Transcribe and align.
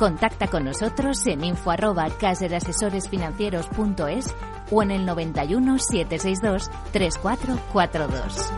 Contacta 0.00 0.48
con 0.48 0.64
nosotros 0.64 1.24
en 1.26 1.44
info 1.44 1.70
arroba 1.70 2.08
caserasesoresfinancieros.es 2.08 4.34
o 4.70 4.82
en 4.82 4.92
el 4.92 5.04
91 5.04 5.78
762 5.78 6.70
3442. 6.90 8.50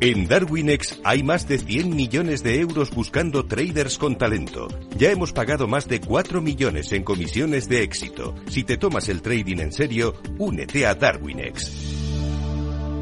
En 0.00 0.26
Darwinex 0.26 0.98
hay 1.04 1.22
más 1.22 1.46
de 1.46 1.58
100 1.58 1.94
millones 1.94 2.42
de 2.42 2.58
euros 2.58 2.90
buscando 2.90 3.44
traders 3.44 3.98
con 3.98 4.16
talento. 4.16 4.68
Ya 4.96 5.10
hemos 5.10 5.34
pagado 5.34 5.68
más 5.68 5.86
de 5.86 6.00
4 6.00 6.40
millones 6.40 6.90
en 6.92 7.04
comisiones 7.04 7.68
de 7.68 7.82
éxito. 7.82 8.34
Si 8.48 8.64
te 8.64 8.78
tomas 8.78 9.10
el 9.10 9.20
trading 9.20 9.58
en 9.58 9.72
serio, 9.72 10.14
únete 10.38 10.86
a 10.86 10.94
Darwinex. 10.94 11.70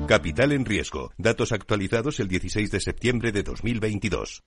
Capital 0.09 0.51
en 0.51 0.65
riesgo. 0.65 1.13
Datos 1.19 1.53
actualizados 1.53 2.19
el 2.19 2.27
16 2.27 2.73
de 2.73 2.81
septiembre 2.81 3.31
de 3.31 3.45
2022. 3.45 4.43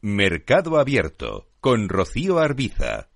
Mercado 0.00 0.78
Abierto 0.78 1.48
con 1.60 1.88
Rocío 1.88 2.38
Arbiza. 2.38 3.08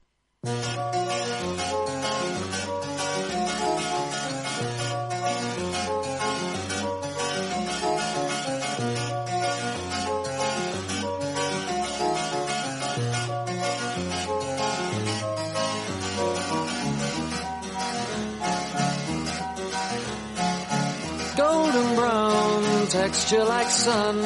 Golden 21.36 21.94
brown 21.94 22.86
texture 22.88 23.44
like 23.44 23.70
sun 23.70 24.20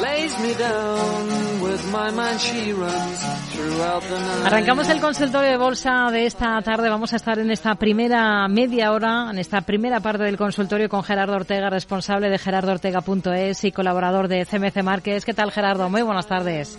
lays 0.00 0.36
me 0.40 0.54
down 0.54 1.51
Arrancamos 4.44 4.90
el 4.90 5.00
consultorio 5.00 5.50
de 5.50 5.56
bolsa 5.56 6.10
de 6.10 6.26
esta 6.26 6.60
tarde. 6.60 6.90
Vamos 6.90 7.14
a 7.14 7.16
estar 7.16 7.38
en 7.38 7.50
esta 7.50 7.74
primera 7.76 8.46
media 8.48 8.92
hora, 8.92 9.30
en 9.30 9.38
esta 9.38 9.62
primera 9.62 10.00
parte 10.00 10.24
del 10.24 10.36
consultorio 10.36 10.90
con 10.90 11.02
Gerardo 11.02 11.34
Ortega, 11.34 11.70
responsable 11.70 12.28
de 12.28 12.38
gerardoortega.es 12.38 13.64
y 13.64 13.72
colaborador 13.72 14.28
de 14.28 14.44
CMC 14.44 14.82
Márquez. 14.82 15.24
¿Qué 15.24 15.32
tal, 15.32 15.50
Gerardo? 15.50 15.88
Muy 15.88 16.02
buenas 16.02 16.26
tardes. 16.26 16.78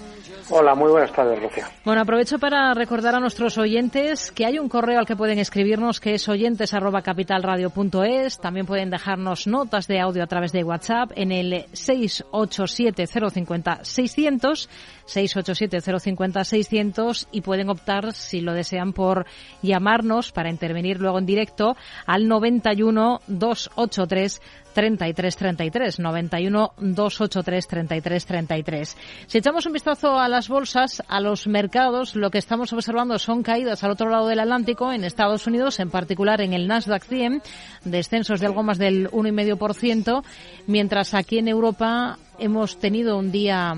Hola, 0.50 0.76
muy 0.76 0.92
buenas 0.92 1.14
tardes, 1.14 1.42
Rocío. 1.42 1.64
Bueno, 1.86 2.02
aprovecho 2.02 2.38
para 2.38 2.74
recordar 2.74 3.16
a 3.16 3.20
nuestros 3.20 3.58
oyentes 3.58 4.30
que 4.32 4.46
hay 4.46 4.60
un 4.60 4.68
correo 4.68 5.00
al 5.00 5.06
que 5.06 5.16
pueden 5.16 5.40
escribirnos 5.40 6.02
que 6.02 6.16
es 6.16 6.28
oyentes@capitalradio.es. 6.28 8.40
También 8.40 8.66
pueden 8.66 8.90
dejarnos 8.90 9.48
notas 9.48 9.88
de 9.88 10.02
audio 10.02 10.22
a 10.24 10.28
través 10.28 10.52
de 10.52 10.66
WhatsApp 10.66 11.12
en 11.16 11.32
el 11.32 11.66
687 11.72 13.08
050 13.08 13.80
600 13.84 14.70
687 15.06 16.00
050 16.00 16.44
600 16.44 17.28
y 17.32 17.42
pueden 17.42 17.70
optar, 17.70 18.14
si 18.14 18.42
lo 18.42 18.54
desean, 18.54 18.94
por 18.94 19.26
llamarnos 19.62 20.32
para 20.32 20.50
intervenir 20.50 21.00
luego 21.00 21.20
en 21.20 21.26
directo 21.26 21.76
al 22.06 22.28
91 22.28 23.22
283 23.28 24.42
33 24.74 25.36
33 25.36 26.00
91 26.00 26.74
283 26.78 27.68
33 27.68 28.26
33. 28.26 28.98
Si 29.28 29.38
echamos 29.38 29.66
un 29.66 29.74
vistazo 29.74 30.20
a 30.20 30.28
las 30.28 30.50
bolsas, 30.50 31.04
a 31.08 31.20
los 31.20 31.48
mercados, 31.48 32.16
lo 32.16 32.32
que 32.32 32.40
estamos 32.40 32.74
observando 32.74 33.18
son 33.20 33.44
caídas 33.44 33.84
al 33.84 33.92
otro 33.92 34.10
lado 34.10 34.28
del 34.28 34.40
Atlántico, 34.40 34.92
en 34.92 35.04
Estados 35.04 35.48
Unidos, 35.48 35.80
en 35.80 35.90
particular 35.90 36.42
en 36.42 36.54
el 36.54 36.68
Nasdaq 36.68 37.04
100, 37.04 37.42
descensos 37.86 38.40
de 38.40 38.48
algo 38.48 38.64
más 38.64 38.78
del 38.78 39.10
1,5%, 39.12 40.24
mientras 40.68 41.14
aquí 41.14 41.38
en 41.38 41.48
Europa 41.48 42.18
hemos 42.40 42.80
tenido 42.80 43.18
un 43.18 43.32
día 43.32 43.76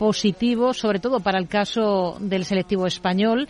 positivo, 0.00 0.72
sobre 0.72 0.98
todo 0.98 1.20
para 1.20 1.38
el 1.38 1.46
caso 1.46 2.16
del 2.20 2.46
selectivo 2.46 2.86
español 2.86 3.46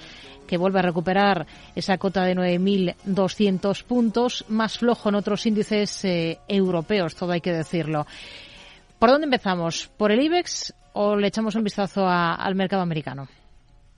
que 0.49 0.57
vuelve 0.59 0.81
a 0.81 0.83
recuperar 0.83 1.47
esa 1.77 1.97
cota 1.97 2.25
de 2.25 2.35
9.200 2.35 3.85
puntos, 3.85 4.45
más 4.49 4.77
flojo 4.81 5.09
en 5.11 5.15
otros 5.15 5.47
índices 5.47 6.05
eh, 6.05 6.39
europeos, 6.49 7.15
todo 7.15 7.31
hay 7.31 7.41
que 7.41 7.53
decirlo. 7.53 8.05
¿Por 8.99 9.11
dónde 9.11 9.27
empezamos? 9.27 9.87
¿Por 9.97 10.11
el 10.11 10.21
IBEX 10.23 10.75
o 10.95 11.15
le 11.15 11.29
echamos 11.29 11.55
un 11.55 11.63
vistazo 11.63 12.05
a- 12.05 12.35
al 12.35 12.57
mercado 12.57 12.83
americano? 12.83 13.29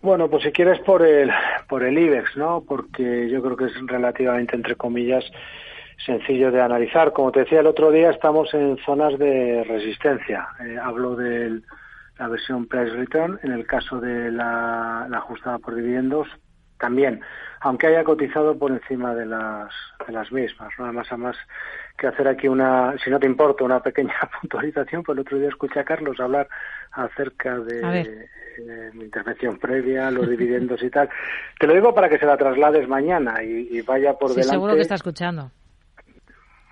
Bueno, 0.03 0.29
pues 0.29 0.43
si 0.43 0.51
quieres 0.53 0.79
por 0.81 1.07
el 1.07 1.31
por 1.71 1.83
el 1.85 1.97
IBEX, 1.97 2.37
¿no? 2.37 2.63
Porque 2.69 3.31
yo 3.31 3.41
creo 3.41 3.57
que 3.57 3.65
es 3.65 3.73
relativamente 3.87 4.57
entre 4.57 4.77
comillas 4.77 5.25
sencillo 6.05 6.51
de 6.51 6.61
analizar. 6.61 7.13
Como 7.15 7.33
te 7.33 7.41
decía 7.41 7.61
el 7.61 7.67
otro 7.67 7.91
día, 7.91 8.11
estamos 8.11 8.53
en 8.53 8.77
zonas 8.85 9.19
de 9.19 9.65
resistencia. 9.65 10.49
Eh, 10.63 10.77
hablo 10.77 11.17
de 11.17 11.61
la 12.23 12.29
versión 12.29 12.67
price 12.67 12.91
return. 12.95 13.41
En 13.43 13.53
el 13.53 13.67
caso 13.67 14.01
de 14.01 14.31
la, 14.31 15.07
la 15.11 15.19
ajustada 15.19 15.59
por 15.59 15.75
dividendos, 15.75 16.29
también, 16.79 17.21
aunque 17.61 17.87
haya 17.89 18.03
cotizado 18.05 18.59
por 18.59 18.71
encima 18.73 19.15
de 19.15 19.27
las 19.27 19.71
de 20.07 20.13
las 20.13 20.31
mismas. 20.33 20.69
¿no? 20.79 20.85
Además, 20.85 21.07
además 21.11 21.37
que 21.97 22.07
hacer 22.09 22.27
aquí 22.29 22.49
una, 22.49 22.95
si 23.03 23.11
no 23.11 23.19
te 23.21 23.27
importa, 23.27 23.65
una 23.65 23.81
pequeña 23.81 24.15
puntualización. 24.41 25.03
Pues 25.03 25.17
el 25.17 25.21
otro 25.23 25.39
día 25.39 25.49
escuché 25.49 25.81
a 25.81 25.85
Carlos 25.85 26.19
hablar 26.21 26.49
acerca 26.93 27.59
de 27.59 28.29
mi 28.95 29.05
intervención 29.05 29.59
previa, 29.59 30.11
los 30.11 30.29
dividendos 30.29 30.83
y 30.83 30.91
tal. 30.91 31.09
Te 31.59 31.67
lo 31.67 31.75
digo 31.75 31.93
para 31.95 32.09
que 32.09 32.19
se 32.19 32.27
la 32.27 32.37
traslades 32.37 32.89
mañana 32.89 33.43
y, 33.43 33.69
y 33.71 33.81
vaya 33.83 34.15
por 34.15 34.31
Sí, 34.31 34.37
delante. 34.37 34.55
seguro 34.55 34.75
que 34.75 34.83
está 34.83 34.95
escuchando. 34.97 35.51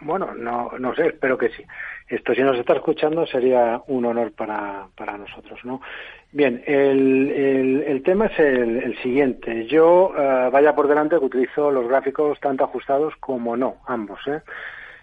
Bueno, 0.01 0.35
no, 0.35 0.71
no 0.79 0.95
sé, 0.95 1.09
espero 1.09 1.37
que 1.37 1.51
sí. 1.51 1.65
Esto, 2.09 2.35
si 2.35 2.43
nos 2.43 2.59
está 2.59 2.75
escuchando, 2.75 3.27
sería 3.27 3.81
un 3.87 4.05
honor 4.05 4.33
para, 4.33 4.87
para 4.97 5.19
nosotros, 5.19 5.61
¿no? 5.65 5.81
Bien, 6.33 6.63
el, 6.67 7.31
el, 7.31 7.83
el 7.87 8.03
tema 8.03 8.27
es 8.27 8.39
el, 8.39 8.79
el 8.79 8.99
siguiente. 9.03 9.67
Yo, 9.67 10.13
eh, 10.17 10.49
vaya 10.53 10.75
por 10.75 10.89
delante, 10.89 11.19
que 11.19 11.25
utilizo 11.25 11.71
los 11.71 11.87
gráficos 11.89 12.41
tanto 12.41 12.65
ajustados 12.65 13.15
como 13.21 13.57
no, 13.57 13.77
ambos, 13.87 14.21
¿eh? 14.27 14.41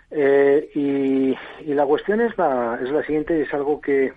Eh, 0.10 0.70
y, 0.74 1.38
y 1.70 1.74
la 1.74 1.86
cuestión 1.86 2.22
es 2.22 2.38
la, 2.38 2.80
es 2.82 2.90
la 2.90 3.04
siguiente 3.04 3.38
y 3.38 3.42
es 3.42 3.54
algo 3.54 3.82
que 3.82 4.14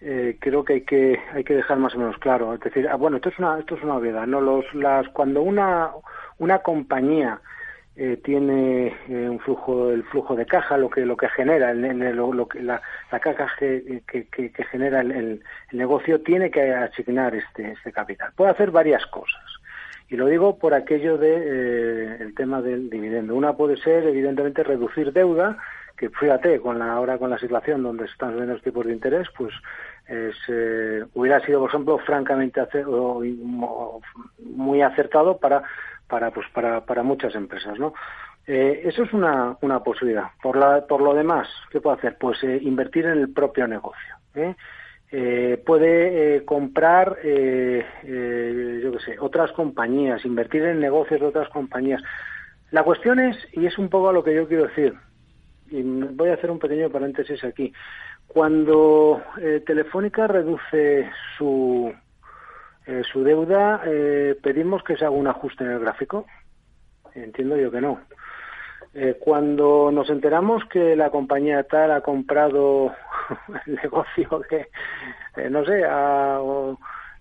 eh, 0.00 0.36
creo 0.38 0.64
que 0.64 0.74
hay 0.74 0.80
que 0.82 1.20
hay 1.34 1.42
que 1.42 1.54
dejar 1.54 1.78
más 1.78 1.94
o 1.94 1.98
menos 1.98 2.16
claro. 2.18 2.54
Es 2.54 2.60
decir, 2.60 2.88
ah, 2.88 2.94
bueno, 2.94 3.16
esto 3.16 3.28
es 3.28 3.38
una 3.38 3.58
esto 3.58 3.74
es 3.74 3.82
una 3.82 3.96
obviedad. 3.96 4.26
No 4.26 4.40
los 4.40 4.72
las 4.74 5.08
cuando 5.08 5.42
una 5.42 5.90
una 6.38 6.60
compañía 6.60 7.40
eh, 7.96 8.18
tiene 8.24 8.94
eh, 9.08 9.28
un 9.28 9.40
flujo 9.40 9.90
el 9.90 10.04
flujo 10.04 10.34
de 10.36 10.46
caja 10.46 10.76
lo 10.78 10.88
que 10.88 11.04
lo 11.04 11.16
que 11.16 11.28
genera 11.28 11.70
el, 11.72 11.84
el- 11.84 12.16
lo, 12.16 12.46
que 12.48 12.62
la, 12.62 12.80
la 13.10 13.20
caja 13.20 13.48
que, 13.58 14.02
que, 14.06 14.26
que- 14.28 14.64
genera 14.64 15.00
el, 15.00 15.10
el- 15.12 15.42
negocio 15.72 16.20
tiene 16.22 16.50
que 16.50 16.72
asignar 16.72 17.34
este 17.34 17.72
este 17.72 17.92
capital. 17.92 18.32
Puede 18.36 18.50
hacer 18.52 18.70
varias 18.70 19.04
cosas. 19.06 19.42
Y 20.08 20.16
lo 20.16 20.26
digo 20.26 20.58
por 20.58 20.74
aquello 20.74 21.18
de 21.18 21.34
eh, 21.36 22.16
el 22.20 22.34
tema 22.34 22.60
del 22.62 22.90
dividendo. 22.90 23.34
Una 23.36 23.52
puede 23.56 23.76
ser, 23.76 24.04
evidentemente, 24.04 24.64
reducir 24.64 25.12
deuda, 25.12 25.56
que 25.96 26.08
fíjate, 26.10 26.58
con 26.60 26.78
la, 26.80 26.92
ahora 26.92 27.16
con 27.18 27.30
la 27.30 27.38
situación 27.38 27.82
donde 27.84 28.06
se 28.06 28.12
están 28.12 28.32
subiendo 28.32 28.54
los 28.54 28.62
tipos 28.62 28.86
de 28.86 28.92
interés, 28.92 29.28
pues 29.38 29.52
es, 30.08 30.34
eh, 30.48 31.04
hubiera 31.14 31.38
sido, 31.46 31.60
por 31.60 31.68
ejemplo, 31.68 31.98
francamente 31.98 32.60
o- 32.84 33.22
o 33.62 34.00
muy 34.38 34.82
acertado 34.82 35.36
para, 35.38 35.62
para, 36.10 36.30
pues, 36.30 36.46
para, 36.52 36.84
para 36.84 37.02
muchas 37.02 37.34
empresas, 37.34 37.78
¿no? 37.78 37.94
Eh, 38.46 38.82
eso 38.84 39.04
es 39.04 39.12
una, 39.12 39.56
una 39.60 39.82
posibilidad. 39.82 40.24
Por, 40.42 40.56
la, 40.56 40.84
por 40.86 41.00
lo 41.00 41.14
demás, 41.14 41.48
¿qué 41.70 41.80
puede 41.80 41.98
hacer? 41.98 42.16
Pues 42.18 42.42
eh, 42.42 42.58
invertir 42.62 43.06
en 43.06 43.18
el 43.18 43.32
propio 43.32 43.68
negocio. 43.68 44.16
¿eh? 44.34 44.56
Eh, 45.12 45.62
puede 45.64 46.36
eh, 46.36 46.44
comprar, 46.44 47.16
yo 47.22 48.92
qué 48.92 48.98
sé, 49.04 49.16
otras 49.20 49.52
compañías, 49.52 50.24
invertir 50.24 50.64
en 50.64 50.80
negocios 50.80 51.20
de 51.20 51.26
otras 51.26 51.48
compañías. 51.50 52.02
La 52.72 52.82
cuestión 52.82 53.20
es, 53.20 53.36
y 53.52 53.66
es 53.66 53.78
un 53.78 53.88
poco 53.88 54.08
a 54.08 54.12
lo 54.12 54.24
que 54.24 54.34
yo 54.34 54.48
quiero 54.48 54.66
decir, 54.66 54.94
y 55.70 55.82
voy 55.82 56.30
a 56.30 56.34
hacer 56.34 56.50
un 56.50 56.58
pequeño 56.58 56.90
paréntesis 56.90 57.42
aquí. 57.44 57.72
Cuando 58.26 59.22
Telefónica 59.66 60.28
reduce 60.28 61.10
su, 61.36 61.92
eh, 62.86 63.02
su 63.10 63.22
deuda, 63.24 63.82
eh, 63.86 64.36
pedimos 64.42 64.82
que 64.82 64.96
se 64.96 65.04
haga 65.04 65.14
un 65.14 65.26
ajuste 65.26 65.64
en 65.64 65.70
el 65.72 65.80
gráfico. 65.80 66.26
Entiendo 67.14 67.56
yo 67.56 67.70
que 67.70 67.80
no. 67.80 68.00
Eh, 68.92 69.16
cuando 69.20 69.90
nos 69.92 70.10
enteramos 70.10 70.64
que 70.64 70.96
la 70.96 71.10
compañía 71.10 71.62
tal 71.62 71.92
ha 71.92 72.00
comprado 72.00 72.92
el 73.66 73.74
negocio 73.76 74.42
de, 74.50 74.68
eh, 75.36 75.48
no 75.48 75.64
sé, 75.64 75.84
a, 75.84 76.38
o, 76.40 76.76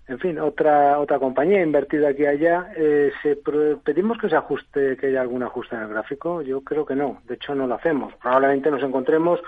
en 0.08 0.18
fin, 0.18 0.40
otra 0.40 0.98
otra 1.00 1.20
compañía 1.20 1.62
invertida 1.62 2.10
aquí 2.10 2.24
y 2.24 2.26
allá, 2.26 2.72
eh, 2.76 3.12
se 3.22 3.38
pedimos 3.84 4.18
que 4.18 4.30
se 4.30 4.36
ajuste, 4.36 4.98
que 4.98 5.08
haya 5.08 5.22
algún 5.22 5.44
ajuste 5.44 5.76
en 5.76 5.84
el 5.84 5.90
gráfico. 5.90 6.42
Yo 6.42 6.62
creo 6.62 6.84
que 6.84 6.96
no. 6.96 7.22
De 7.26 7.36
hecho, 7.36 7.54
no 7.54 7.68
lo 7.68 7.76
hacemos. 7.76 8.16
Probablemente 8.16 8.72
nos 8.72 8.82
encontremos 8.82 9.40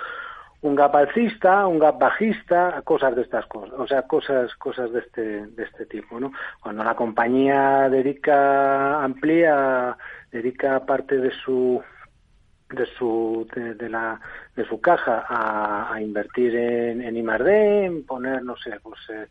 un 0.62 0.76
gap 0.76 0.96
alcista, 0.96 1.66
un 1.66 1.80
gap 1.80 2.00
bajista, 2.00 2.82
cosas 2.84 3.16
de 3.16 3.24
estas 3.24 3.46
cosas, 3.48 3.74
o 3.80 3.88
sea, 3.88 4.04
cosas 4.04 4.54
cosas 4.56 4.92
de 4.92 5.00
este 5.00 5.48
de 5.48 5.64
este 5.64 5.86
tipo, 5.88 6.20
¿no? 6.20 6.32
Cuando 6.62 6.84
la 6.84 6.96
compañía 6.96 7.90
dedica 7.90 9.04
amplía, 9.04 9.98
dedica 10.32 10.86
parte 10.86 11.18
de 11.18 11.32
su 11.32 11.82
de 12.70 12.86
su 12.98 13.48
de, 13.56 13.90
la 13.90 14.20
de 14.56 14.66
su 14.66 14.80
caja 14.80 15.26
a, 15.28 16.00
invertir 16.00 16.56
en, 16.56 17.02
en 17.02 17.18
I+D, 17.18 17.86
en 17.86 18.06
poner 18.06 18.44
no 18.44 18.56
sé, 18.58 18.80
pues 18.84 19.00
eh, 19.10 19.28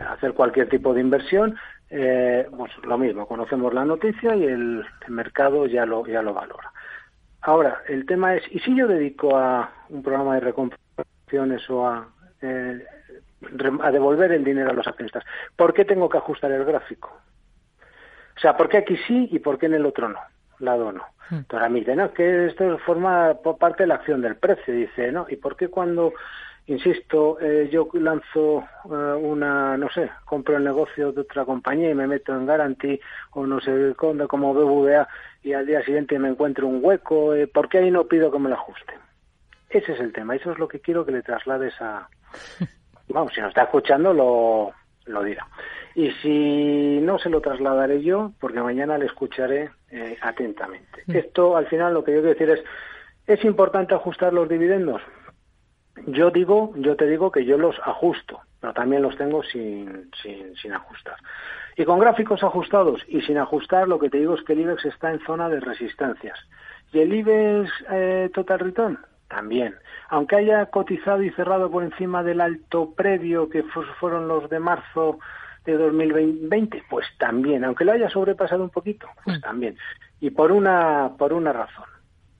hacer 0.00 0.32
cualquier 0.32 0.68
tipo 0.68 0.94
de 0.94 1.02
inversión, 1.02 1.54
eh, 1.90 2.48
pues 2.56 2.72
lo 2.84 2.96
mismo, 2.96 3.28
conocemos 3.28 3.74
la 3.74 3.84
noticia 3.84 4.34
y 4.34 4.44
el, 4.44 4.84
el 5.06 5.12
mercado 5.12 5.66
ya 5.66 5.84
lo 5.84 6.06
ya 6.06 6.22
lo 6.22 6.32
valora. 6.32 6.72
Ahora, 7.42 7.82
el 7.88 8.06
tema 8.06 8.36
es, 8.36 8.44
¿y 8.50 8.60
si 8.60 8.76
yo 8.76 8.86
dedico 8.86 9.36
a 9.36 9.70
un 9.88 10.02
programa 10.02 10.34
de 10.34 10.40
recompensaciones 10.40 11.68
o 11.68 11.86
a, 11.86 12.08
eh, 12.40 12.84
a 13.82 13.90
devolver 13.90 14.32
el 14.32 14.44
dinero 14.44 14.70
a 14.70 14.74
los 14.74 14.86
accionistas? 14.86 15.24
¿Por 15.56 15.74
qué 15.74 15.84
tengo 15.84 16.08
que 16.08 16.18
ajustar 16.18 16.52
el 16.52 16.64
gráfico? 16.64 17.12
O 18.36 18.40
sea, 18.40 18.56
¿por 18.56 18.68
qué 18.68 18.78
aquí 18.78 18.96
sí 19.08 19.28
y 19.32 19.40
por 19.40 19.58
qué 19.58 19.66
en 19.66 19.74
el 19.74 19.86
otro 19.86 20.08
no? 20.08 20.20
Lado 20.60 20.92
no. 20.92 21.02
Hmm. 21.30 21.38
Entonces 21.38 21.66
a 21.66 21.68
mí 21.68 21.80
dice, 21.80 21.96
no, 21.96 22.12
que 22.12 22.46
esto 22.46 22.78
forma 22.78 23.34
parte 23.58 23.82
de 23.82 23.88
la 23.88 23.96
acción 23.96 24.22
del 24.22 24.36
precio. 24.36 24.72
Dice, 24.72 25.10
¿no? 25.10 25.26
¿Y 25.28 25.36
por 25.36 25.56
qué 25.56 25.68
cuando 25.68 26.12
insisto, 26.66 27.38
eh, 27.40 27.68
yo 27.70 27.88
lanzo 27.94 28.64
eh, 28.84 29.14
una, 29.20 29.76
no 29.76 29.88
sé, 29.90 30.10
compro 30.24 30.56
el 30.56 30.64
negocio 30.64 31.12
de 31.12 31.22
otra 31.22 31.44
compañía 31.44 31.90
y 31.90 31.94
me 31.94 32.06
meto 32.06 32.32
en 32.32 32.46
Guarantee 32.46 33.00
o 33.32 33.46
no 33.46 33.60
sé 33.60 33.94
como 33.96 34.54
BBVA 34.54 35.08
y 35.42 35.52
al 35.52 35.66
día 35.66 35.82
siguiente 35.84 36.18
me 36.18 36.28
encuentro 36.28 36.66
un 36.66 36.80
hueco, 36.82 37.34
eh, 37.34 37.46
¿por 37.46 37.68
qué 37.68 37.78
ahí 37.78 37.90
no 37.90 38.06
pido 38.06 38.30
que 38.30 38.38
me 38.38 38.48
lo 38.48 38.54
ajuste? 38.54 38.94
Ese 39.70 39.92
es 39.92 40.00
el 40.00 40.12
tema, 40.12 40.36
eso 40.36 40.52
es 40.52 40.58
lo 40.58 40.68
que 40.68 40.80
quiero 40.80 41.04
que 41.04 41.12
le 41.12 41.22
traslades 41.22 41.74
a... 41.80 42.08
Vamos, 43.08 43.32
si 43.34 43.40
no 43.40 43.48
está 43.48 43.64
escuchando 43.64 44.12
lo, 44.12 44.72
lo 45.06 45.22
dirá. 45.22 45.46
Y 45.94 46.10
si 46.22 47.00
no 47.02 47.18
se 47.18 47.28
lo 47.28 47.40
trasladaré 47.40 48.02
yo, 48.02 48.32
porque 48.40 48.60
mañana 48.60 48.96
le 48.96 49.06
escucharé 49.06 49.70
eh, 49.90 50.16
atentamente. 50.22 51.02
Esto, 51.08 51.56
al 51.56 51.66
final, 51.66 51.92
lo 51.92 52.04
que 52.04 52.12
yo 52.12 52.22
quiero 52.22 52.38
decir 52.38 52.50
es, 52.50 52.64
¿es 53.26 53.44
importante 53.44 53.94
ajustar 53.94 54.32
los 54.32 54.48
dividendos? 54.48 55.02
Yo 56.06 56.30
digo, 56.30 56.72
yo 56.76 56.96
te 56.96 57.06
digo 57.06 57.30
que 57.30 57.44
yo 57.44 57.58
los 57.58 57.78
ajusto, 57.84 58.40
pero 58.60 58.72
también 58.72 59.02
los 59.02 59.16
tengo 59.16 59.42
sin, 59.42 60.10
sin, 60.22 60.54
sin 60.56 60.72
ajustar. 60.72 61.16
Y 61.76 61.84
con 61.84 61.98
gráficos 61.98 62.42
ajustados 62.42 63.02
y 63.08 63.20
sin 63.22 63.38
ajustar, 63.38 63.88
lo 63.88 63.98
que 63.98 64.10
te 64.10 64.18
digo 64.18 64.34
es 64.34 64.42
que 64.42 64.52
el 64.52 64.60
IBEX 64.60 64.84
está 64.86 65.10
en 65.10 65.20
zona 65.20 65.48
de 65.48 65.60
resistencias. 65.60 66.38
¿Y 66.92 67.00
el 67.00 67.12
IBEX 67.12 67.70
eh, 67.90 68.30
Total 68.34 68.58
Return? 68.58 68.98
También. 69.28 69.74
Aunque 70.10 70.36
haya 70.36 70.66
cotizado 70.66 71.22
y 71.22 71.30
cerrado 71.30 71.70
por 71.70 71.82
encima 71.82 72.22
del 72.22 72.42
alto 72.42 72.92
previo 72.94 73.48
que 73.48 73.62
fueron 73.98 74.28
los 74.28 74.50
de 74.50 74.58
marzo 74.58 75.18
de 75.64 75.78
2020, 75.78 76.84
pues 76.90 77.06
también. 77.18 77.64
Aunque 77.64 77.86
lo 77.86 77.92
haya 77.92 78.10
sobrepasado 78.10 78.62
un 78.62 78.70
poquito, 78.70 79.08
pues 79.24 79.38
mm. 79.38 79.40
también. 79.40 79.78
Y 80.20 80.30
por 80.30 80.52
una, 80.52 81.12
por 81.16 81.32
una 81.32 81.52
razón. 81.52 81.86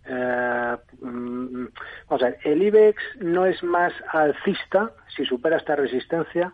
Eh, 0.07 0.77
mm, 1.01 1.67
vamos 2.09 2.23
a 2.23 2.27
ver, 2.27 2.39
el 2.45 2.63
IBEX 2.63 3.03
no 3.21 3.47
es 3.47 3.63
más 3.63 3.93
alcista 4.13 4.91
si 5.15 5.25
supera 5.25 5.57
esta 5.57 5.77
resistencia 5.77 6.53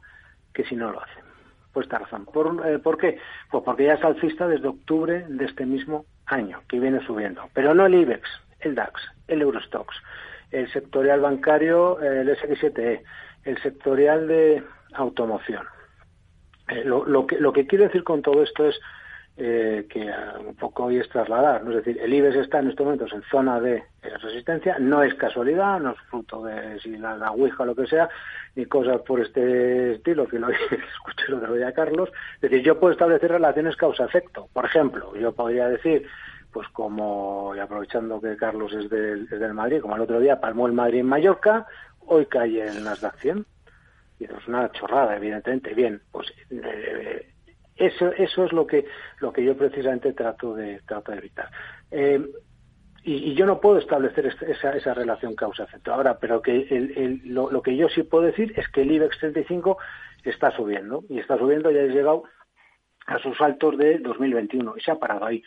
que 0.52 0.64
si 0.64 0.76
no 0.76 0.92
lo 0.92 1.02
hace. 1.02 1.20
Pues 1.72 1.86
esta 1.86 1.98
razón. 1.98 2.26
¿Por, 2.26 2.66
eh, 2.66 2.78
¿Por 2.78 2.98
qué? 2.98 3.18
Pues 3.50 3.62
porque 3.64 3.84
ya 3.84 3.94
es 3.94 4.04
alcista 4.04 4.48
desde 4.48 4.68
octubre 4.68 5.24
de 5.28 5.44
este 5.44 5.66
mismo 5.66 6.06
año, 6.26 6.62
que 6.68 6.80
viene 6.80 7.04
subiendo. 7.06 7.48
Pero 7.54 7.74
no 7.74 7.86
el 7.86 7.94
IBEX, 7.94 8.28
el 8.60 8.74
DAX, 8.74 9.00
el 9.28 9.42
Eurostox, 9.42 9.94
el 10.50 10.70
sectorial 10.72 11.20
bancario, 11.20 12.00
el 12.00 12.28
SX7E, 12.28 13.02
el 13.44 13.62
sectorial 13.62 14.28
de 14.28 14.62
automoción. 14.94 15.66
Eh, 16.68 16.84
lo, 16.84 17.06
lo, 17.06 17.26
que, 17.26 17.38
lo 17.38 17.52
que 17.52 17.66
quiero 17.66 17.84
decir 17.84 18.04
con 18.04 18.22
todo 18.22 18.42
esto 18.42 18.66
es 18.68 18.78
eh, 19.40 19.86
que 19.88 20.10
un 20.44 20.56
poco 20.56 20.86
hoy 20.86 20.98
es 20.98 21.08
trasladar. 21.08 21.62
¿no? 21.62 21.70
Es 21.70 21.84
decir, 21.84 22.02
el 22.02 22.12
IBEX 22.12 22.36
está 22.36 22.58
en 22.58 22.70
estos 22.70 22.84
momentos 22.84 23.12
en 23.12 23.22
zona 23.30 23.60
de 23.60 23.84
resistencia, 24.20 24.78
no 24.80 25.02
es 25.04 25.14
casualidad, 25.14 25.78
no 25.78 25.92
es 25.92 26.00
fruto 26.10 26.42
de 26.42 26.80
si 26.80 26.96
la, 26.96 27.16
la 27.16 27.30
Ouija 27.30 27.62
o 27.62 27.66
lo 27.66 27.76
que 27.76 27.86
sea, 27.86 28.08
ni 28.56 28.66
cosas 28.66 29.00
por 29.02 29.20
este 29.20 29.92
estilo, 29.94 30.26
que 30.26 30.40
lo 30.40 30.48
escuché 30.50 31.28
lo 31.28 31.38
de 31.38 31.64
a 31.64 31.72
Carlos. 31.72 32.10
Es 32.34 32.50
decir, 32.50 32.62
yo 32.62 32.80
puedo 32.80 32.92
establecer 32.92 33.30
relaciones 33.30 33.76
causa-efecto. 33.76 34.48
Por 34.52 34.64
ejemplo, 34.64 35.14
yo 35.14 35.32
podría 35.32 35.68
decir, 35.68 36.04
pues 36.52 36.66
como, 36.70 37.52
y 37.54 37.60
aprovechando 37.60 38.20
que 38.20 38.36
Carlos 38.36 38.72
es 38.72 38.90
del, 38.90 39.28
del 39.28 39.54
Madrid, 39.54 39.80
como 39.80 39.94
el 39.94 40.02
otro 40.02 40.18
día 40.18 40.40
palmó 40.40 40.66
el 40.66 40.72
Madrid 40.72 40.98
en 40.98 41.06
Mallorca, 41.06 41.64
hoy 42.06 42.26
cae 42.26 42.66
el 42.66 42.82
Nasdaq 42.82 43.18
100. 43.18 43.46
Y 44.18 44.24
es 44.24 44.48
una 44.48 44.68
chorrada, 44.72 45.14
evidentemente. 45.14 45.74
Bien, 45.74 46.02
pues 46.10 46.26
eh, 46.50 47.28
eso, 47.78 48.12
eso 48.12 48.44
es 48.44 48.52
lo 48.52 48.66
que, 48.66 48.84
lo 49.20 49.32
que 49.32 49.44
yo 49.44 49.56
precisamente 49.56 50.12
trato 50.12 50.54
de, 50.54 50.80
trato 50.86 51.12
de 51.12 51.18
evitar. 51.18 51.48
Eh, 51.90 52.20
y, 53.04 53.34
yo 53.34 53.46
no 53.46 53.60
puedo 53.60 53.78
establecer 53.78 54.26
esa, 54.26 54.72
esa 54.72 54.94
relación 54.94 55.34
causa-efecto. 55.34 55.94
Ahora, 55.94 56.18
pero 56.18 56.42
que 56.42 56.66
el, 56.70 57.22
lo, 57.24 57.50
lo, 57.50 57.62
que 57.62 57.76
yo 57.76 57.88
sí 57.88 58.02
puedo 58.02 58.24
decir 58.24 58.52
es 58.56 58.68
que 58.68 58.82
el 58.82 58.90
IBEX 58.90 59.18
35 59.18 59.78
está 60.24 60.50
subiendo. 60.50 61.04
Y 61.08 61.18
está 61.18 61.38
subiendo, 61.38 61.70
ya 61.70 61.80
ha 61.80 61.86
llegado 61.86 62.24
a 63.06 63.18
sus 63.18 63.40
altos 63.40 63.78
de 63.78 63.98
2021 63.98 64.74
y 64.76 64.80
se 64.80 64.90
ha 64.90 64.96
parado 64.96 65.24
ahí. 65.24 65.42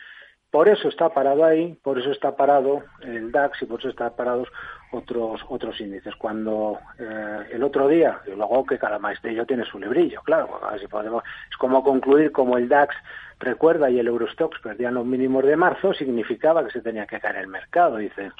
Por 0.50 0.68
eso 0.68 0.88
está 0.88 1.08
parado 1.10 1.44
ahí, 1.44 1.78
por 1.82 1.98
eso 1.98 2.10
está 2.10 2.36
parado 2.36 2.82
el 3.02 3.32
DAX 3.32 3.62
y 3.62 3.66
por 3.66 3.80
eso 3.80 3.88
están 3.88 4.14
parados 4.16 4.48
otros 4.92 5.40
otros 5.48 5.80
índices. 5.80 6.14
Cuando 6.16 6.78
eh, 6.98 7.48
el 7.52 7.62
otro 7.62 7.88
día, 7.88 8.20
y 8.26 8.30
luego 8.30 8.64
que 8.64 8.78
cada 8.78 8.98
maestrillo 8.98 9.44
tiene 9.46 9.64
su 9.64 9.78
librillo, 9.78 10.20
claro, 10.22 10.60
si 10.78 10.86
podemos, 10.86 11.24
es 11.50 11.56
como 11.56 11.82
concluir 11.82 12.32
como 12.32 12.56
el 12.56 12.68
DAX 12.68 12.94
recuerda 13.40 13.90
y 13.90 13.98
el 13.98 14.06
Eurostox 14.06 14.60
perdían 14.60 14.94
los 14.94 15.04
mínimos 15.04 15.44
de 15.44 15.56
marzo, 15.56 15.92
significaba 15.92 16.64
que 16.64 16.70
se 16.70 16.80
tenía 16.80 17.06
que 17.06 17.20
caer 17.20 17.36
el 17.36 17.48
mercado. 17.48 17.96
Dice, 17.96 18.30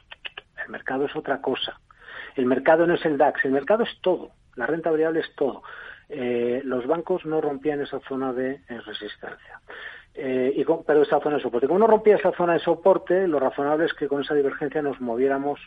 el 0.65 0.71
mercado 0.71 1.07
es 1.07 1.17
otra 1.17 1.41
cosa. 1.41 1.81
El 2.37 2.47
mercado 2.47 2.87
no 2.87 2.95
es 2.95 3.05
el 3.05 3.19
DAX, 3.19 3.45
el 3.45 3.53
mercado 3.53 3.83
es 3.83 4.01
todo, 4.01 4.31
la 4.55 4.67
renta 4.67 4.91
variable 4.91 5.21
es 5.21 5.35
todo. 5.35 5.63
Eh, 6.09 6.61
los 6.65 6.87
bancos 6.87 7.25
no 7.25 7.41
rompían 7.41 7.81
esa 7.81 8.01
zona 8.01 8.33
de 8.33 8.61
resistencia. 8.87 9.61
Eh, 10.15 10.53
y 10.57 10.65
pero 10.87 11.03
esa 11.03 11.21
zona 11.21 11.37
de 11.37 11.43
soporte. 11.43 11.67
Como 11.67 11.79
no 11.79 11.87
rompía 11.87 12.17
esa 12.17 12.33
zona 12.33 12.55
de 12.55 12.61
soporte, 12.61 13.27
lo 13.27 13.41
razonable 13.41 13.87
es 13.87 13.95
que 13.95 14.09
con 14.09 14.23
esa 14.23 14.35
divergencia 14.35 14.83
nos 14.83 15.01
moviéramos 15.01 15.59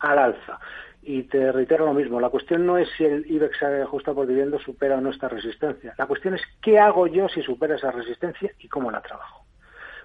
al 0.00 0.18
alza. 0.18 0.58
Y 1.02 1.22
te 1.24 1.52
reitero 1.52 1.86
lo 1.86 1.94
mismo, 1.94 2.20
la 2.20 2.28
cuestión 2.28 2.66
no 2.66 2.76
es 2.76 2.88
si 2.96 3.04
el 3.04 3.24
IBEX 3.30 3.62
ajusta 3.62 4.12
por 4.12 4.26
dividendo 4.26 4.58
supera 4.58 4.98
o 4.98 5.00
no 5.00 5.10
esta 5.10 5.28
resistencia. 5.28 5.94
La 5.96 6.06
cuestión 6.06 6.34
es 6.34 6.42
qué 6.60 6.78
hago 6.78 7.06
yo 7.06 7.28
si 7.28 7.42
supera 7.42 7.76
esa 7.76 7.90
resistencia 7.90 8.50
y 8.58 8.68
cómo 8.68 8.90
la 8.90 9.00
trabajo. 9.00 9.44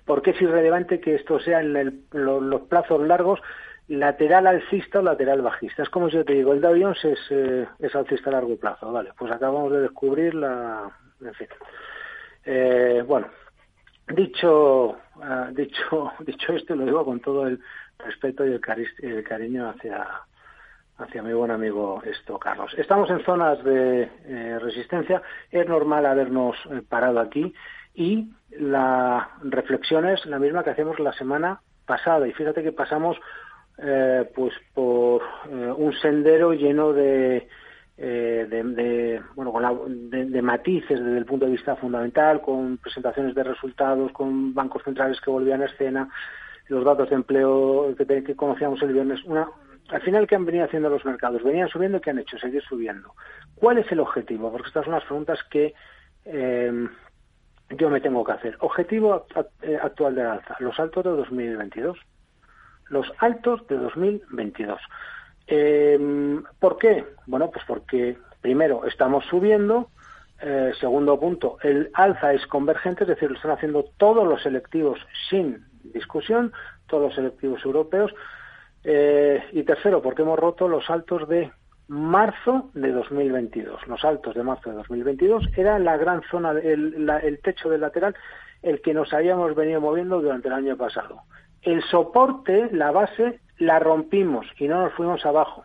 Porque 0.05 0.31
es 0.31 0.41
irrelevante 0.41 0.99
que 0.99 1.15
esto 1.15 1.39
sea 1.39 1.61
en 1.61 2.05
los 2.11 2.61
plazos 2.63 3.05
largos 3.05 3.41
lateral 3.87 4.47
alcista 4.47 4.99
o 4.99 5.01
lateral 5.01 5.41
bajista. 5.41 5.83
Es 5.83 5.89
como 5.89 6.09
si 6.09 6.15
yo 6.15 6.25
te 6.25 6.33
digo, 6.33 6.53
el 6.53 6.61
Dow 6.61 6.75
Jones 6.79 7.03
es, 7.03 7.19
eh, 7.31 7.67
es 7.79 7.95
alcista 7.95 8.29
a 8.29 8.33
largo 8.33 8.55
plazo. 8.57 8.91
Vale, 8.91 9.11
pues 9.17 9.31
acabamos 9.31 9.71
de 9.71 9.81
descubrir 9.81 10.35
la... 10.35 10.89
En 11.21 11.33
fin. 11.33 11.47
Eh, 12.45 13.03
bueno, 13.05 13.27
Dicho, 14.07 14.97
uh, 15.15 15.53
dicho, 15.53 16.11
dicho 16.25 16.53
esto, 16.53 16.75
lo 16.75 16.85
digo 16.85 17.05
con 17.05 17.19
todo 17.19 17.47
el 17.47 17.59
respeto 17.99 18.45
y 18.45 18.53
el, 18.53 18.61
el 18.99 19.23
cariño 19.23 19.69
hacia, 19.69 20.07
hacia 20.97 21.23
mi 21.23 21.33
buen 21.33 21.51
amigo 21.51 22.01
esto, 22.05 22.37
Carlos. 22.39 22.73
Estamos 22.77 23.09
en 23.09 23.23
zonas 23.23 23.63
de 23.63 24.09
eh, 24.25 24.59
resistencia. 24.59 25.21
Es 25.51 25.67
normal 25.67 26.05
habernos 26.05 26.55
eh, 26.71 26.81
parado 26.87 27.19
aquí 27.19 27.53
y 27.93 28.31
la 28.51 29.29
reflexión 29.43 30.07
es 30.07 30.25
la 30.25 30.39
misma 30.39 30.63
que 30.63 30.71
hacemos 30.71 30.99
la 30.99 31.13
semana 31.13 31.61
pasada. 31.85 32.27
Y 32.27 32.33
fíjate 32.33 32.63
que 32.63 32.71
pasamos 32.71 33.17
eh, 33.77 34.29
pues 34.35 34.53
por 34.73 35.21
eh, 35.49 35.73
un 35.75 35.93
sendero 35.93 36.53
lleno 36.53 36.93
de 36.93 37.47
eh, 37.97 38.47
de, 38.49 39.21
bueno, 39.35 39.51
con 39.51 40.09
de, 40.09 40.41
matices 40.41 40.99
desde 40.99 41.17
el 41.17 41.25
punto 41.25 41.45
de 41.45 41.51
vista 41.51 41.75
fundamental, 41.75 42.41
con 42.41 42.77
presentaciones 42.77 43.35
de 43.35 43.43
resultados, 43.43 44.11
con 44.11 44.53
bancos 44.53 44.83
centrales 44.83 45.21
que 45.21 45.29
volvían 45.29 45.61
a 45.61 45.65
escena, 45.65 46.09
los 46.67 46.85
datos 46.85 47.09
de 47.09 47.15
empleo 47.15 47.93
que, 47.97 48.35
conocíamos 48.35 48.81
el 48.81 48.93
viernes. 48.93 49.23
Una, 49.25 49.47
al 49.89 50.01
final, 50.01 50.27
¿qué 50.27 50.35
han 50.35 50.45
venido 50.45 50.65
haciendo 50.65 50.89
los 50.89 51.05
mercados? 51.05 51.43
Venían 51.43 51.69
subiendo, 51.69 52.01
¿qué 52.01 52.11
han 52.11 52.19
hecho? 52.19 52.37
Seguir 52.37 52.63
subiendo. 52.63 53.13
¿Cuál 53.55 53.79
es 53.79 53.91
el 53.91 53.99
objetivo? 53.99 54.51
Porque 54.51 54.67
estas 54.67 54.85
son 54.85 54.93
las 54.93 55.03
preguntas 55.03 55.39
que 55.49 55.73
eh, 56.25 56.87
yo 57.69 57.89
me 57.89 58.01
tengo 58.01 58.23
que 58.23 58.31
hacer. 58.31 58.57
Objetivo 58.59 59.25
eh, 59.61 59.77
actual 59.81 60.15
de 60.15 60.23
alza, 60.23 60.55
los 60.59 60.79
altos 60.79 61.03
de 61.03 61.09
2022. 61.11 61.97
Los 62.89 63.11
altos 63.19 63.65
de 63.67 63.77
2022. 63.77 64.79
Eh, 65.47 66.41
¿Por 66.59 66.77
qué? 66.77 67.05
Bueno, 67.25 67.49
pues 67.51 67.63
porque 67.67 68.17
primero 68.41 68.85
estamos 68.85 69.25
subiendo, 69.25 69.89
eh, 70.41 70.73
segundo 70.79 71.19
punto, 71.19 71.57
el 71.63 71.89
alza 71.93 72.33
es 72.33 72.45
convergente, 72.47 73.03
es 73.03 73.09
decir, 73.09 73.29
lo 73.29 73.37
están 73.37 73.51
haciendo 73.51 73.85
todos 73.97 74.27
los 74.27 74.41
selectivos 74.43 74.99
sin 75.29 75.65
discusión, 75.83 76.53
todos 76.87 77.03
los 77.03 77.15
selectivos 77.15 77.63
europeos. 77.65 78.13
Eh, 78.83 79.41
y 79.53 79.63
tercero, 79.63 80.01
porque 80.01 80.23
hemos 80.23 80.37
roto 80.37 80.67
los 80.67 80.89
altos 80.89 81.27
de 81.29 81.51
marzo 81.87 82.69
de 82.73 82.91
2022. 82.91 83.87
Los 83.87 84.03
altos 84.03 84.35
de 84.35 84.43
marzo 84.43 84.69
de 84.69 84.75
2022 84.77 85.49
era 85.55 85.79
la 85.79 85.97
gran 85.97 86.21
zona, 86.29 86.51
el, 86.51 87.09
el 87.23 87.39
techo 87.39 87.69
del 87.69 87.81
lateral, 87.81 88.15
el 88.61 88.81
que 88.81 88.93
nos 88.93 89.13
habíamos 89.13 89.55
venido 89.55 89.81
moviendo 89.81 90.21
durante 90.21 90.47
el 90.47 90.53
año 90.53 90.77
pasado. 90.77 91.21
El 91.61 91.81
soporte, 91.83 92.69
la 92.71 92.91
base, 92.91 93.39
la 93.57 93.79
rompimos 93.79 94.45
y 94.57 94.67
no 94.67 94.81
nos 94.81 94.93
fuimos 94.93 95.25
abajo. 95.25 95.63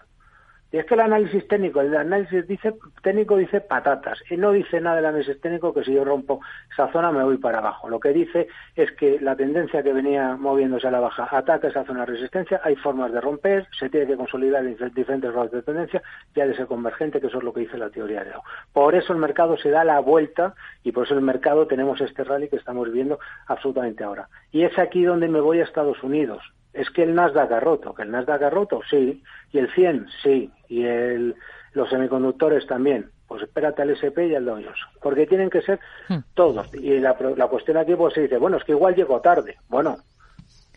Y 0.71 0.77
es 0.77 0.85
que 0.85 0.95
el 0.95 1.01
análisis 1.01 1.49
técnico, 1.49 1.81
el 1.81 1.97
análisis 1.97 2.47
dice, 2.47 2.75
técnico 3.03 3.37
dice 3.37 3.63
patatas, 3.63 4.19
y 4.31 4.37
no 4.37 4.53
dice 4.53 4.81
nada 4.83 4.97
del 4.97 5.07
análisis 5.07 5.41
técnico 5.41 5.73
que 5.73 5.83
si 5.83 5.95
yo 5.95 6.05
rompo 6.05 6.41
esa 6.71 6.93
zona 6.93 7.11
me 7.11 7.25
voy 7.25 7.39
para 7.39 7.59
abajo. 7.59 7.89
Lo 7.89 7.99
que 7.99 8.11
dice 8.11 8.49
es 8.77 8.93
que 8.93 9.19
la 9.19 9.35
tendencia 9.35 9.83
que 9.83 9.95
venía 9.95 10.37
moviéndose 10.37 10.87
a 10.87 10.91
la 10.91 11.01
baja 11.01 11.27
ataca 11.31 11.69
esa 11.69 11.85
zona 11.85 12.01
de 12.01 12.13
resistencia, 12.13 12.61
hay 12.63 12.77
formas 12.77 13.13
de 13.13 13.21
romper, 13.21 13.67
se 13.79 13.89
tiene 13.89 14.07
que 14.07 14.17
consolidar 14.17 14.63
diferentes 14.65 15.33
grados 15.33 15.53
de 15.53 15.63
tendencia 15.63 16.03
ya 16.35 16.47
de 16.47 16.55
ser 16.55 16.67
convergente, 16.67 17.19
que 17.19 17.29
eso 17.29 17.39
es 17.39 17.45
lo 17.45 17.55
que 17.55 17.61
dice 17.61 17.79
la 17.79 17.89
teoría 17.89 18.23
de 18.23 18.33
Dow. 18.33 18.43
Por 18.75 18.95
eso 18.95 19.15
el 19.15 19.19
mercado 19.19 19.57
se 19.57 19.71
da 19.71 19.85
la 19.85 20.01
vuelta 20.01 20.55
y 20.85 20.93
por 20.93 21.07
eso 21.07 21.15
el 21.15 21.23
mercado 21.23 21.67
tenemos 21.67 21.99
este 22.03 22.25
rally 22.25 22.49
que 22.49 22.57
estamos 22.57 22.87
viviendo 22.89 23.19
absolutamente 23.47 24.05
ahora. 24.05 24.29
Y 24.53 24.65
es 24.65 24.79
aquí 24.79 25.03
donde 25.03 25.29
me 25.29 25.41
voy 25.41 25.61
a 25.61 25.65
Estados 25.65 26.03
Unidos 26.03 26.43
es 26.79 26.91
que 26.91 27.03
el 27.03 27.15
Nasdaq 27.15 27.51
ha 27.51 27.61
roto, 27.61 27.93
que 27.93 28.03
el 28.03 28.11
Nasdaq 28.11 28.43
ha 28.43 28.51
roto, 28.51 28.81
sí, 28.89 29.21
y 29.53 29.59
el 29.59 29.69
100, 29.73 30.07
sí, 30.23 30.51
y 30.69 30.85
el, 30.85 31.35
los 31.73 31.91
semiconductores 31.91 32.67
también. 32.67 33.11
Pues 33.27 33.43
espérate 33.43 33.83
al 33.83 33.91
SP 33.93 34.25
y 34.29 34.35
al 34.35 34.45
Dow 34.45 34.55
Jones, 34.55 34.81
porque 35.03 35.27
tienen 35.27 35.51
que 35.51 35.61
ser 35.61 35.81
hmm. 36.09 36.19
todos. 36.35 36.73
Y 36.75 36.99
la, 36.99 37.17
la 37.37 37.49
cuestión 37.49 37.77
aquí 37.77 37.95
pues 37.95 38.15
se 38.15 38.23
dice, 38.23 38.39
bueno, 38.39 38.57
es 38.57 38.65
que 38.65 38.73
igual 38.73 38.95
llego 38.95 39.21
tarde. 39.21 39.57
Bueno, 39.69 39.99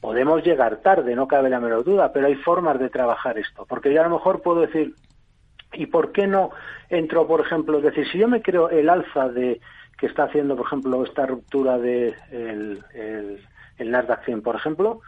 podemos 0.01 0.43
llegar 0.43 0.77
tarde, 0.77 1.15
no 1.15 1.27
cabe 1.27 1.49
la 1.49 1.59
menor 1.59 1.83
duda, 1.83 2.11
pero 2.11 2.27
hay 2.27 2.35
formas 2.35 2.79
de 2.79 2.89
trabajar 2.89 3.37
esto, 3.37 3.65
porque 3.69 3.93
yo 3.93 4.01
a 4.01 4.05
lo 4.05 4.15
mejor 4.15 4.41
puedo 4.41 4.61
decir, 4.61 4.95
¿y 5.73 5.85
por 5.85 6.11
qué 6.11 6.25
no 6.25 6.49
entro, 6.89 7.27
por 7.27 7.41
ejemplo, 7.41 7.77
es 7.77 7.83
decir, 7.83 8.07
si 8.11 8.17
yo 8.17 8.27
me 8.27 8.41
creo 8.41 8.69
el 8.69 8.89
alza 8.89 9.29
de 9.29 9.61
que 9.99 10.07
está 10.07 10.23
haciendo, 10.23 10.55
por 10.57 10.65
ejemplo, 10.65 11.05
esta 11.05 11.27
ruptura 11.27 11.77
de 11.77 12.15
el, 12.31 12.83
el, 12.95 13.39
el 13.77 13.91
Nasdaq 13.91 14.25
100, 14.25 14.41
por 14.41 14.55
ejemplo, 14.55 15.01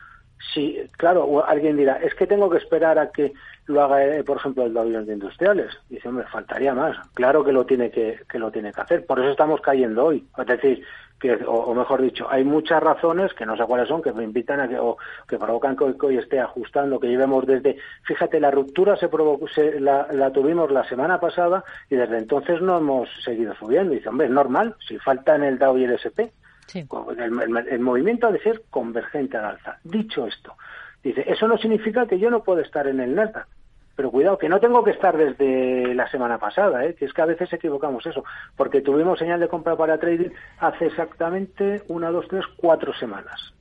Sí, 0.52 0.80
claro, 0.98 1.46
alguien 1.46 1.78
dirá, 1.78 1.96
es 1.98 2.14
que 2.16 2.28
tengo 2.28 2.50
que 2.50 2.58
esperar 2.58 3.00
a 3.00 3.12
que 3.12 3.34
lo 3.68 3.82
haga, 3.82 4.04
eh, 4.04 4.24
por 4.24 4.38
ejemplo, 4.38 4.66
el 4.66 4.74
de 5.06 5.14
Industriales. 5.14 5.72
Dice, 5.90 6.10
me 6.12 6.24
faltaría 6.24 6.74
más. 6.74 6.98
Claro 7.14 7.44
que 7.44 7.54
lo 7.54 7.66
tiene 7.66 7.90
que, 7.90 8.20
que 8.30 8.40
lo 8.40 8.52
tiene 8.52 8.74
que 8.74 8.82
hacer. 8.82 9.06
Por 9.06 9.20
eso 9.20 9.30
estamos 9.30 9.62
cayendo 9.62 10.06
hoy. 10.06 10.26
Es 10.38 10.46
decir, 10.46 10.84
que, 11.20 11.40
o, 11.48 11.74
mejor 11.74 12.02
dicho, 12.02 12.28
hay 12.30 12.44
muchas 12.44 12.84
razones 12.84 13.34
que 13.34 13.46
no 13.46 13.56
sé 13.56 13.64
cuáles 13.64 13.88
son, 13.88 14.02
que 14.02 14.12
me 14.12 14.24
invitan 14.24 14.60
a 14.60 14.68
que, 14.68 14.78
o 14.78 14.98
que 15.28 15.38
provocan 15.38 15.78
que 15.78 16.06
hoy, 16.06 16.18
esté 16.18 16.42
ajustando, 16.42 17.00
que 17.00 17.08
llevemos 17.08 17.46
desde, 17.46 17.78
fíjate, 18.04 18.42
la 18.42 18.52
ruptura 18.52 18.98
se 18.98 19.08
provocó, 19.08 19.48
se, 19.48 19.80
la, 19.80 20.08
la, 20.12 20.32
tuvimos 20.32 20.70
la 20.70 20.84
semana 20.84 21.22
pasada 21.22 21.64
y 21.90 21.96
desde 21.96 22.18
entonces 22.18 22.62
no 22.62 22.78
hemos 22.78 23.10
seguido 23.24 23.56
subiendo. 23.56 23.94
Dice, 23.94 24.10
hombre, 24.10 24.28
es 24.28 24.34
normal, 24.34 24.76
si 24.86 25.00
falta 25.00 25.36
en 25.36 25.44
el 25.44 25.58
Dow 25.58 25.78
y 25.78 25.86
el 25.86 25.94
SP. 25.96 26.34
El, 26.74 27.80
movimiento 27.80 28.28
ha 28.28 28.32
de 28.32 28.40
ser 28.40 28.64
convergente 28.70 29.38
al 29.38 29.46
alza. 29.46 29.78
Dicho 29.84 30.26
esto, 30.28 30.56
dice, 31.04 31.24
eso 31.28 31.48
no 31.48 31.58
significa 31.58 32.08
que 32.08 32.20
yo 32.20 32.30
no 32.30 32.44
pueda 32.44 32.62
estar 32.62 32.88
en 32.88 33.00
el 33.00 33.16
Nasdaq. 33.16 33.48
Pero 33.96 34.10
cuidado, 34.10 34.40
que 34.40 34.50
no 34.50 34.60
tengo 34.60 34.84
que 34.84 34.90
estar 34.90 35.16
desde 35.16 35.94
la 35.94 36.10
semana 36.10 36.40
pasada, 36.40 36.84
¿eh? 36.84 36.96
que 36.96 37.06
es 37.06 37.14
que 37.14 37.22
a 37.22 37.28
veces 37.28 37.54
equivocamos 37.54 38.04
eso, 38.08 38.24
porque 38.56 38.82
tuvimos 38.82 39.20
señal 39.20 39.40
de 39.40 39.48
compra 39.48 39.76
para 39.76 40.00
trading 40.00 40.32
hace 40.58 40.88
exactamente 40.88 41.84
una, 41.90 42.10
dos, 42.10 42.28
tres, 42.28 42.44
cuatro 42.58 42.92
semanas. 42.96 43.54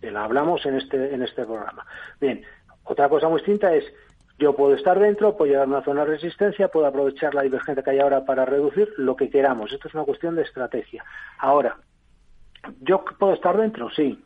Que 0.00 0.10
la 0.10 0.24
hablamos 0.24 0.66
en 0.66 0.76
este, 0.76 1.14
en 1.14 1.22
este 1.22 1.44
programa. 1.44 1.86
Bien, 2.20 2.42
otra 2.82 3.08
cosa 3.08 3.28
muy 3.28 3.38
distinta 3.38 3.72
es, 3.74 3.84
yo 4.38 4.54
puedo 4.54 4.74
estar 4.74 4.98
dentro, 4.98 5.36
puedo 5.36 5.50
llegar 5.50 5.66
a 5.66 5.68
una 5.68 5.84
zona 5.84 6.04
de 6.04 6.12
resistencia, 6.12 6.68
puedo 6.68 6.86
aprovechar 6.86 7.34
la 7.34 7.42
divergencia 7.42 7.82
que 7.82 7.90
hay 7.90 8.00
ahora 8.00 8.24
para 8.24 8.44
reducir 8.44 8.92
lo 8.96 9.14
que 9.14 9.30
queramos. 9.30 9.72
Esto 9.72 9.86
es 9.88 9.94
una 9.94 10.04
cuestión 10.04 10.34
de 10.34 10.42
estrategia. 10.42 11.04
Ahora, 11.38 11.76
¿Yo 12.80 13.04
puedo 13.18 13.34
estar 13.34 13.56
dentro? 13.56 13.90
Sí. 13.90 14.22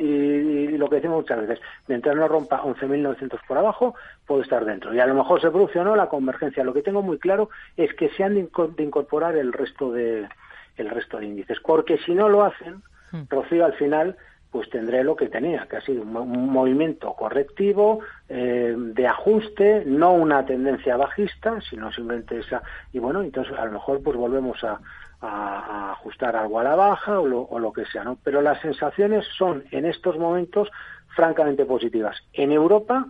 Y, 0.00 0.76
lo 0.76 0.88
que 0.88 0.96
decimos 0.96 1.18
muchas 1.18 1.40
veces, 1.40 1.60
mientras 1.86 2.16
no 2.16 2.26
rompa 2.26 2.62
11.900 2.62 3.38
por 3.46 3.58
abajo, 3.58 3.94
puedo 4.26 4.42
estar 4.42 4.64
dentro. 4.64 4.92
Y 4.92 5.00
a 5.00 5.06
lo 5.06 5.14
mejor 5.14 5.40
se 5.40 5.50
produce 5.50 5.78
o 5.78 5.84
no 5.84 5.94
la 5.94 6.08
convergencia. 6.08 6.64
Lo 6.64 6.74
que 6.74 6.82
tengo 6.82 7.02
muy 7.02 7.18
claro 7.18 7.50
es 7.76 7.94
que 7.94 8.08
se 8.10 8.24
han 8.24 8.34
de 8.34 8.82
incorporar 8.82 9.36
el 9.36 9.52
resto 9.52 9.92
de, 9.92 10.28
el 10.76 10.90
resto 10.90 11.18
de 11.18 11.26
índices. 11.26 11.58
Porque 11.60 11.98
si 11.98 12.14
no 12.14 12.28
lo 12.28 12.44
hacen, 12.44 12.82
hmm. 13.12 13.22
Rocío, 13.28 13.64
al 13.64 13.74
final, 13.74 14.16
pues 14.50 14.68
tendré 14.70 15.04
lo 15.04 15.14
que 15.14 15.28
tenía, 15.28 15.66
que 15.68 15.76
ha 15.76 15.80
sido 15.80 16.02
un, 16.02 16.50
movimiento 16.50 17.12
correctivo, 17.12 18.00
eh, 18.28 18.74
de 18.76 19.06
ajuste, 19.06 19.84
no 19.86 20.12
una 20.12 20.44
tendencia 20.44 20.96
bajista, 20.96 21.60
sino 21.60 21.92
simplemente 21.92 22.38
esa. 22.38 22.62
Y 22.92 22.98
bueno, 22.98 23.22
entonces 23.22 23.56
a 23.56 23.66
lo 23.66 23.72
mejor 23.72 24.02
pues 24.02 24.16
volvemos 24.16 24.62
a, 24.64 24.80
a, 25.20 25.92
ajustar 25.92 26.36
algo 26.36 26.60
a 26.60 26.64
la 26.64 26.74
baja 26.74 27.20
o 27.20 27.26
lo, 27.26 27.42
o 27.42 27.58
lo 27.58 27.72
que 27.72 27.84
sea, 27.86 28.04
¿no? 28.04 28.18
Pero 28.22 28.40
las 28.40 28.60
sensaciones 28.60 29.26
son 29.36 29.64
en 29.70 29.86
estos 29.86 30.18
momentos 30.18 30.68
francamente 31.14 31.64
positivas. 31.64 32.16
En 32.32 32.52
Europa, 32.52 33.06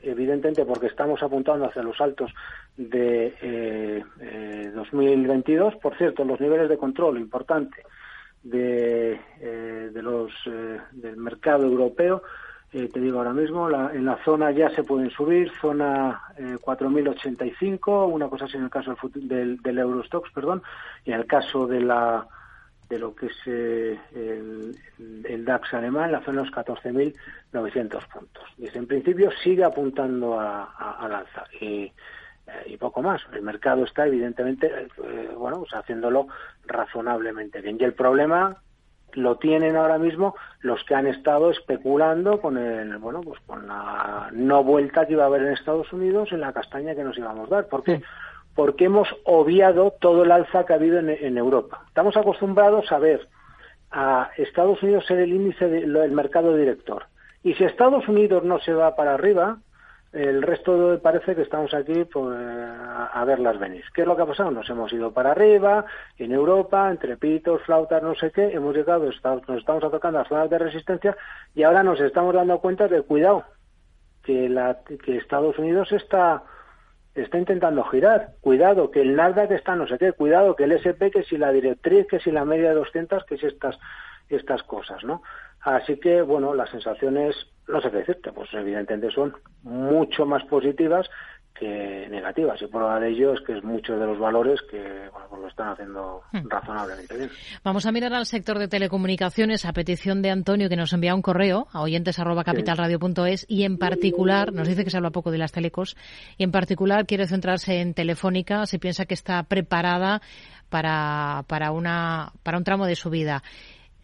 evidentemente 0.00 0.64
porque 0.64 0.86
estamos 0.86 1.22
apuntando 1.22 1.66
hacia 1.66 1.82
los 1.82 2.00
altos 2.00 2.32
de 2.76 3.34
eh, 3.42 4.04
eh, 4.20 4.72
2022, 4.74 5.76
por 5.76 5.96
cierto, 5.96 6.24
los 6.24 6.40
niveles 6.40 6.68
de 6.68 6.78
control 6.78 7.18
importante 7.18 7.82
de, 8.42 9.20
eh, 9.40 9.90
de 9.92 10.02
los 10.02 10.32
eh, 10.46 10.80
del 10.92 11.16
mercado 11.16 11.64
europeo 11.64 12.22
eh, 12.72 12.88
te 12.92 13.00
digo 13.00 13.18
ahora 13.18 13.32
mismo, 13.32 13.68
en 13.68 14.04
la 14.04 14.16
zona 14.24 14.50
ya 14.50 14.70
se 14.70 14.82
pueden 14.82 15.10
subir, 15.10 15.52
zona 15.60 16.22
eh, 16.36 16.56
4.085, 16.60 18.10
una 18.10 18.28
cosa 18.28 18.46
así 18.46 18.56
en 18.56 18.64
el 18.64 18.70
caso 18.70 18.96
del, 19.14 19.58
del, 19.58 19.78
Eurostox, 19.78 20.30
perdón, 20.32 20.62
y 21.04 21.12
en 21.12 21.20
el 21.20 21.26
caso 21.26 21.66
de 21.66 21.80
la 21.80 22.26
de 22.88 22.98
lo 22.98 23.14
que 23.14 23.26
es 23.26 23.36
eh, 23.46 23.98
el, 24.14 24.76
el, 25.24 25.44
DAX 25.46 25.72
alemán, 25.72 26.12
la 26.12 26.20
zona 26.20 26.42
de 26.42 26.50
los 26.50 26.54
14.900 26.54 28.06
puntos. 28.08 28.44
Desde 28.58 28.78
en 28.78 28.86
principio 28.86 29.30
sigue 29.42 29.64
apuntando 29.64 30.38
al 30.38 31.14
alza 31.14 31.44
y, 31.58 31.84
eh, 31.84 31.92
y, 32.66 32.76
poco 32.76 33.00
más. 33.00 33.22
El 33.32 33.40
mercado 33.42 33.84
está 33.84 34.06
evidentemente, 34.06 34.66
eh, 34.66 35.30
bueno, 35.34 35.60
pues 35.60 35.72
haciéndolo 35.72 36.26
razonablemente 36.66 37.62
bien. 37.62 37.78
Y 37.80 37.84
el 37.84 37.94
problema 37.94 38.56
lo 39.14 39.36
tienen 39.36 39.76
ahora 39.76 39.98
mismo 39.98 40.34
los 40.60 40.82
que 40.84 40.94
han 40.94 41.06
estado 41.06 41.50
especulando 41.50 42.40
con 42.40 42.58
el 42.58 42.96
bueno 42.98 43.20
pues 43.20 43.40
con 43.46 43.66
la 43.66 44.30
no 44.32 44.64
vuelta 44.64 45.06
que 45.06 45.14
iba 45.14 45.24
a 45.24 45.26
haber 45.26 45.42
en 45.42 45.52
Estados 45.52 45.92
Unidos 45.92 46.32
en 46.32 46.40
la 46.40 46.52
castaña 46.52 46.94
que 46.94 47.04
nos 47.04 47.16
íbamos 47.18 47.50
a 47.50 47.56
dar. 47.56 47.68
¿por 47.68 47.82
qué? 47.82 48.02
porque 48.54 48.84
hemos 48.84 49.08
obviado 49.24 49.94
todo 50.00 50.24
el 50.24 50.32
alza 50.32 50.64
que 50.64 50.72
ha 50.72 50.76
habido 50.76 50.98
en, 50.98 51.38
Europa. 51.38 51.84
Estamos 51.88 52.16
acostumbrados 52.16 52.90
a 52.92 52.98
ver 52.98 53.28
a 53.90 54.30
Estados 54.36 54.82
Unidos 54.82 55.06
ser 55.06 55.18
el 55.18 55.32
índice 55.32 55.68
del 55.68 56.12
mercado 56.12 56.56
director. 56.56 57.04
Y 57.42 57.54
si 57.54 57.64
Estados 57.64 58.06
Unidos 58.08 58.44
no 58.44 58.58
se 58.60 58.72
va 58.72 58.94
para 58.94 59.14
arriba 59.14 59.58
el 60.12 60.42
resto 60.42 61.00
parece 61.02 61.34
que 61.34 61.42
estamos 61.42 61.72
aquí 61.72 62.04
pues, 62.04 62.36
a 62.38 63.24
verlas 63.24 63.58
venir. 63.58 63.84
¿Qué 63.94 64.02
es 64.02 64.06
lo 64.06 64.14
que 64.14 64.22
ha 64.22 64.26
pasado? 64.26 64.50
Nos 64.50 64.68
hemos 64.68 64.92
ido 64.92 65.12
para 65.12 65.30
arriba, 65.30 65.86
en 66.18 66.32
Europa, 66.32 66.90
entre 66.90 67.16
pitos, 67.16 67.62
flautas, 67.62 68.02
no 68.02 68.14
sé 68.14 68.30
qué, 68.30 68.52
hemos 68.52 68.76
llegado, 68.76 69.06
nos 69.06 69.58
estamos 69.58 69.84
atacando 69.84 70.18
las 70.18 70.28
zonas 70.28 70.50
de 70.50 70.58
resistencia 70.58 71.16
y 71.54 71.62
ahora 71.62 71.82
nos 71.82 71.98
estamos 72.00 72.34
dando 72.34 72.58
cuenta 72.58 72.88
de, 72.88 73.02
cuidado, 73.02 73.44
que, 74.22 74.48
la, 74.50 74.80
que 74.84 75.16
Estados 75.16 75.58
Unidos 75.58 75.90
está, 75.92 76.42
está 77.14 77.38
intentando 77.38 77.82
girar. 77.84 78.34
Cuidado, 78.42 78.90
que 78.90 79.00
el 79.00 79.16
Nasdaq 79.16 79.50
está 79.52 79.76
no 79.76 79.86
sé 79.86 79.96
qué. 79.96 80.12
Cuidado, 80.12 80.54
que 80.56 80.64
el 80.64 80.72
SP, 80.76 81.10
que 81.10 81.24
si 81.24 81.38
la 81.38 81.52
directriz, 81.52 82.06
que 82.06 82.20
si 82.20 82.30
la 82.30 82.44
media 82.44 82.68
de 82.68 82.74
200, 82.74 83.24
que 83.24 83.38
si 83.38 83.46
estas, 83.46 83.78
estas 84.28 84.62
cosas, 84.62 85.02
¿no? 85.04 85.22
Así 85.62 85.98
que, 85.98 86.22
bueno, 86.22 86.54
las 86.54 86.70
sensaciones 86.70 87.34
no 87.68 87.80
sé 87.80 87.90
qué 87.90 87.98
decirte, 87.98 88.32
pues 88.32 88.48
evidentemente 88.52 89.10
son 89.14 89.34
mucho 89.62 90.26
más 90.26 90.44
positivas 90.44 91.08
que 91.54 92.08
negativas. 92.10 92.60
Y 92.60 92.66
prueba 92.66 92.98
de 92.98 93.10
ello 93.10 93.34
es 93.34 93.40
que 93.42 93.56
es 93.56 93.62
muchos 93.62 94.00
de 94.00 94.06
los 94.06 94.18
valores 94.18 94.60
que 94.70 94.78
bueno, 95.12 95.26
pues 95.28 95.42
lo 95.42 95.48
están 95.48 95.68
haciendo 95.68 96.22
hmm. 96.32 96.48
razonablemente 96.48 97.16
bien. 97.16 97.30
Vamos 97.62 97.86
a 97.86 97.92
mirar 97.92 98.14
al 98.14 98.26
sector 98.26 98.58
de 98.58 98.68
telecomunicaciones 98.68 99.64
a 99.64 99.72
petición 99.72 100.22
de 100.22 100.30
Antonio 100.30 100.68
que 100.68 100.76
nos 100.76 100.92
envía 100.92 101.14
un 101.14 101.22
correo 101.22 101.68
a 101.72 101.82
oyentes 101.82 102.18
y 103.48 103.64
en 103.64 103.78
particular, 103.78 104.52
nos 104.52 104.68
dice 104.68 104.84
que 104.84 104.90
se 104.90 104.96
habla 104.96 105.10
poco 105.10 105.30
de 105.30 105.38
las 105.38 105.52
telecos, 105.52 105.96
y 106.36 106.44
en 106.44 106.50
particular 106.50 107.06
quiere 107.06 107.26
centrarse 107.26 107.80
en 107.80 107.94
Telefónica, 107.94 108.66
se 108.66 108.78
piensa 108.78 109.04
que 109.04 109.14
está 109.14 109.42
preparada 109.44 110.20
para, 110.68 111.44
para, 111.46 111.70
una, 111.70 112.32
para 112.42 112.58
un 112.58 112.64
tramo 112.64 112.86
de 112.86 112.96
subida. 112.96 113.42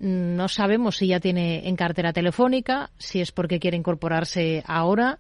No 0.01 0.49
sabemos 0.49 0.97
si 0.97 1.09
ya 1.09 1.21
tiene 1.21 1.69
en 1.69 1.77
cartera 1.77 2.13
telefónica, 2.13 2.91
si 2.99 3.21
es 3.21 3.33
porque 3.33 3.59
quiere 3.59 3.77
incorporarse 3.77 4.63
ahora. 4.67 5.19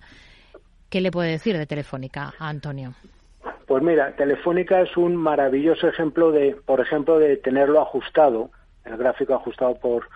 ¿Qué 0.89 1.01
le 1.01 1.11
puede 1.11 1.33
decir 1.33 1.59
de 1.59 1.67
Telefónica 1.67 2.33
a 2.39 2.49
Antonio? 2.49 2.95
Pues 3.67 3.83
mira, 3.83 4.13
Telefónica 4.17 4.81
es 4.81 4.97
un 4.97 5.15
maravilloso 5.15 5.89
ejemplo 5.89 6.33
de, 6.33 6.57
por 6.65 6.81
ejemplo, 6.81 7.19
de 7.19 7.37
tenerlo 7.37 7.83
ajustado, 7.83 8.51
el 8.85 8.97
gráfico 8.97 9.35
ajustado 9.35 9.75
por 9.75 10.09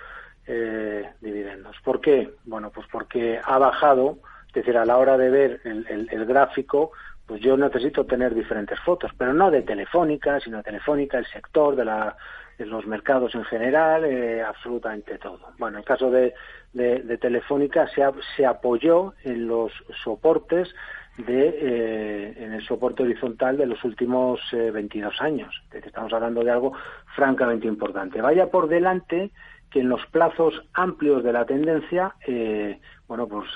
eh, 0.47 1.09
dividendos. 1.21 1.76
¿Por 1.85 2.00
qué? 2.00 2.31
Bueno, 2.45 2.71
pues 2.71 2.87
porque 2.90 3.38
ha 3.45 3.59
bajado, 3.59 4.19
es 4.49 4.54
decir, 4.54 4.76
a 4.78 4.87
la 4.87 4.97
hora 4.97 5.19
de 5.19 5.31
ver 5.31 5.61
el, 5.64 6.25
gráfico, 6.25 6.92
pues 7.26 7.40
yo 7.40 7.56
necesito 7.56 8.04
tener 8.04 8.34
diferentes 8.34 8.78
fotos, 8.80 9.10
pero 9.16 9.32
no 9.32 9.50
de 9.50 9.62
Telefónica, 9.62 10.40
sino 10.40 10.62
Telefónica, 10.62 11.18
el 11.18 11.26
sector, 11.26 11.76
de, 11.76 11.84
la, 11.84 12.16
de 12.58 12.66
los 12.66 12.86
mercados 12.86 13.34
en 13.34 13.44
general, 13.44 14.04
eh, 14.04 14.42
absolutamente 14.42 15.18
todo. 15.18 15.40
Bueno, 15.58 15.76
en 15.76 15.80
el 15.80 15.84
caso 15.84 16.10
de, 16.10 16.34
de, 16.72 17.18
Telefónica 17.18 17.86
se, 17.88 18.02
se 18.36 18.46
apoyó 18.46 19.14
en 19.24 19.46
los 19.46 19.72
soportes 20.02 20.74
de 21.18 21.48
eh, 21.60 22.34
en 22.38 22.54
el 22.54 22.64
soporte 22.64 23.02
horizontal 23.02 23.58
de 23.58 23.66
los 23.66 23.84
últimos 23.84 24.40
22 24.50 25.20
años. 25.20 25.54
Estamos 25.70 26.12
hablando 26.12 26.42
de 26.42 26.50
algo 26.50 26.72
francamente 27.14 27.66
importante. 27.66 28.22
Vaya 28.22 28.50
por 28.50 28.68
delante 28.68 29.30
que 29.70 29.80
en 29.80 29.88
los 29.88 30.04
plazos 30.06 30.62
amplios 30.72 31.22
de 31.22 31.32
la 31.32 31.44
tendencia, 31.44 32.14
eh, 32.26 32.80
bueno, 33.08 33.26
pues 33.26 33.48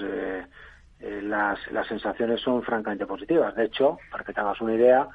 eh, 1.00 1.19
eh, 1.19 1.23
las, 1.23 1.59
las 1.73 1.87
sensaciones 1.87 2.41
son 2.41 2.62
francamente 2.62 3.07
positivas. 3.07 3.55
De 3.55 3.65
hecho, 3.65 3.99
para 4.11 4.25
que 4.25 4.33
te 4.33 4.41
hagas 4.41 4.61
una 4.61 4.75
idea, 4.75 5.09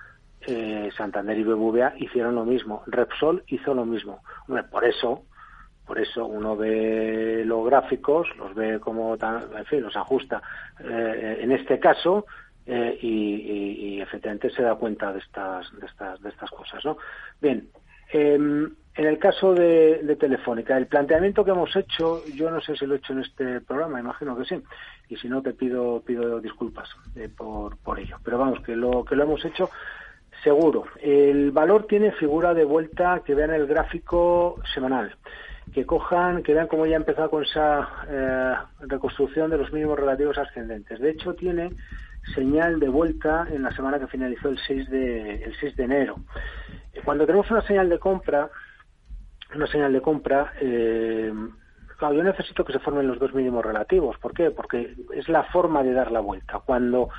Santander 0.97 1.37
y 1.37 1.43
BBVA 1.43 1.93
hicieron 1.97 2.33
lo 2.33 2.45
mismo. 2.45 2.83
Repsol 2.87 3.43
hizo 3.47 3.73
lo 3.75 3.85
mismo. 3.85 4.23
por 4.71 4.83
eso, 4.83 5.23
por 5.85 5.99
eso 5.99 6.25
uno 6.25 6.57
ve 6.57 7.43
los 7.45 7.63
gráficos, 7.65 8.27
los 8.37 8.55
ve 8.55 8.79
como, 8.79 9.15
en 9.15 9.65
fin, 9.65 9.83
los 9.83 9.95
ajusta. 9.95 10.41
en 10.79 11.51
este 11.51 11.79
caso, 11.79 12.25
y, 12.65 13.07
y, 13.07 14.01
efectivamente 14.01 14.49
se 14.49 14.63
da 14.63 14.73
cuenta 14.73 15.13
de 15.13 15.19
estas, 15.19 15.71
de 15.79 15.85
estas, 15.85 16.19
de 16.21 16.29
estas 16.29 16.49
cosas, 16.49 16.83
¿no? 16.85 16.97
Bien, 17.39 17.69
em, 18.11 18.73
en 18.95 19.05
el 19.05 19.19
caso 19.19 19.53
de, 19.53 20.17
Telefónica, 20.19 20.77
el 20.77 20.87
planteamiento 20.87 21.45
que 21.45 21.51
hemos 21.51 21.73
hecho, 21.75 22.23
yo 22.35 22.51
no 22.51 22.59
sé 22.61 22.75
si 22.75 22.85
lo 22.85 22.95
he 22.95 22.97
hecho 22.97 23.13
en 23.13 23.19
este 23.19 23.61
programa, 23.61 23.99
imagino 23.99 24.37
que 24.37 24.45
sí, 24.45 24.61
y 25.09 25.15
si 25.15 25.29
no 25.29 25.41
te 25.41 25.53
pido 25.53 26.01
pido 26.01 26.39
disculpas 26.41 26.89
eh, 27.15 27.29
por, 27.35 27.77
por 27.77 27.99
ello. 27.99 28.17
Pero 28.23 28.37
vamos, 28.37 28.59
que 28.61 28.75
lo 28.75 29.05
que 29.05 29.15
lo 29.15 29.23
hemos 29.23 29.43
hecho 29.45 29.69
seguro. 30.43 30.85
El 31.01 31.51
valor 31.51 31.85
tiene 31.87 32.11
figura 32.13 32.53
de 32.53 32.65
vuelta 32.65 33.21
que 33.25 33.35
vean 33.35 33.51
el 33.51 33.67
gráfico 33.67 34.59
semanal, 34.73 35.15
que 35.73 35.85
cojan, 35.85 36.43
que 36.43 36.53
vean 36.53 36.67
cómo 36.67 36.85
ya 36.85 36.95
ha 36.95 36.99
empezado 36.99 37.29
con 37.29 37.43
esa 37.43 37.87
eh, 38.09 38.55
reconstrucción 38.81 39.49
de 39.49 39.57
los 39.57 39.71
mínimos 39.71 39.99
relativos 39.99 40.37
ascendentes. 40.37 40.99
De 40.99 41.11
hecho, 41.11 41.33
tiene 41.33 41.71
señal 42.35 42.79
de 42.79 42.89
vuelta 42.89 43.47
en 43.49 43.63
la 43.63 43.71
semana 43.71 43.99
que 43.99 44.07
finalizó 44.07 44.49
el 44.49 44.59
6 44.59 44.89
de, 44.89 45.43
el 45.43 45.55
6 45.59 45.75
de 45.75 45.83
enero. 45.83 46.15
Cuando 47.05 47.25
tenemos 47.25 47.49
una 47.49 47.61
señal 47.61 47.89
de 47.89 47.99
compra, 47.99 48.49
una 49.55 49.67
señal 49.67 49.93
de 49.93 50.01
compra, 50.01 50.53
eh, 50.59 51.33
claro, 51.97 52.15
yo 52.15 52.23
necesito 52.23 52.63
que 52.63 52.73
se 52.73 52.79
formen 52.79 53.07
los 53.07 53.19
dos 53.19 53.33
mínimos 53.33 53.65
relativos. 53.65 54.17
¿Por 54.17 54.33
qué? 54.33 54.51
Porque 54.51 54.95
es 55.13 55.29
la 55.29 55.43
forma 55.45 55.83
de 55.83 55.93
dar 55.93 56.11
la 56.11 56.19
vuelta. 56.19 56.59
Cuando 56.65 57.09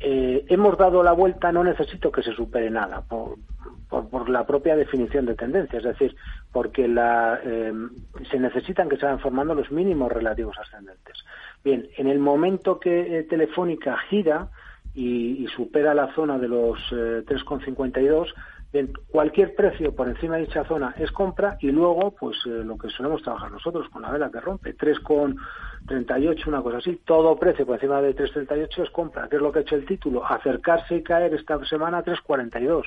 eh, 0.00 0.44
hemos 0.48 0.78
dado 0.78 1.02
la 1.02 1.12
vuelta 1.12 1.50
no 1.50 1.64
necesito 1.64 2.12
que 2.12 2.22
se 2.22 2.32
supere 2.32 2.70
nada 2.70 3.02
por, 3.02 3.36
por, 3.88 4.28
la 4.28 4.46
propia 4.46 4.76
definición 4.76 5.26
de 5.26 5.34
tendencia, 5.34 5.78
es 5.78 5.84
decir, 5.84 6.14
porque 6.52 6.86
la, 6.86 7.40
eh, 7.42 7.72
se 8.30 8.38
necesitan 8.38 8.88
que 8.88 8.96
se 8.96 9.04
vayan 9.04 9.20
formando 9.20 9.54
los 9.54 9.70
mínimos 9.70 10.12
relativos 10.12 10.56
ascendentes. 10.58 11.16
Bien, 11.64 11.88
en 11.96 12.06
el 12.06 12.18
momento 12.18 12.78
que 12.78 13.26
Telefónica 13.28 13.98
gira 14.08 14.48
y, 14.98 15.44
y, 15.44 15.46
supera 15.48 15.94
la 15.94 16.12
zona 16.14 16.38
de 16.38 16.48
los 16.48 16.78
3,52, 16.90 18.32
Bien, 18.70 18.92
cualquier 19.10 19.54
precio 19.54 19.96
por 19.96 20.08
encima 20.08 20.36
de 20.36 20.42
dicha 20.42 20.62
zona 20.64 20.94
es 20.98 21.10
compra 21.10 21.56
y 21.60 21.70
luego, 21.70 22.10
pues 22.10 22.36
eh, 22.44 22.50
lo 22.50 22.76
que 22.76 22.90
solemos 22.90 23.22
trabajar 23.22 23.50
nosotros 23.50 23.88
con 23.88 24.02
la 24.02 24.10
vela 24.10 24.30
que 24.30 24.40
rompe, 24.40 24.76
3,38, 24.76 26.46
una 26.46 26.60
cosa 26.60 26.76
así, 26.76 27.00
todo 27.06 27.38
precio 27.38 27.64
por 27.64 27.76
encima 27.76 28.02
de 28.02 28.14
3,38 28.14 28.84
es 28.84 28.90
compra. 28.90 29.26
¿Qué 29.26 29.36
es 29.36 29.42
lo 29.42 29.50
que 29.50 29.60
ha 29.60 29.62
hecho 29.62 29.76
el 29.76 29.86
título? 29.86 30.22
Acercarse 30.22 30.96
y 30.96 31.02
caer 31.02 31.32
esta 31.32 31.64
semana 31.64 31.98
a 31.98 32.04
3,42. 32.04 32.82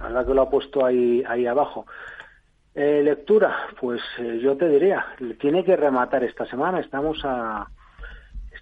la 0.00 0.06
verdad 0.08 0.26
que 0.26 0.34
lo 0.34 0.42
ha 0.42 0.50
puesto 0.50 0.84
ahí, 0.84 1.22
ahí 1.28 1.46
abajo. 1.46 1.86
Eh, 2.74 3.02
lectura, 3.04 3.68
pues 3.80 4.00
eh, 4.18 4.40
yo 4.42 4.56
te 4.56 4.68
diría, 4.68 5.06
tiene 5.38 5.62
que 5.62 5.76
rematar 5.76 6.24
esta 6.24 6.44
semana, 6.46 6.80
estamos 6.80 7.20
a 7.22 7.68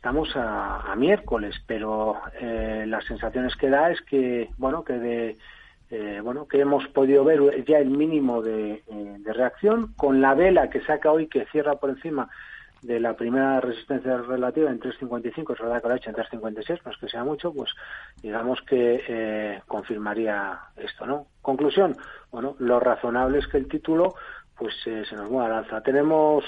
estamos 0.01 0.35
a, 0.35 0.91
a 0.91 0.97
miércoles, 0.97 1.55
pero 1.67 2.17
las 2.41 3.05
sensaciones 3.05 3.55
que 3.55 3.69
da 3.69 3.91
es 3.91 4.01
que, 4.01 4.49
bueno, 4.57 4.83
que 4.83 4.95
de 4.95 5.37
eh, 5.91 6.21
bueno, 6.23 6.47
que 6.47 6.61
hemos 6.61 6.87
podido 6.89 7.25
ver 7.25 7.65
ya 7.65 7.79
el 7.79 7.91
mínimo 7.91 8.43
de, 8.43 8.85
eh, 8.87 9.17
de, 9.19 9.33
reacción 9.33 9.93
con 9.97 10.21
la 10.21 10.35
vela 10.35 10.71
que 10.71 10.81
saca 10.83 11.11
hoy 11.11 11.27
que 11.27 11.47
cierra 11.47 11.75
por 11.77 11.91
encima 11.91 12.29
de 12.83 13.01
la 13.01 13.15
primera 13.15 13.61
resistencia 13.61 14.19
relativa 14.19 14.71
en 14.71 14.79
3.55, 14.79 15.53
es 15.53 15.61
verdad 15.61 15.83
que 15.83 15.89
lo 15.89 15.95
ha 15.95 15.97
hecho 15.97 16.11
en 16.11 16.17
3.56, 16.17 16.81
no 16.85 16.93
es 16.93 16.97
que 16.97 17.09
sea 17.09 17.25
mucho, 17.25 17.53
pues 17.53 17.75
digamos 18.23 18.61
que 18.63 19.03
eh, 19.07 19.63
confirmaría 19.67 20.61
esto, 20.77 21.07
¿no? 21.07 21.27
Conclusión, 21.43 21.97
bueno, 22.31 22.55
lo 22.61 22.79
razonable 22.79 23.41
es 23.41 23.49
que 23.49 23.59
el 23.59 23.69
título 23.69 24.15
pues 24.57 24.75
se 24.83 25.17
nos 25.17 25.31
mueva 25.31 25.47
al 25.47 25.65
alza. 25.65 25.81
Tenemos 25.81 26.45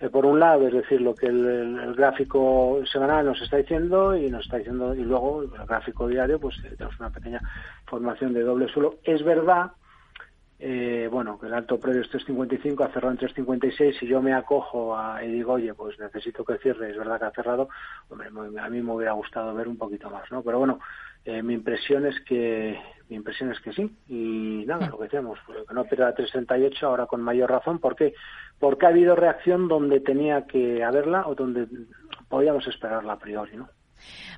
eh, 0.00 0.08
por 0.10 0.24
un 0.26 0.38
lado, 0.38 0.66
es 0.66 0.72
decir, 0.72 1.00
lo 1.00 1.14
que 1.14 1.26
el, 1.26 1.94
gráfico 1.94 2.80
semanal 2.90 3.26
nos 3.26 3.40
está 3.42 3.56
diciendo 3.56 4.16
y 4.16 4.30
nos 4.30 4.44
está 4.44 4.58
diciendo, 4.58 4.94
y 4.94 5.02
luego 5.02 5.42
el 5.42 5.66
gráfico 5.66 6.06
diario, 6.06 6.38
pues 6.38 6.56
eh, 6.64 6.74
tenemos 6.76 6.98
una 7.00 7.10
pequeña 7.10 7.40
formación 7.86 8.32
de 8.32 8.42
doble 8.42 8.68
suelo. 8.68 8.98
Es 9.02 9.24
verdad, 9.24 9.72
eh, 10.60 11.08
bueno, 11.10 11.38
que 11.38 11.46
el 11.46 11.54
alto 11.54 11.80
previo 11.80 12.02
es 12.02 12.10
3.55, 12.12 12.84
ha 12.84 12.92
cerrado 12.92 13.12
en 13.12 13.18
3.56, 13.18 13.98
si 13.98 14.06
yo 14.06 14.22
me 14.22 14.34
acojo 14.34 14.96
a, 14.96 15.24
y 15.24 15.32
digo, 15.32 15.54
oye, 15.54 15.74
pues 15.74 15.98
necesito 15.98 16.44
que 16.44 16.58
cierre, 16.58 16.90
es 16.90 16.96
verdad 16.96 17.18
que 17.18 17.26
ha 17.26 17.30
cerrado, 17.32 17.68
hombre, 18.08 18.28
a 18.60 18.68
mí 18.68 18.82
me 18.82 18.92
hubiera 18.92 19.12
gustado 19.12 19.52
ver 19.54 19.66
un 19.66 19.76
poquito 19.76 20.10
más, 20.10 20.30
¿no? 20.30 20.42
Pero 20.42 20.58
bueno, 20.58 20.78
eh, 21.24 21.42
mi 21.42 21.54
impresión 21.54 22.06
es 22.06 22.20
que 22.20 22.78
mi 23.08 23.16
impresión 23.16 23.52
es 23.52 23.60
que 23.60 23.72
sí 23.72 23.90
y 24.08 24.64
nada 24.66 24.86
mm. 24.86 24.90
lo 24.90 24.98
que 24.98 25.04
decíamos 25.04 25.38
pues, 25.46 25.58
que 25.66 25.74
no 25.74 25.84
pierda 25.84 26.14
368 26.14 26.86
ahora 26.86 27.06
con 27.06 27.22
mayor 27.22 27.50
razón 27.50 27.78
¿por 27.78 27.96
qué? 27.96 28.14
porque 28.58 28.86
ha 28.86 28.90
habido 28.90 29.16
reacción 29.16 29.68
donde 29.68 30.00
tenía 30.00 30.46
que 30.46 30.82
haberla 30.84 31.26
o 31.26 31.34
donde 31.34 31.66
podíamos 32.28 32.66
esperarla 32.66 33.14
a 33.14 33.18
priori 33.18 33.56
¿no? 33.56 33.68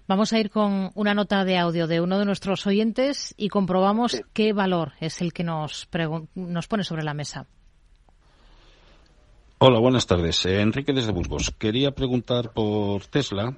Vamos 0.06 0.32
a 0.32 0.38
ir 0.38 0.50
con 0.50 0.90
una 0.94 1.14
nota 1.14 1.44
de 1.44 1.58
audio 1.58 1.86
de 1.86 2.00
uno 2.00 2.18
de 2.18 2.24
nuestros 2.24 2.66
oyentes 2.66 3.34
y 3.36 3.48
comprobamos 3.48 4.22
qué 4.32 4.52
valor 4.52 4.92
es 5.00 5.20
el 5.20 5.32
que 5.32 5.44
nos, 5.44 5.88
nos 6.34 6.66
pone 6.66 6.82
sobre 6.82 7.04
la 7.04 7.14
mesa. 7.14 7.46
Hola, 9.58 9.78
buenas 9.78 10.06
tardes. 10.06 10.46
Eh, 10.46 10.62
Enrique 10.62 10.92
desde 10.92 11.12
Burgos. 11.12 11.54
Quería 11.58 11.90
preguntar 11.90 12.52
por 12.52 13.04
Tesla 13.06 13.54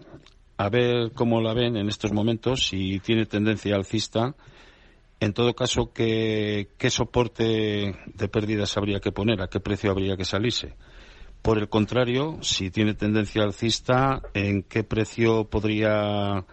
a 0.56 0.68
ver 0.68 1.12
cómo 1.12 1.40
la 1.40 1.54
ven 1.54 1.76
en 1.76 1.88
estos 1.88 2.12
momentos, 2.12 2.66
si 2.66 2.98
tiene 3.00 3.24
tendencia 3.24 3.76
alcista. 3.76 4.34
En 5.22 5.34
todo 5.34 5.54
caso, 5.54 5.92
¿qué, 5.92 6.70
qué 6.76 6.90
soporte 6.90 7.94
de 8.06 8.28
pérdidas 8.28 8.76
habría 8.76 8.98
que 8.98 9.12
poner? 9.12 9.40
¿A 9.40 9.46
qué 9.46 9.60
precio 9.60 9.92
habría 9.92 10.16
que 10.16 10.24
salirse? 10.24 10.74
Por 11.42 11.58
el 11.58 11.68
contrario, 11.68 12.38
si 12.40 12.72
tiene 12.72 12.94
tendencia 12.94 13.44
alcista, 13.44 14.20
¿en 14.34 14.64
qué 14.64 14.82
precio 14.82 15.44
podría 15.44 16.44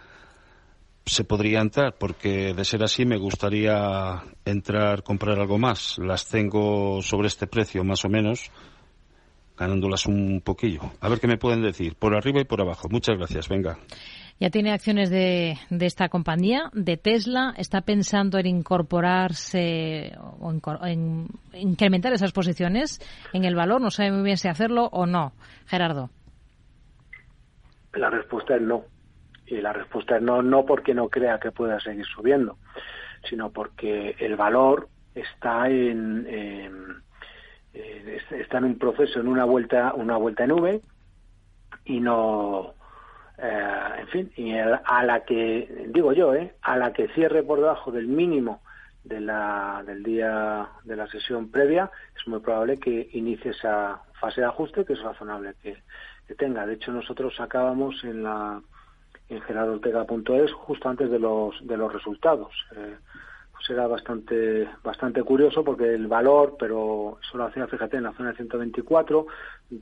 se 1.04 1.24
podría 1.24 1.62
entrar? 1.62 1.96
Porque 1.98 2.54
de 2.54 2.64
ser 2.64 2.84
así 2.84 3.08
me 3.08 3.18
gustaría 3.18 4.22
entrar, 4.46 5.02
comprar 5.02 5.40
algo 5.40 5.58
más. 5.58 5.98
Las 5.98 6.28
tengo 6.28 7.02
sobre 7.02 7.28
este 7.28 7.48
precio 7.48 7.84
más 7.84 8.06
o 8.06 8.10
menos 8.10 8.52
ganándolas 9.58 10.06
un 10.06 10.42
poquillo. 10.42 10.92
A 11.02 11.10
ver 11.10 11.20
qué 11.20 11.28
me 11.28 11.38
pueden 11.38 11.64
decir, 11.64 11.96
por 11.96 12.16
arriba 12.16 12.40
y 12.40 12.46
por 12.46 12.62
abajo. 12.62 12.88
Muchas 12.88 13.18
gracias, 13.18 13.50
venga. 13.50 13.80
Ya 14.40 14.50
tiene 14.50 14.72
acciones 14.72 15.10
de, 15.10 15.58
de 15.70 15.86
esta 15.86 16.08
compañía, 16.08 16.70
de 16.74 16.96
Tesla. 16.96 17.54
¿Está 17.58 17.82
pensando 17.82 18.38
en 18.38 18.46
incorporarse 18.46 20.14
o 20.40 20.54
en, 20.86 21.28
incrementar 21.54 22.14
esas 22.14 22.32
posiciones 22.32 23.02
en 23.34 23.44
el 23.44 23.56
valor? 23.56 23.82
No 23.82 23.92
sabe 23.92 24.12
muy 24.12 24.24
bien 24.24 24.38
si 24.38 24.48
hacerlo 24.48 24.86
o 24.94 25.06
no. 25.06 25.34
Gerardo. 25.66 26.10
La 27.94 28.10
respuesta 28.10 28.56
es 28.56 28.62
no. 28.62 28.86
Y 29.46 29.58
la 29.58 29.74
respuesta 29.74 30.16
es 30.16 30.22
no, 30.22 30.42
no 30.42 30.66
porque 30.66 30.94
no 30.94 31.10
crea 31.10 31.40
que 31.40 31.52
pueda 31.52 31.80
seguir 31.82 32.06
subiendo, 32.06 32.58
sino 33.30 33.52
porque 33.52 34.16
el 34.20 34.38
valor 34.38 34.88
está 35.16 35.68
en 35.68 36.26
eh, 36.30 38.20
está 38.32 38.60
en 38.60 38.64
un 38.64 38.78
proceso, 38.78 39.20
en 39.20 39.28
una 39.28 39.46
vuelta, 39.46 39.94
una 39.96 40.18
vuelta 40.18 40.44
en 40.44 40.52
V 40.52 40.82
y 41.86 42.00
no, 42.00 42.74
en 43.42 44.08
fin, 44.08 44.32
y 44.36 44.58
a 44.58 45.04
la 45.04 45.24
que, 45.24 45.88
digo 45.90 46.14
yo, 46.14 46.34
eh, 46.34 46.54
a 46.62 46.78
la 46.78 46.94
que 46.94 47.08
cierre 47.10 47.44
por 47.44 47.60
debajo 47.60 47.92
del 47.92 48.08
mínimo 48.08 48.62
de 49.04 49.22
la, 49.22 49.84
del 49.86 50.04
día 50.04 50.68
de 50.84 50.96
la 50.96 51.08
sesión 51.08 51.50
previa, 51.50 51.90
es 52.18 52.28
muy 52.28 52.40
probable 52.40 52.78
que 52.78 53.10
inicie 53.14 53.52
esa 53.52 54.02
fase 54.20 54.42
de 54.42 54.48
ajuste 54.48 54.86
que 54.86 54.94
es 54.94 55.02
razonable 55.02 55.54
que, 55.62 55.78
tenga. 56.38 56.68
De 56.68 56.76
hecho, 56.76 56.92
nosotros 56.92 57.40
acabamos 57.40 58.04
en 58.04 58.22
la 58.22 58.62
en 59.30 59.42
gerardortega.es 59.42 60.52
justo 60.54 60.88
antes 60.88 61.10
de 61.10 61.18
los 61.18 61.56
de 61.66 61.76
los 61.76 61.92
resultados. 61.92 62.54
Eh, 62.76 62.98
pues 63.60 63.72
era 63.72 63.88
bastante 63.88 64.70
bastante 64.82 65.22
curioso 65.22 65.66
porque 65.66 65.94
el 65.94 66.08
valor, 66.08 66.56
pero 66.58 67.20
eso 67.22 67.38
lo 67.38 67.44
hacía, 67.44 67.68
fíjate, 67.68 67.98
en 67.98 68.04
la 68.04 68.14
zona 68.14 68.30
de 68.30 68.38
124, 68.38 69.28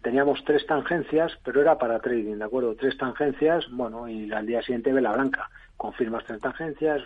teníamos 0.02 0.44
tres 0.44 0.66
tangencias, 0.66 1.38
pero 1.44 1.62
era 1.62 1.78
para 1.78 2.00
trading, 2.00 2.38
¿de 2.38 2.44
acuerdo? 2.44 2.76
Tres 2.76 2.98
tangencias, 2.98 3.70
bueno, 3.70 4.08
y 4.08 4.32
al 4.32 4.48
día 4.48 4.64
siguiente 4.64 4.92
vela 4.92 5.14
blanca. 5.14 5.48
Confirmas 5.76 6.26
tres 6.26 6.42
tangencias, 6.42 7.04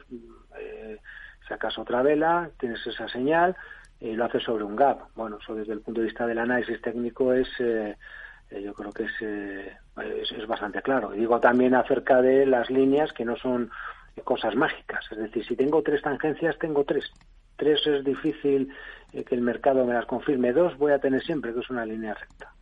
eh, 0.58 0.98
sacas 1.46 1.78
otra 1.78 2.04
vela, 2.04 2.50
tienes 2.58 2.88
esa 2.88 3.10
señal 3.10 3.54
y 4.00 4.14
lo 4.14 4.24
haces 4.24 4.44
sobre 4.44 4.64
un 4.64 4.78
gap. 4.78 5.10
Bueno, 5.14 5.40
eso 5.42 5.54
desde 5.54 5.74
el 5.74 5.82
punto 5.82 6.00
de 6.00 6.08
vista 6.08 6.26
del 6.26 6.40
análisis 6.40 6.82
técnico 6.82 7.34
es... 7.34 7.50
Eh, 7.60 7.98
eh, 8.50 8.62
yo 8.62 8.74
creo 8.74 8.92
que 8.92 9.06
eh, 9.22 9.78
es, 10.22 10.32
es, 10.32 10.48
bastante 10.48 10.82
claro. 10.82 11.12
Digo 11.12 11.40
también 11.40 11.74
acerca 11.74 12.22
de 12.22 12.46
las 12.46 12.70
líneas 12.70 13.12
que 13.14 13.26
no 13.26 13.36
son 13.38 13.72
cosas 14.24 14.56
mágicas. 14.56 15.06
Es 15.12 15.18
decir, 15.18 15.46
si 15.46 15.56
tengo 15.56 15.82
tres 15.82 16.02
tangencias, 16.02 16.58
tengo 16.60 16.84
tres. 16.84 17.12
Tres 17.56 17.86
es 17.86 18.04
difícil 18.04 18.70
eh, 19.14 19.24
que 19.24 19.36
el 19.36 19.42
mercado 19.42 19.86
me 19.86 19.94
las 19.94 20.06
confirme. 20.06 20.54
Dos 20.54 20.78
voy 20.78 20.92
a 20.92 21.00
tener 21.00 21.22
siempre, 21.24 21.54
que 21.54 21.60
es 21.60 21.70
una 21.70 21.86
línea 21.86 22.14
recta. 22.14 22.54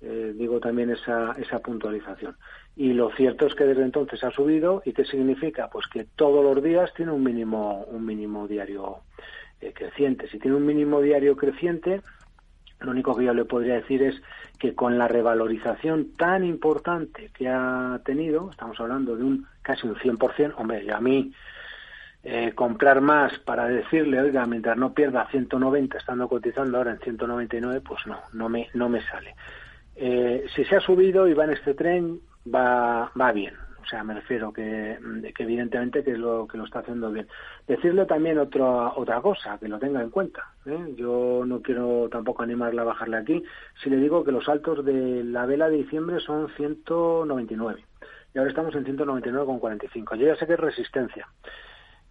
digo 0.00 0.60
también 0.60 0.90
esa, 0.90 1.32
esa 1.32 1.58
puntualización. 1.58 2.36
Y 2.76 2.92
lo 2.92 3.10
cierto 3.10 3.46
es 3.46 3.54
que 3.54 3.64
desde 3.64 3.82
entonces 3.82 4.22
ha 4.24 4.30
subido. 4.30 4.82
¿Y 4.84 4.92
qué 4.92 5.04
significa? 5.04 5.68
Pues 5.68 5.86
que 5.86 6.04
todos 6.16 6.44
los 6.44 6.62
días 6.62 6.92
tiene 6.94 7.12
un 7.12 7.22
mínimo, 7.22 7.84
un 7.84 8.04
mínimo 8.04 8.46
diario 8.46 9.00
creciente. 9.74 10.28
Si 10.28 10.38
tiene 10.38 10.56
un 10.56 10.64
mínimo 10.64 11.02
diario 11.02 11.36
creciente, 11.36 12.00
lo 12.80 12.90
único 12.90 13.16
que 13.16 13.24
yo 13.24 13.34
le 13.34 13.44
podría 13.44 13.74
decir 13.74 14.02
es 14.02 14.20
que 14.58 14.74
con 14.74 14.98
la 14.98 15.08
revalorización 15.08 16.12
tan 16.16 16.44
importante 16.44 17.30
que 17.34 17.48
ha 17.48 18.00
tenido, 18.04 18.50
estamos 18.50 18.78
hablando 18.80 19.16
de 19.16 19.24
un 19.24 19.46
casi 19.62 19.86
un 19.86 19.96
100%, 19.96 20.54
hombre, 20.56 20.84
y 20.84 20.90
a 20.90 21.00
mí 21.00 21.32
eh, 22.22 22.52
comprar 22.54 23.00
más 23.00 23.38
para 23.40 23.66
decirle, 23.66 24.20
oiga, 24.20 24.46
mientras 24.46 24.76
no 24.76 24.92
pierda 24.92 25.28
190 25.30 25.98
estando 25.98 26.28
cotizando 26.28 26.78
ahora 26.78 26.92
en 26.92 26.98
199, 26.98 27.80
pues 27.80 28.06
no, 28.06 28.20
no 28.32 28.48
me, 28.48 28.68
no 28.74 28.88
me 28.88 29.00
sale. 29.02 29.34
Eh, 29.96 30.44
si 30.54 30.64
se 30.64 30.76
ha 30.76 30.80
subido 30.80 31.28
y 31.28 31.34
va 31.34 31.44
en 31.44 31.50
este 31.50 31.74
tren, 31.74 32.20
va, 32.52 33.10
va 33.18 33.32
bien. 33.32 33.54
O 33.82 33.86
sea, 33.86 34.04
me 34.04 34.14
refiero 34.14 34.52
que, 34.52 34.98
que 35.34 35.42
evidentemente 35.42 36.04
que 36.04 36.12
es 36.12 36.18
lo 36.18 36.46
que 36.46 36.58
lo 36.58 36.64
está 36.64 36.80
haciendo 36.80 37.10
bien. 37.10 37.26
Decirle 37.66 38.06
también 38.06 38.38
otra 38.38 38.92
otra 38.94 39.20
cosa, 39.20 39.58
que 39.58 39.68
lo 39.68 39.78
tenga 39.78 40.00
en 40.02 40.10
cuenta. 40.10 40.52
¿eh? 40.66 40.94
Yo 40.96 41.42
no 41.46 41.62
quiero 41.62 42.08
tampoco 42.10 42.42
animarla 42.42 42.82
a 42.82 42.86
bajarle 42.86 43.16
aquí. 43.16 43.42
Si 43.82 43.90
le 43.90 43.96
digo 43.96 44.24
que 44.24 44.32
los 44.32 44.48
altos 44.48 44.84
de 44.84 45.24
la 45.24 45.46
vela 45.46 45.68
de 45.70 45.78
diciembre 45.78 46.20
son 46.20 46.48
199 46.56 47.84
y 48.34 48.38
ahora 48.38 48.50
estamos 48.50 48.74
en 48.74 48.84
199,45. 48.84 50.16
Yo 50.16 50.26
ya 50.26 50.36
sé 50.36 50.46
que 50.46 50.54
es 50.54 50.60
resistencia, 50.60 51.28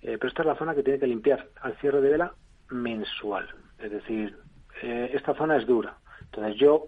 eh, 0.01 0.17
pero 0.17 0.27
esta 0.27 0.41
es 0.41 0.47
la 0.47 0.55
zona 0.55 0.75
que 0.75 0.83
tiene 0.83 0.99
que 0.99 1.07
limpiar 1.07 1.47
al 1.61 1.77
cierre 1.77 2.01
de 2.01 2.09
vela 2.09 2.33
mensual. 2.69 3.47
Es 3.77 3.91
decir, 3.91 4.37
eh, 4.81 5.11
esta 5.13 5.33
zona 5.35 5.57
es 5.57 5.65
dura. 5.65 5.97
Entonces 6.21 6.55
yo 6.57 6.85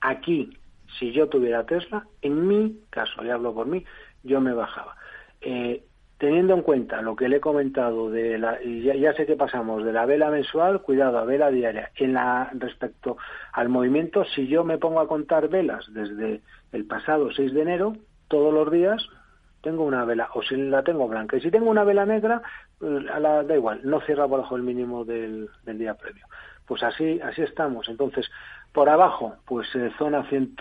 aquí, 0.00 0.58
si 0.98 1.12
yo 1.12 1.28
tuviera 1.28 1.66
Tesla, 1.66 2.06
en 2.22 2.46
mi 2.46 2.80
caso, 2.90 3.22
ya 3.22 3.34
hablo 3.34 3.54
por 3.54 3.66
mí, 3.66 3.84
yo 4.22 4.40
me 4.40 4.52
bajaba. 4.52 4.96
Eh, 5.40 5.84
teniendo 6.22 6.54
en 6.54 6.62
cuenta 6.62 7.02
lo 7.02 7.16
que 7.16 7.28
le 7.28 7.38
he 7.38 7.40
comentado 7.40 8.08
de 8.08 8.38
la, 8.38 8.62
y 8.62 8.82
ya, 8.82 9.12
sé 9.14 9.26
que 9.26 9.34
pasamos 9.34 9.84
de 9.84 9.92
la 9.92 10.06
vela 10.06 10.30
mensual, 10.30 10.80
cuidado, 10.80 11.18
a 11.18 11.24
vela 11.24 11.50
diaria. 11.50 11.90
En 11.96 12.12
la 12.12 12.48
respecto 12.54 13.16
al 13.52 13.68
movimiento, 13.68 14.24
si 14.24 14.46
yo 14.46 14.62
me 14.62 14.78
pongo 14.78 15.00
a 15.00 15.08
contar 15.08 15.48
velas 15.48 15.84
desde 15.92 16.40
el 16.70 16.86
pasado 16.86 17.32
6 17.32 17.52
de 17.52 17.62
enero, 17.62 17.96
todos 18.28 18.54
los 18.54 18.70
días 18.70 19.04
tengo 19.62 19.82
una 19.84 20.04
vela, 20.04 20.28
o 20.34 20.42
si 20.42 20.54
la 20.54 20.84
tengo 20.84 21.08
blanca. 21.08 21.36
Y 21.36 21.40
si 21.40 21.50
tengo 21.50 21.68
una 21.68 21.82
vela 21.82 22.06
negra, 22.06 22.40
a 22.80 23.18
la, 23.18 23.42
da 23.42 23.56
igual, 23.56 23.80
no 23.82 24.00
cierra 24.02 24.26
bajo 24.26 24.54
el 24.54 24.62
mínimo 24.62 25.04
del, 25.04 25.48
del 25.64 25.78
día 25.78 25.94
previo. 25.94 26.26
Pues 26.66 26.84
así, 26.84 27.20
así 27.20 27.42
estamos. 27.42 27.88
Entonces, 27.88 28.30
por 28.72 28.88
abajo, 28.88 29.34
pues 29.44 29.66
eh, 29.74 29.90
zona 29.98 30.22
100, 30.28 30.54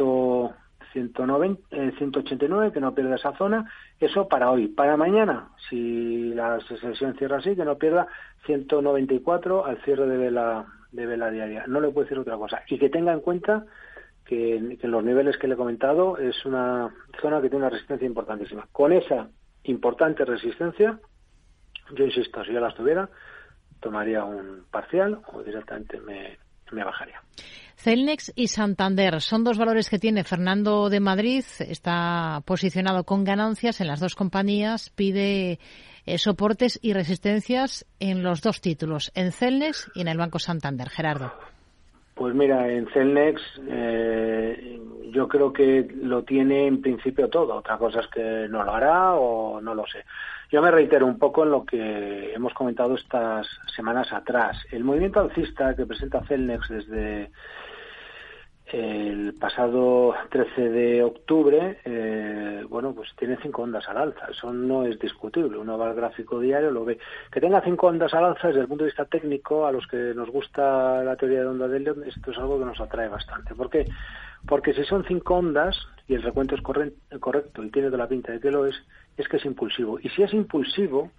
190, 0.94 1.62
189, 1.98 2.72
que 2.72 2.80
no 2.80 2.94
pierda 2.94 3.16
esa 3.16 3.36
zona. 3.38 3.70
Eso 4.00 4.28
para 4.28 4.52
hoy. 4.52 4.68
Para 4.68 4.98
mañana, 4.98 5.50
si 5.70 6.34
la 6.34 6.60
sesión 6.62 7.16
cierra 7.18 7.38
así, 7.38 7.56
que 7.56 7.66
no 7.66 7.78
pierda 7.78 8.08
194 8.46 9.66
al 9.66 9.82
cierre 9.84 10.08
de 10.08 10.18
vela, 10.18 10.66
de 10.92 11.06
vela 11.06 11.32
diaria. 11.32 11.66
No 11.68 11.80
le 11.80 11.90
puedo 11.90 12.06
decir 12.06 12.20
otra 12.20 12.38
cosa. 12.38 12.64
Y 12.68 12.78
que 12.78 12.90
tenga 12.90 13.14
en 13.14 13.22
cuenta 13.22 13.66
que, 14.26 14.56
en 14.56 14.92
los 14.92 15.04
niveles 15.04 15.38
que 15.38 15.48
le 15.48 15.56
he 15.56 15.58
comentado 15.58 16.18
es 16.18 16.46
una 16.46 16.94
zona 17.22 17.42
que 17.42 17.50
tiene 17.50 17.66
una 17.66 17.70
resistencia 17.70 18.08
importantísima. 18.08 18.68
Con 18.72 18.94
esa 18.94 19.30
importante 19.64 20.26
resistencia, 20.26 21.00
yo 21.94 22.06
insisto, 22.06 22.44
si 22.44 22.54
yo 22.54 22.60
la 22.60 22.74
tuviera, 22.74 23.10
tomaría 23.80 24.24
un 24.24 24.66
parcial 24.72 25.22
o 25.34 25.44
directamente 25.44 26.00
me, 26.00 26.38
Celnex 27.76 28.32
y 28.36 28.48
Santander 28.48 29.22
son 29.22 29.44
dos 29.44 29.58
valores 29.58 29.90
que 29.90 29.98
tiene 29.98 30.24
Fernando 30.24 30.90
de 30.90 31.00
Madrid. 31.00 31.44
Está 31.60 32.44
posicionado 32.46 33.04
con 33.04 33.24
ganancias 33.24 33.82
en 33.82 33.88
las 33.88 34.00
dos 34.00 34.16
compañías. 34.16 34.92
Pide 34.92 35.60
eh, 36.06 36.18
soportes 36.18 36.80
y 36.82 36.94
resistencias 36.94 37.86
en 38.00 38.24
los 38.24 38.42
dos 38.42 38.62
títulos, 38.62 39.12
en 39.16 39.32
Celnex 39.32 39.90
y 39.96 40.02
en 40.02 40.08
el 40.08 40.18
Banco 40.18 40.40
Santander. 40.40 40.90
Gerardo. 40.90 41.34
Pues 42.16 42.36
mira, 42.36 42.70
en 42.72 42.88
Celnex 42.88 43.42
eh, 43.68 44.80
yo 45.12 45.28
creo 45.28 45.52
que 45.54 45.88
lo 46.02 46.24
tiene 46.24 46.68
en 46.68 46.82
principio 46.82 47.30
todo. 47.30 47.56
Otra 47.56 47.78
cosa 47.78 48.02
es 48.02 48.08
que 48.08 48.48
no 48.50 48.64
lo 48.64 48.74
hará 48.74 49.14
o 49.16 49.62
no 49.62 49.76
lo 49.76 49.86
sé. 49.88 50.04
Yo 50.52 50.62
me 50.62 50.72
reitero 50.72 51.06
un 51.06 51.18
poco 51.18 51.44
en 51.44 51.52
lo 51.52 51.66
que 51.66 52.34
hemos 52.34 52.54
comentado 52.54 52.96
estas 52.96 53.48
semanas 53.76 54.12
atrás. 54.12 54.58
El 54.72 54.84
movimiento 54.84 55.22
alcista 55.22 55.76
que 55.76 55.86
presenta 55.86 56.26
Celnex 56.26 56.68
desde 56.68 57.32
el 58.72 59.34
pasado 59.40 60.14
13 60.30 60.70
de 60.70 61.04
octubre, 61.04 61.80
eh, 61.84 62.64
bueno, 62.70 62.94
pues 62.94 63.10
tiene 63.18 63.38
cinco 63.42 63.64
ondas 63.64 63.88
al 63.90 63.98
alza. 63.98 64.28
Eso 64.32 64.54
no 64.54 64.86
es 64.86 64.98
discutible. 65.00 65.58
Uno 65.58 65.78
va 65.78 65.90
al 65.90 65.96
gráfico 65.96 66.40
diario, 66.40 66.72
lo 66.72 66.86
ve. 66.86 66.98
Que 67.32 67.42
tenga 67.42 67.62
cinco 67.62 67.88
ondas 67.88 68.14
al 68.14 68.26
alza, 68.26 68.48
desde 68.48 68.62
el 68.62 68.68
punto 68.68 68.84
de 68.84 68.90
vista 68.90 69.06
técnico, 69.06 69.66
a 69.66 69.72
los 69.72 69.86
que 69.88 70.14
nos 70.16 70.30
gusta 70.30 71.04
la 71.04 71.16
teoría 71.16 71.42
de 71.42 71.48
onda 71.48 71.68
de 71.68 71.78
Elliot, 71.78 72.06
esto 72.08 72.32
es 72.32 72.38
algo 72.38 72.60
que 72.60 72.66
nos 72.66 72.80
atrae 72.80 73.10
bastante. 73.10 73.56
¿Por 73.56 73.70
qué? 73.70 73.86
Porque 74.48 74.74
si 74.74 74.84
son 74.86 75.04
cinco 75.06 75.36
ondas, 75.36 75.76
y 76.08 76.16
el 76.16 76.24
recuento 76.24 76.56
es 76.56 76.62
correcto 76.62 77.64
y 77.64 77.72
tiene 77.72 77.88
toda 77.88 78.00
la 78.00 78.10
pinta 78.10 78.32
de 78.32 78.40
que 78.40 78.52
lo 78.52 78.66
es, 78.66 78.76
es 79.18 79.28
que 79.28 79.38
es 79.38 79.46
impulsivo. 79.46 80.00
Y 80.02 80.10
si 80.10 80.24
es 80.24 80.34
impulsivo, 80.34 81.12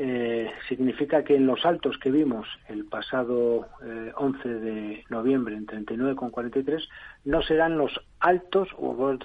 eh, 0.00 0.48
significa 0.68 1.24
que 1.24 1.34
en 1.34 1.46
los 1.46 1.66
altos 1.66 1.98
que 1.98 2.12
vimos 2.12 2.46
el 2.68 2.84
pasado 2.84 3.66
11 4.14 4.48
eh, 4.48 4.52
de 4.52 5.04
noviembre 5.08 5.56
en 5.56 5.66
39,43 5.66 6.88
no 7.24 7.42
serán 7.42 7.76
los 7.76 8.00
altos, 8.20 8.68
o 8.76 8.96
por 8.96 9.18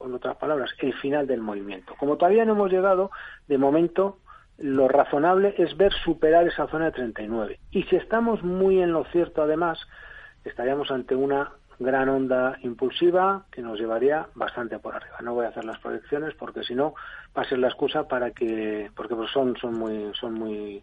otras 0.00 0.36
palabras, 0.38 0.70
el 0.78 0.94
final 0.94 1.26
del 1.26 1.42
movimiento. 1.42 1.94
Como 1.98 2.16
todavía 2.16 2.46
no 2.46 2.52
hemos 2.52 2.72
llegado, 2.72 3.10
de 3.48 3.58
momento 3.58 4.18
lo 4.56 4.88
razonable 4.88 5.54
es 5.58 5.76
ver 5.76 5.92
superar 5.92 6.48
esa 6.48 6.68
zona 6.68 6.86
de 6.86 6.92
39. 6.92 7.60
Y 7.70 7.82
si 7.84 7.96
estamos 7.96 8.42
muy 8.42 8.80
en 8.80 8.92
lo 8.92 9.04
cierto, 9.06 9.42
además, 9.42 9.78
estaríamos 10.44 10.90
ante 10.90 11.14
una 11.14 11.50
gran 11.78 12.08
onda 12.08 12.56
impulsiva 12.62 13.44
que 13.50 13.62
nos 13.62 13.78
llevaría 13.78 14.26
bastante 14.34 14.78
por 14.78 14.94
arriba. 14.94 15.18
No 15.22 15.34
voy 15.34 15.46
a 15.46 15.48
hacer 15.48 15.64
las 15.64 15.78
proyecciones 15.78 16.34
porque 16.34 16.62
si 16.62 16.74
no 16.74 16.94
va 17.36 17.42
a 17.42 17.48
ser 17.48 17.58
la 17.58 17.68
excusa 17.68 18.06
para 18.08 18.30
que 18.30 18.90
porque 18.94 19.14
pues 19.14 19.30
son 19.30 19.56
son 19.56 19.78
muy 19.78 20.12
son 20.14 20.34
muy 20.34 20.82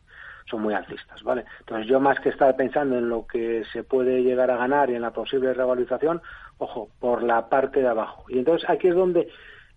son 0.50 0.62
muy 0.62 0.74
alcistas, 0.74 1.22
¿vale? 1.24 1.46
Entonces 1.60 1.88
yo 1.88 2.00
más 2.00 2.20
que 2.20 2.30
estar 2.30 2.56
pensando 2.56 2.98
en 2.98 3.10
lo 3.10 3.26
que 3.26 3.64
se 3.72 3.84
puede 3.84 4.24
llegar 4.24 4.52
a 4.52 4.58
ganar 4.58 4.90
y 4.90 4.96
en 4.96 5.02
la 5.02 5.12
posible 5.12 5.54
revalorización, 5.54 6.22
ojo, 6.58 6.90
por 7.00 7.24
la 7.24 7.48
parte 7.48 7.82
de 7.82 7.88
abajo. 7.88 8.26
Y 8.28 8.40
entonces 8.40 8.70
aquí 8.70 8.88
es 8.88 8.96
donde 8.96 9.30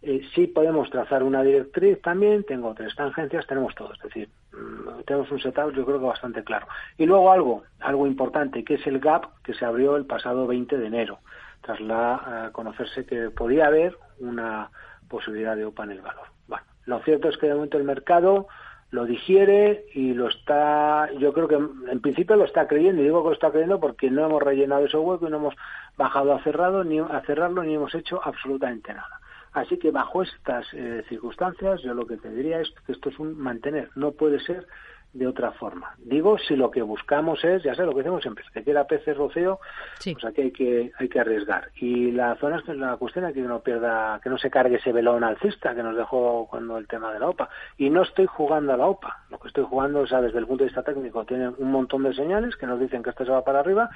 eh, 0.04 0.22
sí 0.34 0.46
podemos 0.46 0.90
trazar 0.90 1.22
una 1.22 1.42
directriz 1.42 2.00
también, 2.02 2.44
tengo 2.44 2.74
tres 2.74 2.94
tangencias, 2.94 3.46
tenemos 3.46 3.74
todo, 3.74 3.92
es 3.92 4.00
decir, 4.00 4.28
mm, 4.52 5.02
tenemos 5.06 5.30
un 5.30 5.40
setup 5.40 5.72
yo 5.72 5.84
creo 5.84 5.98
que 5.98 6.06
bastante 6.06 6.44
claro. 6.44 6.66
Y 6.98 7.06
luego 7.06 7.32
algo, 7.32 7.62
algo 7.80 8.06
importante, 8.06 8.64
que 8.64 8.74
es 8.74 8.86
el 8.86 9.00
gap 9.00 9.26
que 9.42 9.54
se 9.54 9.64
abrió 9.64 9.96
el 9.96 10.06
pasado 10.06 10.46
20 10.46 10.76
de 10.76 10.86
enero, 10.86 11.18
tras 11.62 11.80
la 11.80 12.46
eh, 12.48 12.52
conocerse 12.52 13.06
que 13.06 13.30
podía 13.30 13.66
haber 13.66 13.96
una 14.18 14.70
posibilidad 15.08 15.56
de 15.56 15.64
OPA 15.64 15.84
en 15.84 15.90
el 15.92 16.02
valor. 16.02 16.26
Bueno, 16.48 16.64
lo 16.86 17.00
cierto 17.00 17.28
es 17.28 17.38
que 17.38 17.46
de 17.46 17.54
momento 17.54 17.78
el 17.78 17.84
mercado 17.84 18.48
lo 18.90 19.06
digiere 19.06 19.86
y 19.92 20.14
lo 20.14 20.28
está, 20.28 21.10
yo 21.18 21.32
creo 21.32 21.48
que 21.48 21.56
en 21.56 22.00
principio 22.00 22.36
lo 22.36 22.44
está 22.44 22.68
creyendo, 22.68 23.00
y 23.02 23.06
digo 23.06 23.22
que 23.22 23.30
lo 23.30 23.34
está 23.34 23.50
creyendo 23.50 23.80
porque 23.80 24.10
no 24.10 24.24
hemos 24.24 24.42
rellenado 24.42 24.84
ese 24.84 24.96
hueco 24.96 25.26
y 25.26 25.30
no 25.30 25.38
hemos 25.38 25.54
bajado 25.96 26.38
cerrado 26.40 26.84
ni 26.84 27.00
a 27.00 27.22
cerrarlo 27.26 27.64
ni 27.64 27.74
hemos 27.74 27.94
hecho 27.94 28.20
absolutamente 28.22 28.94
nada. 28.94 29.20
Así 29.54 29.78
que 29.78 29.90
bajo 29.90 30.22
estas 30.22 30.66
eh, 30.74 31.04
circunstancias 31.08 31.80
yo 31.82 31.94
lo 31.94 32.06
que 32.06 32.16
te 32.16 32.28
diría 32.30 32.60
es 32.60 32.70
que 32.86 32.92
esto 32.92 33.08
es 33.08 33.18
un 33.18 33.38
mantener. 33.38 33.88
No 33.94 34.12
puede 34.12 34.40
ser 34.40 34.66
de 35.14 35.28
otra 35.28 35.52
forma. 35.52 35.94
Digo, 35.98 36.36
si 36.38 36.56
lo 36.56 36.72
que 36.72 36.82
buscamos 36.82 37.42
es, 37.44 37.62
ya 37.62 37.74
sé 37.74 37.84
lo 37.84 37.92
que 37.92 37.98
decimos 37.98 38.20
siempre, 38.20 38.44
que 38.52 38.64
quiera 38.64 38.84
peces 38.84 39.16
rocío, 39.16 39.60
pues 40.02 40.24
aquí 40.24 40.40
hay 40.42 40.50
que, 40.50 40.92
hay 40.98 41.08
que 41.08 41.20
arriesgar. 41.20 41.70
Y 41.76 42.10
la 42.10 42.34
zona 42.36 42.58
es 42.66 42.76
la 42.76 42.96
cuestión 42.96 43.24
es 43.24 43.32
que 43.32 43.40
no 43.40 43.60
pierda, 43.60 44.20
que 44.22 44.28
no 44.28 44.36
se 44.38 44.50
cargue 44.50 44.76
ese 44.76 44.92
velón 44.92 45.22
alcista 45.22 45.74
que 45.74 45.84
nos 45.84 45.96
dejó 45.96 46.48
cuando 46.50 46.76
el 46.78 46.88
tema 46.88 47.12
de 47.12 47.20
la 47.20 47.28
OPA. 47.28 47.48
Y 47.78 47.90
no 47.90 48.02
estoy 48.02 48.26
jugando 48.26 48.72
a 48.72 48.76
la 48.76 48.86
OPA, 48.86 49.24
lo 49.30 49.38
que 49.38 49.48
estoy 49.48 49.64
jugando 49.64 50.02
es 50.02 50.10
desde 50.10 50.38
el 50.38 50.46
punto 50.46 50.64
de 50.64 50.68
vista 50.68 50.82
técnico, 50.82 51.24
tiene 51.24 51.48
un 51.48 51.70
montón 51.70 52.02
de 52.02 52.12
señales 52.12 52.56
que 52.56 52.66
nos 52.66 52.80
dicen 52.80 53.04
que 53.04 53.10
esto 53.10 53.24
se 53.24 53.30
va 53.30 53.44
para 53.44 53.60
arriba 53.60 53.90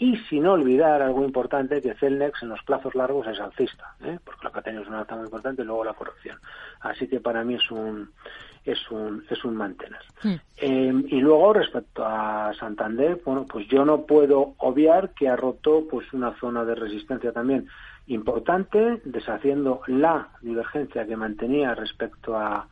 y 0.00 0.16
sin 0.30 0.46
olvidar 0.46 1.02
algo 1.02 1.22
importante 1.22 1.82
que 1.82 1.92
Celnex 1.92 2.42
en 2.42 2.48
los 2.48 2.62
plazos 2.62 2.94
largos 2.94 3.26
es 3.26 3.38
alcista, 3.38 3.94
¿eh? 4.02 4.18
porque 4.24 4.44
lo 4.44 4.50
que 4.50 4.58
ha 4.58 4.62
tenido 4.62 4.82
es 4.82 4.88
una 4.88 5.00
alta 5.00 5.14
muy 5.14 5.26
importante 5.26 5.60
y 5.60 5.66
luego 5.66 5.84
la 5.84 5.92
corrección. 5.92 6.38
Así 6.80 7.06
que 7.06 7.20
para 7.20 7.44
mí 7.44 7.54
es 7.54 7.70
un 7.70 8.10
es 8.64 8.90
un 8.90 9.22
es 9.28 9.44
un 9.44 9.54
mantener. 9.56 10.00
Em, 10.56 11.04
y 11.06 11.20
luego 11.20 11.52
respecto 11.52 12.02
a 12.02 12.50
Santander, 12.58 13.20
bueno, 13.26 13.44
pues 13.46 13.68
yo 13.68 13.84
no 13.84 14.06
puedo 14.06 14.54
obviar 14.56 15.10
que 15.10 15.28
ha 15.28 15.36
roto 15.36 15.86
pues 15.90 16.10
una 16.14 16.32
zona 16.40 16.64
de 16.64 16.76
resistencia 16.76 17.32
también 17.32 17.68
importante, 18.06 19.02
deshaciendo 19.04 19.82
la 19.86 20.28
divergencia 20.40 21.06
que 21.06 21.16
mantenía 21.16 21.74
respecto 21.74 22.38
a 22.38 22.66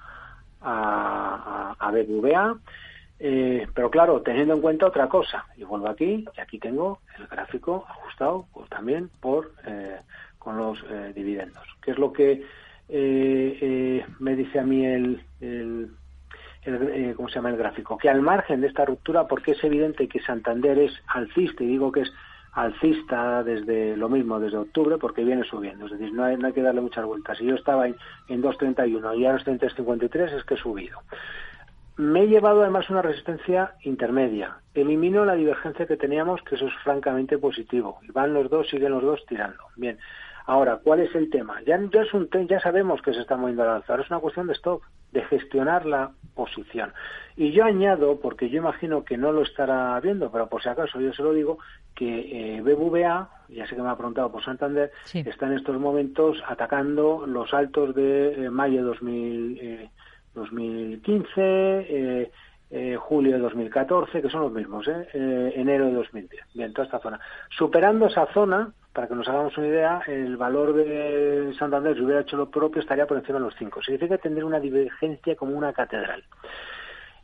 a, 0.60 1.76
a, 1.78 1.86
a 1.86 1.90
BBVA 1.92 2.56
eh, 3.20 3.66
pero 3.74 3.90
claro, 3.90 4.22
teniendo 4.22 4.54
en 4.54 4.60
cuenta 4.60 4.86
otra 4.86 5.08
cosa, 5.08 5.44
y 5.56 5.64
vuelvo 5.64 5.88
aquí, 5.88 6.24
y 6.36 6.40
aquí 6.40 6.58
tengo 6.58 7.00
el 7.18 7.26
gráfico 7.26 7.84
ajustado 7.88 8.46
pues, 8.52 8.68
también 8.70 9.10
por 9.20 9.52
eh, 9.66 9.98
con 10.38 10.56
los 10.56 10.78
eh, 10.88 11.12
dividendos. 11.14 11.64
¿Qué 11.82 11.90
es 11.92 11.98
lo 11.98 12.12
que 12.12 12.44
me 12.90 14.36
dice 14.36 14.58
a 14.58 14.62
mí 14.62 14.86
el, 14.86 15.22
el, 15.40 15.90
¿cómo 17.16 17.28
se 17.28 17.34
llama 17.34 17.50
el 17.50 17.56
gráfico? 17.56 17.98
Que 17.98 18.08
al 18.08 18.22
margen 18.22 18.60
de 18.60 18.68
esta 18.68 18.84
ruptura, 18.84 19.26
porque 19.26 19.52
es 19.52 19.62
evidente 19.62 20.08
que 20.08 20.20
Santander 20.20 20.78
es 20.78 20.92
alcista, 21.08 21.64
y 21.64 21.66
digo 21.66 21.92
que 21.92 22.02
es 22.02 22.12
alcista 22.52 23.42
desde 23.42 23.96
lo 23.96 24.08
mismo, 24.08 24.40
desde 24.40 24.56
octubre, 24.56 24.96
porque 24.96 25.24
viene 25.24 25.44
subiendo. 25.44 25.86
Es 25.86 25.92
decir, 25.92 26.12
no 26.12 26.24
hay, 26.24 26.36
no 26.36 26.46
hay 26.46 26.52
que 26.52 26.62
darle 26.62 26.80
muchas 26.80 27.04
vueltas. 27.04 27.36
Si 27.36 27.44
yo 27.44 27.54
estaba 27.54 27.86
en, 27.86 27.96
en 28.28 28.42
2.31 28.42 29.18
y 29.18 29.26
ahora 29.26 29.38
estoy 29.38 29.54
en 29.54 29.60
3.53, 29.60 30.36
es 30.36 30.44
que 30.44 30.54
he 30.54 30.58
subido. 30.58 30.98
Me 31.98 32.22
he 32.22 32.28
llevado 32.28 32.62
además 32.62 32.88
una 32.90 33.02
resistencia 33.02 33.74
intermedia. 33.82 34.58
Elimino 34.72 35.24
la 35.24 35.34
divergencia 35.34 35.84
que 35.84 35.96
teníamos, 35.96 36.40
que 36.42 36.54
eso 36.54 36.68
es 36.68 36.74
francamente 36.84 37.38
positivo. 37.38 37.98
Y 38.02 38.12
van 38.12 38.32
los 38.32 38.48
dos, 38.48 38.68
siguen 38.68 38.92
los 38.92 39.02
dos 39.02 39.26
tirando. 39.26 39.64
Bien. 39.74 39.98
Ahora, 40.46 40.78
¿cuál 40.82 41.00
es 41.00 41.12
el 41.16 41.28
tema? 41.28 41.60
Ya, 41.66 41.74
es 41.74 42.14
un 42.14 42.28
ya 42.48 42.60
sabemos 42.60 43.02
que 43.02 43.12
se 43.12 43.20
está 43.20 43.36
moviendo 43.36 43.64
al 43.64 43.70
alza. 43.70 43.92
Ahora 43.92 44.04
es 44.04 44.10
una 44.10 44.20
cuestión 44.20 44.46
de 44.46 44.52
stock, 44.52 44.88
de 45.10 45.24
gestionar 45.24 45.86
la 45.86 46.12
posición. 46.36 46.92
Y 47.36 47.50
yo 47.50 47.64
añado, 47.64 48.20
porque 48.20 48.48
yo 48.48 48.58
imagino 48.58 49.04
que 49.04 49.18
no 49.18 49.32
lo 49.32 49.42
estará 49.42 49.98
viendo, 49.98 50.30
pero 50.30 50.48
por 50.48 50.62
si 50.62 50.68
acaso 50.68 51.00
yo 51.00 51.12
se 51.12 51.24
lo 51.24 51.32
digo, 51.32 51.58
que 51.96 52.56
eh, 52.56 52.60
BBVA, 52.60 53.28
ya 53.48 53.66
sé 53.66 53.74
que 53.74 53.82
me 53.82 53.88
ha 53.88 53.96
preguntado 53.96 54.30
por 54.30 54.44
Santander, 54.44 54.92
está 55.12 55.46
en 55.46 55.54
estos 55.54 55.78
momentos 55.80 56.40
atacando 56.46 57.26
los 57.26 57.52
altos 57.52 57.92
de 57.96 58.44
eh, 58.44 58.50
mayo 58.50 58.76
de 58.76 58.84
2000. 58.84 59.90
2015, 60.34 61.30
eh, 61.36 62.30
eh, 62.70 62.96
julio 62.96 63.32
de 63.32 63.38
2014, 63.38 64.20
que 64.20 64.28
son 64.28 64.42
los 64.42 64.52
mismos, 64.52 64.86
¿eh? 64.88 65.08
¿eh? 65.14 65.52
enero 65.56 65.86
de 65.86 65.92
2010. 65.92 66.44
Bien, 66.54 66.72
toda 66.72 66.84
esta 66.84 66.98
zona. 66.98 67.18
Superando 67.48 68.06
esa 68.06 68.26
zona, 68.34 68.70
para 68.92 69.08
que 69.08 69.14
nos 69.14 69.26
hagamos 69.26 69.56
una 69.56 69.68
idea, 69.68 70.02
el 70.06 70.36
valor 70.36 70.74
de 70.74 71.54
Santander, 71.58 71.94
si 71.96 72.02
hubiera 72.02 72.20
hecho 72.20 72.36
lo 72.36 72.50
propio, 72.50 72.82
estaría 72.82 73.06
por 73.06 73.16
encima 73.16 73.38
de 73.38 73.46
los 73.46 73.54
5. 73.56 73.82
Significa 73.82 74.18
tener 74.18 74.44
una 74.44 74.60
divergencia 74.60 75.34
como 75.34 75.56
una 75.56 75.72
catedral. 75.72 76.22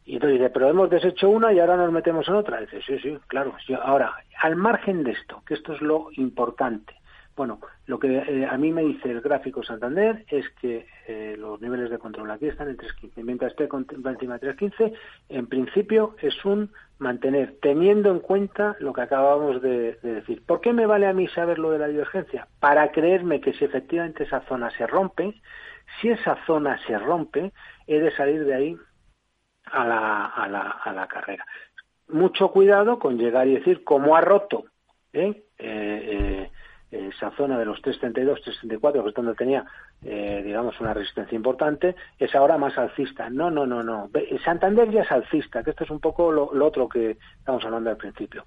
Y 0.07 0.15
entonces 0.15 0.39
dice, 0.39 0.51
pero 0.51 0.69
hemos 0.69 0.89
deshecho 0.89 1.29
una 1.29 1.53
y 1.53 1.61
ahora 1.61 1.77
nos 1.77 1.93
metemos 1.93 2.27
en 2.29 2.35
otra. 2.35 2.61
Dice, 2.61 2.81
sí, 2.83 2.99
sí, 3.01 3.19
claro. 3.27 3.55
Ahora, 3.83 4.15
al 4.41 4.57
margen 4.57 5.05
de 5.05 5.13
esto, 5.13 5.43
que 5.47 5.55
esto 5.55 5.75
es 5.75 5.83
lo 5.83 6.09
importante, 6.13 6.95
bueno, 7.37 7.61
lo 7.87 7.99
que 7.99 8.17
eh, 8.17 8.47
a 8.47 8.57
mí 8.57 8.73
me 8.73 8.83
dice 8.83 9.11
el 9.11 9.21
gráfico 9.21 9.63
Santander 9.63 10.25
es 10.29 10.49
que 10.61 10.87
eh, 11.09 11.35
los 11.37 11.61
niveles 11.61 11.91
de 11.91 11.99
control 11.99 12.31
aquí 12.31 12.47
están 12.47 12.69
en 12.69 12.77
3.15. 12.77 13.25
Mientras 13.25 13.51
esté 13.51 13.65
encima 13.65 14.39
de 14.39 14.55
3.15, 14.55 14.93
en 15.31 15.47
principio 15.49 16.15
es 16.21 16.45
un 16.45 16.71
mantener, 16.99 17.57
teniendo 17.61 18.13
en 18.13 18.21
cuenta 18.21 18.77
lo 18.79 18.93
que 18.93 19.01
acabamos 19.01 19.61
de, 19.63 19.99
decir. 20.03 20.45
¿Por 20.47 20.61
qué 20.61 20.73
me 20.73 20.87
vale 20.87 21.07
a 21.07 21.13
mí 21.13 21.27
saber 21.29 21.59
lo 21.59 21.73
de 21.73 21.79
la 21.79 21.89
divergencia? 21.89 22.47
Para 22.61 22.93
creerme 22.93 23.41
que 23.41 23.53
si 23.55 23.65
efectivamente 23.65 24.23
esa 24.23 24.43
zona 24.43 24.71
se 24.71 24.87
rompe, 24.87 25.35
si 26.01 26.11
esa 26.11 26.39
zona 26.47 26.79
se 26.87 26.97
rompe, 26.99 27.53
he 27.89 27.99
de 27.99 28.15
salir 28.15 28.45
de 28.45 28.55
ahí 28.55 28.77
a 29.73 29.85
la, 29.85 30.27
a 30.27 30.49
la, 30.49 30.61
a 30.61 30.93
la 30.93 31.09
carrera. 31.09 31.45
Mucho 32.09 32.53
cuidado 32.53 33.01
con 33.01 33.19
llegar 33.19 33.49
y 33.49 33.55
decir, 33.55 33.83
cómo 33.83 34.15
ha 34.15 34.21
roto, 34.21 34.67
¿eh? 35.13 35.43
eh 35.59 36.51
esa 36.95 37.31
zona 37.33 37.59
de 37.59 37.65
los 37.65 37.81
332, 37.83 38.43
334, 38.43 39.03
que 39.03 39.09
es 39.09 39.15
donde 39.15 39.35
tenía, 39.35 39.65
eh, 40.03 40.43
digamos, 40.45 40.79
una 40.81 40.95
resistencia 40.95 41.37
importante, 41.37 41.97
es 42.19 42.35
ahora 42.35 42.59
más 42.59 42.77
alcista. 42.79 43.29
No, 43.31 43.51
no, 43.51 43.67
no, 43.67 43.83
no. 43.83 44.11
Santander 44.45 44.91
ya 44.91 45.03
es 45.03 45.11
alcista, 45.11 45.63
que 45.63 45.71
esto 45.71 45.85
es 45.85 45.91
un 45.91 46.01
poco 46.01 46.31
lo, 46.31 46.51
otro 46.65 46.89
que 46.89 47.17
estamos 47.39 47.65
hablando 47.65 47.91
al 47.91 47.97
principio. 47.97 48.45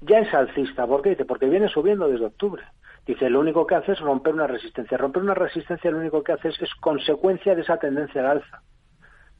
Ya 0.00 0.20
es 0.20 0.32
alcista, 0.32 0.86
¿por 0.86 1.02
qué? 1.02 1.16
Porque 1.24 1.46
viene 1.46 1.68
subiendo 1.68 2.08
desde 2.08 2.26
octubre. 2.26 2.62
Dice, 3.06 3.28
lo 3.28 3.40
único 3.40 3.66
que 3.66 3.74
hace 3.74 3.92
es 3.92 4.00
romper 4.00 4.34
una 4.34 4.46
resistencia. 4.46 4.96
Romper 4.96 5.22
una 5.22 5.34
resistencia 5.34 5.90
lo 5.90 5.98
único 5.98 6.22
que 6.22 6.32
hace 6.32 6.48
es, 6.48 6.62
es 6.62 6.74
consecuencia 6.76 7.54
de 7.54 7.62
esa 7.62 7.78
tendencia 7.78 8.20
al 8.20 8.38
alza. 8.38 8.62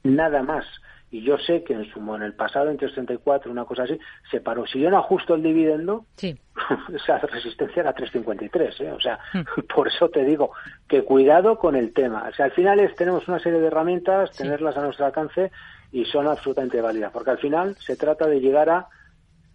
Nada 0.03 0.43
más 0.43 0.67
y 1.11 1.23
yo 1.23 1.39
sé 1.39 1.65
que 1.65 1.75
en 1.75 1.85
su 1.91 1.99
en 2.15 2.23
el 2.23 2.35
pasado 2.35 2.71
en 2.71 2.77
334 2.77 3.51
una 3.51 3.65
cosa 3.65 3.83
así 3.83 3.99
se 4.31 4.41
paró 4.41 4.67
si 4.67 4.81
yo 4.81 4.91
no 4.91 4.99
ajusto 4.99 5.35
el 5.35 5.43
dividendo 5.43 6.07
esa 6.95 7.19
resistencia 7.19 7.81
era 7.81 7.93
353 7.93 8.81
¿eh? 8.81 8.93
o 8.93 9.01
sea 9.01 9.19
hmm. 9.33 9.63
por 9.75 9.89
eso 9.89 10.09
te 10.09 10.25
digo 10.25 10.53
que 10.89 11.03
cuidado 11.03 11.59
con 11.59 11.77
el 11.77 11.93
tema 11.93 12.29
o 12.31 12.35
sea 12.35 12.47
al 12.47 12.53
final 12.53 12.81
es, 12.81 12.95
tenemos 12.95 13.27
una 13.29 13.41
serie 13.41 13.61
de 13.61 13.67
herramientas 13.67 14.31
tenerlas 14.33 14.77
a 14.77 14.83
nuestro 14.83 15.07
alcance 15.07 15.51
y 15.93 16.05
son 16.05 16.29
absolutamente 16.29 16.81
válidas 16.81 17.13
porque 17.13 17.31
al 17.31 17.39
final 17.39 17.77
se 17.77 17.97
trata 17.97 18.27
de 18.27 18.41
llegar 18.41 18.71
a 18.71 18.89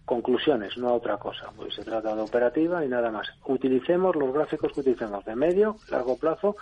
conclusiones, 0.06 0.78
no 0.78 0.88
a 0.88 0.92
otra 0.92 1.18
cosa. 1.18 1.50
Pues 1.56 1.74
se 1.74 1.84
trata 1.84 2.14
de 2.14 2.22
operativa 2.22 2.84
y 2.84 2.88
nada 2.88 3.10
más. 3.10 3.26
Utilicemos 3.44 4.14
los 4.14 4.32
gráficos 4.32 4.72
que 4.72 4.80
utilicemos 4.80 5.24
de 5.24 5.34
medio, 5.34 5.76
largo 5.90 6.16
plazo 6.16 6.56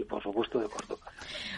y 0.00 0.04
por 0.04 0.22
supuesto 0.22 0.58
de 0.58 0.68
corto 0.68 0.98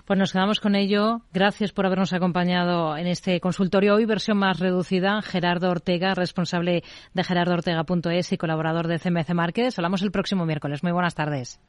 Pues 0.06 0.18
nos 0.18 0.32
quedamos 0.32 0.60
con 0.60 0.74
ello. 0.74 1.20
Gracias 1.32 1.72
por 1.72 1.86
habernos 1.86 2.12
acompañado 2.12 2.96
en 2.96 3.06
este 3.06 3.40
consultorio 3.40 3.94
hoy, 3.94 4.04
versión 4.04 4.38
más 4.38 4.58
reducida. 4.58 5.22
Gerardo 5.22 5.70
Ortega, 5.70 6.14
responsable 6.14 6.82
de 7.14 7.24
gerardoortega.es 7.24 8.32
y 8.32 8.36
colaborador 8.36 8.88
de 8.88 8.98
CMC 8.98 9.34
Márquez. 9.34 9.78
Hablamos 9.78 10.02
el 10.02 10.10
próximo 10.10 10.44
miércoles. 10.44 10.82
Muy 10.82 10.92
buenas 10.92 11.14
tardes. 11.14 11.60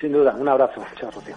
Sin 0.00 0.12
duda, 0.12 0.34
un 0.34 0.48
abrazo. 0.48 0.82
Chao, 0.98 1.10
Rocío. 1.10 1.36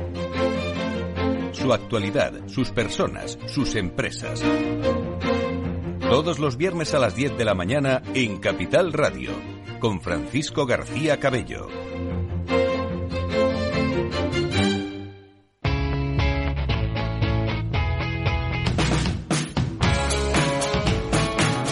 su 1.61 1.73
actualidad, 1.73 2.47
sus 2.47 2.71
personas, 2.71 3.37
sus 3.45 3.75
empresas. 3.75 4.41
Todos 5.99 6.39
los 6.39 6.57
viernes 6.57 6.95
a 6.95 6.99
las 6.99 7.15
10 7.15 7.37
de 7.37 7.45
la 7.45 7.53
mañana 7.53 8.01
en 8.15 8.39
Capital 8.39 8.91
Radio, 8.91 9.29
con 9.79 10.01
Francisco 10.01 10.65
García 10.65 11.19
Cabello. 11.19 11.67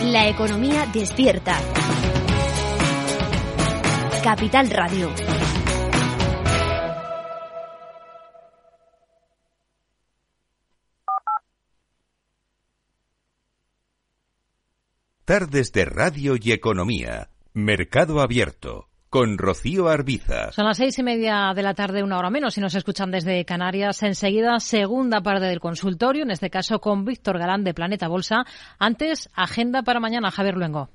La 0.03 0.29
economía 0.29 0.85
despierta. 0.93 1.57
Capital 4.23 4.69
Radio. 4.69 5.38
Tardes 15.29 15.71
de 15.73 15.85
Radio 15.85 16.33
y 16.41 16.53
Economía. 16.53 17.29
Mercado 17.53 18.19
Abierto. 18.19 18.87
Con 19.11 19.37
Rocío 19.37 19.87
Arbiza. 19.87 20.51
Son 20.51 20.65
las 20.65 20.77
seis 20.77 20.97
y 20.97 21.03
media 21.03 21.53
de 21.55 21.61
la 21.61 21.75
tarde, 21.75 22.01
una 22.01 22.17
hora 22.17 22.31
menos, 22.31 22.55
si 22.55 22.61
nos 22.61 22.73
escuchan 22.73 23.11
desde 23.11 23.45
Canarias. 23.45 24.01
Enseguida, 24.01 24.59
segunda 24.59 25.21
parte 25.21 25.45
del 25.45 25.59
consultorio, 25.59 26.23
en 26.23 26.31
este 26.31 26.49
caso 26.49 26.81
con 26.81 27.05
Víctor 27.05 27.37
Galán 27.37 27.63
de 27.63 27.75
Planeta 27.75 28.07
Bolsa. 28.07 28.37
Antes, 28.79 29.29
agenda 29.35 29.83
para 29.83 29.99
mañana, 29.99 30.31
Javier 30.31 30.55
Luengo. 30.57 30.89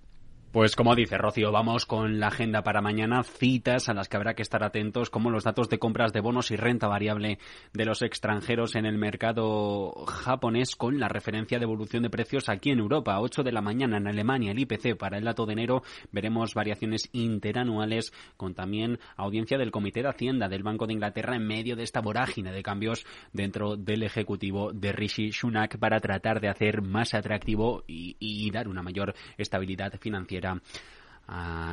Pues 0.55 0.77
como 0.77 0.95
dice 0.95 1.19
Rocío, 1.19 1.51
vamos 1.51 1.85
con 1.85 2.21
la 2.21 2.29
agenda 2.29 2.63
para 2.63 2.81
mañana, 2.81 3.25
citas 3.25 3.89
a 3.89 3.93
las 3.93 4.09
que 4.09 4.17
habrá 4.17 4.35
que 4.35 4.43
estar 4.43 4.63
atentos, 4.63 5.11
como 5.11 5.31
los 5.31 5.43
datos 5.43 5.69
de 5.69 5.81
compras 5.81 6.13
de 6.13 6.21
bonos 6.21 6.53
y 6.53 6.57
renta 6.57 6.87
variable 6.87 7.41
de 7.73 7.85
los 7.85 8.03
extranjeros 8.03 8.77
en 8.77 8.87
el 8.87 8.97
mercado 8.97 9.93
japonés, 10.07 10.77
con 10.77 11.01
la 11.01 11.09
referencia 11.09 11.59
de 11.59 11.65
evolución 11.65 12.05
de 12.05 12.11
precios 12.11 12.49
aquí 12.49 12.71
en 12.71 12.79
Europa. 12.79 13.19
8 13.19 13.43
de 13.43 13.51
la 13.51 13.63
mañana 13.63 13.97
en 13.97 14.07
Alemania, 14.07 14.53
el 14.53 14.61
IPC 14.61 14.97
para 14.97 15.19
el 15.19 15.25
dato 15.25 15.45
de 15.45 15.55
enero, 15.55 15.83
veremos 16.13 16.55
variaciones 16.55 17.09
interanuales, 17.11 18.13
con 18.37 18.55
también 18.55 19.01
audiencia 19.17 19.59
del 19.59 19.73
Comité 19.73 20.03
de 20.03 20.11
Hacienda 20.11 20.49
del 20.49 20.63
Banco 20.63 20.87
de 20.87 20.93
Inglaterra 20.93 21.35
en 21.35 21.49
medio 21.49 21.75
de 21.75 21.83
esta 21.83 22.01
vorágine 22.01 22.53
de 22.53 22.63
cambios 22.63 23.05
dentro 23.33 23.77
del 23.77 24.05
Ejecutivo 24.05 24.73
de 24.73 24.93
Rishi 24.93 25.33
Sunak 25.33 25.79
para 25.79 25.99
tratar 25.99 26.41
de 26.41 26.49
hacer 26.49 26.81
más 26.81 27.13
atractivo 27.13 27.83
y, 27.89 28.17
y 28.21 28.49
dar 28.53 28.69
una 28.69 28.85
mayor 28.85 29.17
estabilidad 29.37 29.95
financiera 29.99 30.44
a 30.45 30.65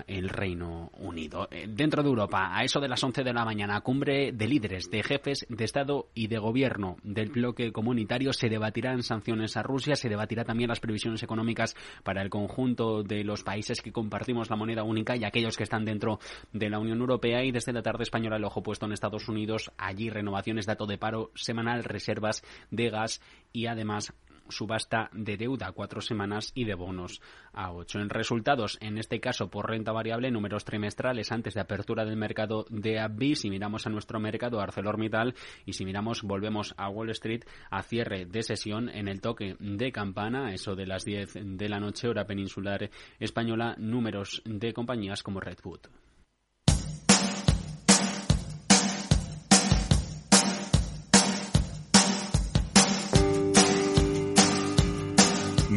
el 0.07 0.29
Reino 0.29 0.91
Unido. 0.97 1.47
Eh, 1.51 1.65
dentro 1.67 2.03
de 2.03 2.09
Europa, 2.09 2.51
a 2.55 2.63
eso 2.63 2.79
de 2.79 2.87
las 2.87 3.03
11 3.03 3.23
de 3.23 3.33
la 3.33 3.45
mañana, 3.45 3.81
cumbre 3.81 4.31
de 4.31 4.47
líderes, 4.47 4.89
de 4.89 5.03
jefes 5.03 5.45
de 5.49 5.63
Estado 5.63 6.07
y 6.13 6.27
de 6.27 6.37
Gobierno 6.37 6.97
del 7.03 7.29
bloque 7.29 7.71
comunitario, 7.71 8.33
se 8.33 8.49
debatirán 8.49 9.03
sanciones 9.03 9.57
a 9.57 9.63
Rusia, 9.63 9.95
se 9.95 10.09
debatirá 10.09 10.43
también 10.43 10.69
las 10.69 10.79
previsiones 10.79 11.23
económicas 11.23 11.75
para 12.03 12.21
el 12.21 12.29
conjunto 12.29 13.03
de 13.03 13.23
los 13.23 13.43
países 13.43 13.81
que 13.81 13.91
compartimos 13.91 14.49
la 14.49 14.55
moneda 14.55 14.83
única 14.83 15.15
y 15.15 15.23
aquellos 15.23 15.57
que 15.57 15.63
están 15.63 15.85
dentro 15.85 16.19
de 16.53 16.69
la 16.69 16.79
Unión 16.79 16.99
Europea. 16.99 17.43
Y 17.43 17.51
desde 17.51 17.73
la 17.73 17.81
tarde 17.81 18.03
española 18.03 18.37
el 18.37 18.45
ojo 18.45 18.63
puesto 18.63 18.85
en 18.85 18.93
Estados 18.93 19.27
Unidos, 19.27 19.71
allí 19.77 20.09
renovaciones, 20.09 20.65
dato 20.65 20.85
de 20.85 20.97
paro 20.97 21.31
semanal, 21.35 21.83
reservas 21.83 22.43
de 22.69 22.89
gas 22.89 23.21
y 23.51 23.65
además 23.65 24.13
subasta 24.51 25.09
de 25.13 25.37
deuda 25.37 25.71
cuatro 25.71 26.01
semanas 26.01 26.51
y 26.53 26.65
de 26.65 26.75
bonos 26.75 27.21
a 27.53 27.71
ocho. 27.71 27.99
En 27.99 28.09
resultados, 28.09 28.77
en 28.81 28.97
este 28.97 29.19
caso 29.19 29.49
por 29.49 29.69
renta 29.69 29.91
variable, 29.91 30.31
números 30.31 30.65
trimestrales 30.65 31.31
antes 31.31 31.53
de 31.53 31.61
apertura 31.61 32.05
del 32.05 32.17
mercado 32.17 32.65
de 32.69 32.99
ABI, 32.99 33.35
si 33.35 33.49
miramos 33.49 33.87
a 33.87 33.89
nuestro 33.89 34.19
mercado 34.19 34.61
ArcelorMittal 34.61 35.35
y 35.65 35.73
si 35.73 35.85
miramos, 35.85 36.21
volvemos 36.21 36.73
a 36.77 36.89
Wall 36.89 37.09
Street 37.11 37.43
a 37.69 37.83
cierre 37.83 38.25
de 38.25 38.43
sesión 38.43 38.89
en 38.89 39.07
el 39.07 39.21
toque 39.21 39.55
de 39.59 39.91
campana, 39.91 40.53
eso 40.53 40.75
de 40.75 40.85
las 40.85 41.05
10 41.05 41.33
de 41.57 41.69
la 41.69 41.79
noche, 41.79 42.07
hora 42.07 42.25
peninsular 42.25 42.89
española, 43.19 43.75
números 43.77 44.41
de 44.45 44.73
compañías 44.73 45.23
como 45.23 45.39
Redwood. 45.39 45.87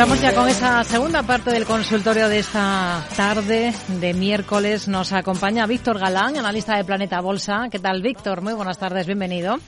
Vamos 0.00 0.22
ya 0.22 0.34
con 0.34 0.48
esa 0.48 0.82
segunda 0.82 1.22
parte 1.22 1.50
del 1.50 1.66
consultorio 1.66 2.30
de 2.30 2.38
esta 2.38 3.06
tarde 3.18 3.74
de 4.00 4.14
miércoles. 4.14 4.88
Nos 4.88 5.12
acompaña 5.12 5.66
Víctor 5.66 5.98
Galán, 5.98 6.38
analista 6.38 6.74
de 6.74 6.84
Planeta 6.84 7.20
Bolsa. 7.20 7.68
¿Qué 7.70 7.78
tal, 7.78 8.00
Víctor? 8.00 8.40
Muy 8.40 8.54
buenas 8.54 8.78
tardes, 8.78 9.04
bienvenido. 9.04 9.58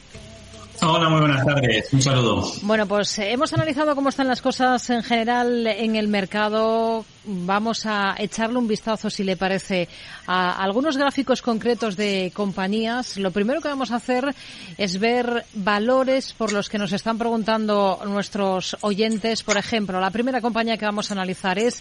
Hola, 0.85 1.09
muy 1.09 1.21
buenas 1.21 1.47
tardes. 1.47 1.93
Un 1.93 2.03
saludo. 2.03 2.45
Bueno, 2.63 2.89
pues 2.89 3.17
eh, 3.21 3.31
hemos 3.31 3.53
analizado 3.53 3.95
cómo 3.95 4.09
están 4.09 4.27
las 4.27 4.43
cosas 4.43 4.91
en 4.91 5.05
general 5.05 5.65
en 5.69 5.95
el 5.95 6.09
mercado. 6.09 7.05
Vamos 7.25 7.87
a 7.87 8.17
echarle 8.19 8.59
un 8.59 8.67
vistazo, 8.67 9.09
si 9.09 9.23
le 9.23 9.37
parece, 9.37 9.89
a 10.27 10.61
algunos 10.61 10.97
gráficos 10.97 11.41
concretos 11.41 11.97
de 11.97 12.33
compañías. 12.35 13.17
Lo 13.17 13.31
primero 13.31 13.61
que 13.61 13.69
vamos 13.69 13.93
a 13.93 13.97
hacer 13.97 14.35
es 14.77 14.99
ver 14.99 15.45
valores 15.55 16.33
por 16.33 16.53
los 16.53 16.69
que 16.69 16.79
nos 16.79 16.93
están 16.93 17.17
preguntando 17.17 18.01
nuestros 18.05 18.77
oyentes. 18.81 19.45
Por 19.45 19.59
ejemplo, 19.59 20.01
la 20.01 20.11
primera 20.11 20.41
compañía 20.41 20.79
que 20.79 20.85
vamos 20.85 21.13
a 21.13 21.15
analizar 21.15 21.61
es 21.61 21.81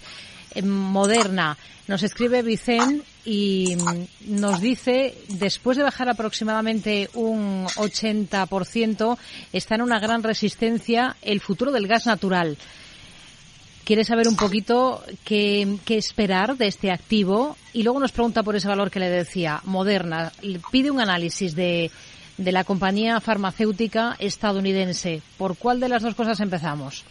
eh, 0.54 0.62
Moderna. 0.62 1.58
Nos 1.88 2.04
escribe 2.04 2.44
Vicen 2.44 3.02
y 3.26 3.76
mm, 3.76 4.40
nos 4.40 4.62
dice, 4.62 5.16
después 5.30 5.78
de 5.78 5.84
bajar 5.84 6.10
aproximadamente 6.10 7.10
un 7.14 7.66
80%, 7.66 9.18
está 9.54 9.76
en 9.76 9.82
una 9.82 10.00
gran 10.00 10.24
resistencia 10.24 11.16
el 11.22 11.40
futuro 11.40 11.72
del 11.72 11.88
gas 11.88 12.06
natural. 12.06 12.58
Quiere 13.84 14.04
saber 14.04 14.28
un 14.28 14.36
poquito 14.36 15.04
qué, 15.26 15.78
qué 15.86 15.98
esperar 15.98 16.56
de 16.56 16.68
este 16.68 16.92
activo 16.92 17.58
y 17.74 17.84
luego 17.84 18.00
nos 18.00 18.12
pregunta 18.12 18.44
por 18.44 18.56
ese 18.56 18.68
valor 18.68 18.92
que 18.92 19.00
le 19.00 19.10
decía, 19.10 19.60
Moderna. 19.66 20.32
Pide 20.72 20.92
un 20.92 21.02
análisis 21.02 21.56
de, 21.56 21.92
de 22.38 22.52
la 22.52 22.64
compañía 22.64 23.20
farmacéutica 23.20 24.16
estadounidense. 24.20 25.22
¿Por 25.38 25.58
cuál 25.58 25.80
de 25.80 25.90
las 25.90 26.04
dos 26.04 26.16
cosas 26.16 26.40
empezamos? 26.40 27.04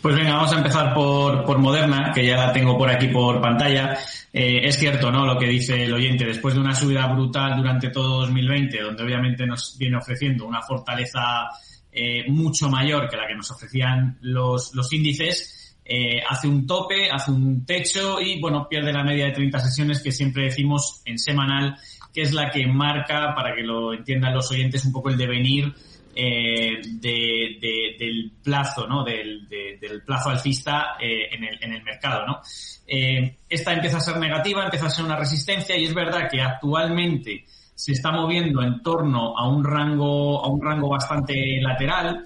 Pues 0.00 0.16
venga, 0.16 0.34
vamos 0.34 0.52
a 0.52 0.58
empezar 0.58 0.92
por, 0.92 1.44
por 1.44 1.58
Moderna, 1.58 2.12
que 2.14 2.26
ya 2.26 2.36
la 2.36 2.52
tengo 2.52 2.76
por 2.76 2.90
aquí 2.90 3.08
por 3.08 3.40
pantalla. 3.40 3.96
Eh, 4.32 4.60
es 4.64 4.78
cierto, 4.78 5.10
¿no? 5.10 5.24
Lo 5.24 5.38
que 5.38 5.46
dice 5.46 5.84
el 5.84 5.94
oyente, 5.94 6.26
después 6.26 6.54
de 6.54 6.60
una 6.60 6.74
subida 6.74 7.06
brutal 7.06 7.56
durante 7.56 7.88
todo 7.88 8.20
2020, 8.20 8.82
donde 8.82 9.02
obviamente 9.02 9.46
nos 9.46 9.78
viene 9.78 9.96
ofreciendo 9.96 10.44
una 10.44 10.60
fortaleza 10.60 11.48
eh, 11.90 12.24
mucho 12.28 12.68
mayor 12.68 13.08
que 13.08 13.16
la 13.16 13.26
que 13.26 13.34
nos 13.34 13.50
ofrecían 13.50 14.18
los, 14.20 14.74
los 14.74 14.92
índices, 14.92 15.76
eh, 15.86 16.20
hace 16.28 16.48
un 16.48 16.66
tope, 16.66 17.10
hace 17.10 17.30
un 17.30 17.64
techo 17.64 18.20
y, 18.20 18.40
bueno, 18.40 18.68
pierde 18.68 18.92
la 18.92 19.04
media 19.04 19.26
de 19.26 19.32
30 19.32 19.60
sesiones 19.60 20.02
que 20.02 20.12
siempre 20.12 20.44
decimos 20.44 21.02
en 21.04 21.18
semanal, 21.18 21.76
que 22.12 22.22
es 22.22 22.32
la 22.32 22.50
que 22.50 22.66
marca, 22.66 23.34
para 23.34 23.54
que 23.54 23.62
lo 23.62 23.94
entiendan 23.94 24.34
los 24.34 24.50
oyentes, 24.50 24.84
un 24.84 24.92
poco 24.92 25.10
el 25.10 25.16
devenir 25.16 25.74
eh, 26.14 26.80
de, 26.84 27.58
de, 27.60 27.96
del 27.98 28.32
plazo, 28.42 28.86
¿no? 28.86 29.04
Del, 29.04 29.48
de, 29.48 29.78
del 29.80 30.02
plazo 30.02 30.30
alcista 30.30 30.96
eh, 31.00 31.28
en, 31.32 31.44
el, 31.44 31.58
en 31.62 31.72
el 31.72 31.82
mercado, 31.82 32.26
¿no? 32.26 32.40
Eh, 32.86 33.38
esta 33.48 33.72
empieza 33.72 33.98
a 33.98 34.00
ser 34.00 34.18
negativa, 34.18 34.64
empieza 34.64 34.86
a 34.86 34.90
ser 34.90 35.04
una 35.04 35.16
resistencia 35.16 35.76
y 35.76 35.84
es 35.84 35.94
verdad 35.94 36.28
que 36.30 36.40
actualmente 36.40 37.44
se 37.74 37.92
está 37.92 38.12
moviendo 38.12 38.62
en 38.62 38.82
torno 38.82 39.36
a 39.36 39.48
un 39.48 39.64
rango, 39.64 40.44
a 40.44 40.48
un 40.48 40.62
rango 40.62 40.88
bastante 40.88 41.60
lateral, 41.60 42.24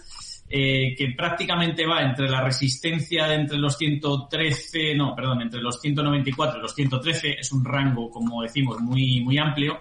eh, 0.51 0.95
que 0.97 1.11
prácticamente 1.16 1.86
va 1.86 2.03
entre 2.03 2.28
la 2.28 2.43
resistencia 2.43 3.26
de 3.26 3.34
entre 3.34 3.59
los 3.59 3.76
113, 3.76 4.95
no, 4.95 5.14
perdón, 5.14 5.43
entre 5.43 5.61
los 5.61 5.80
194 5.80 6.59
y 6.59 6.62
los 6.62 6.74
113, 6.74 7.36
es 7.41 7.53
un 7.53 7.64
rango, 7.64 8.11
como 8.11 8.43
decimos, 8.43 8.80
muy, 8.80 9.20
muy 9.20 9.39
amplio. 9.39 9.78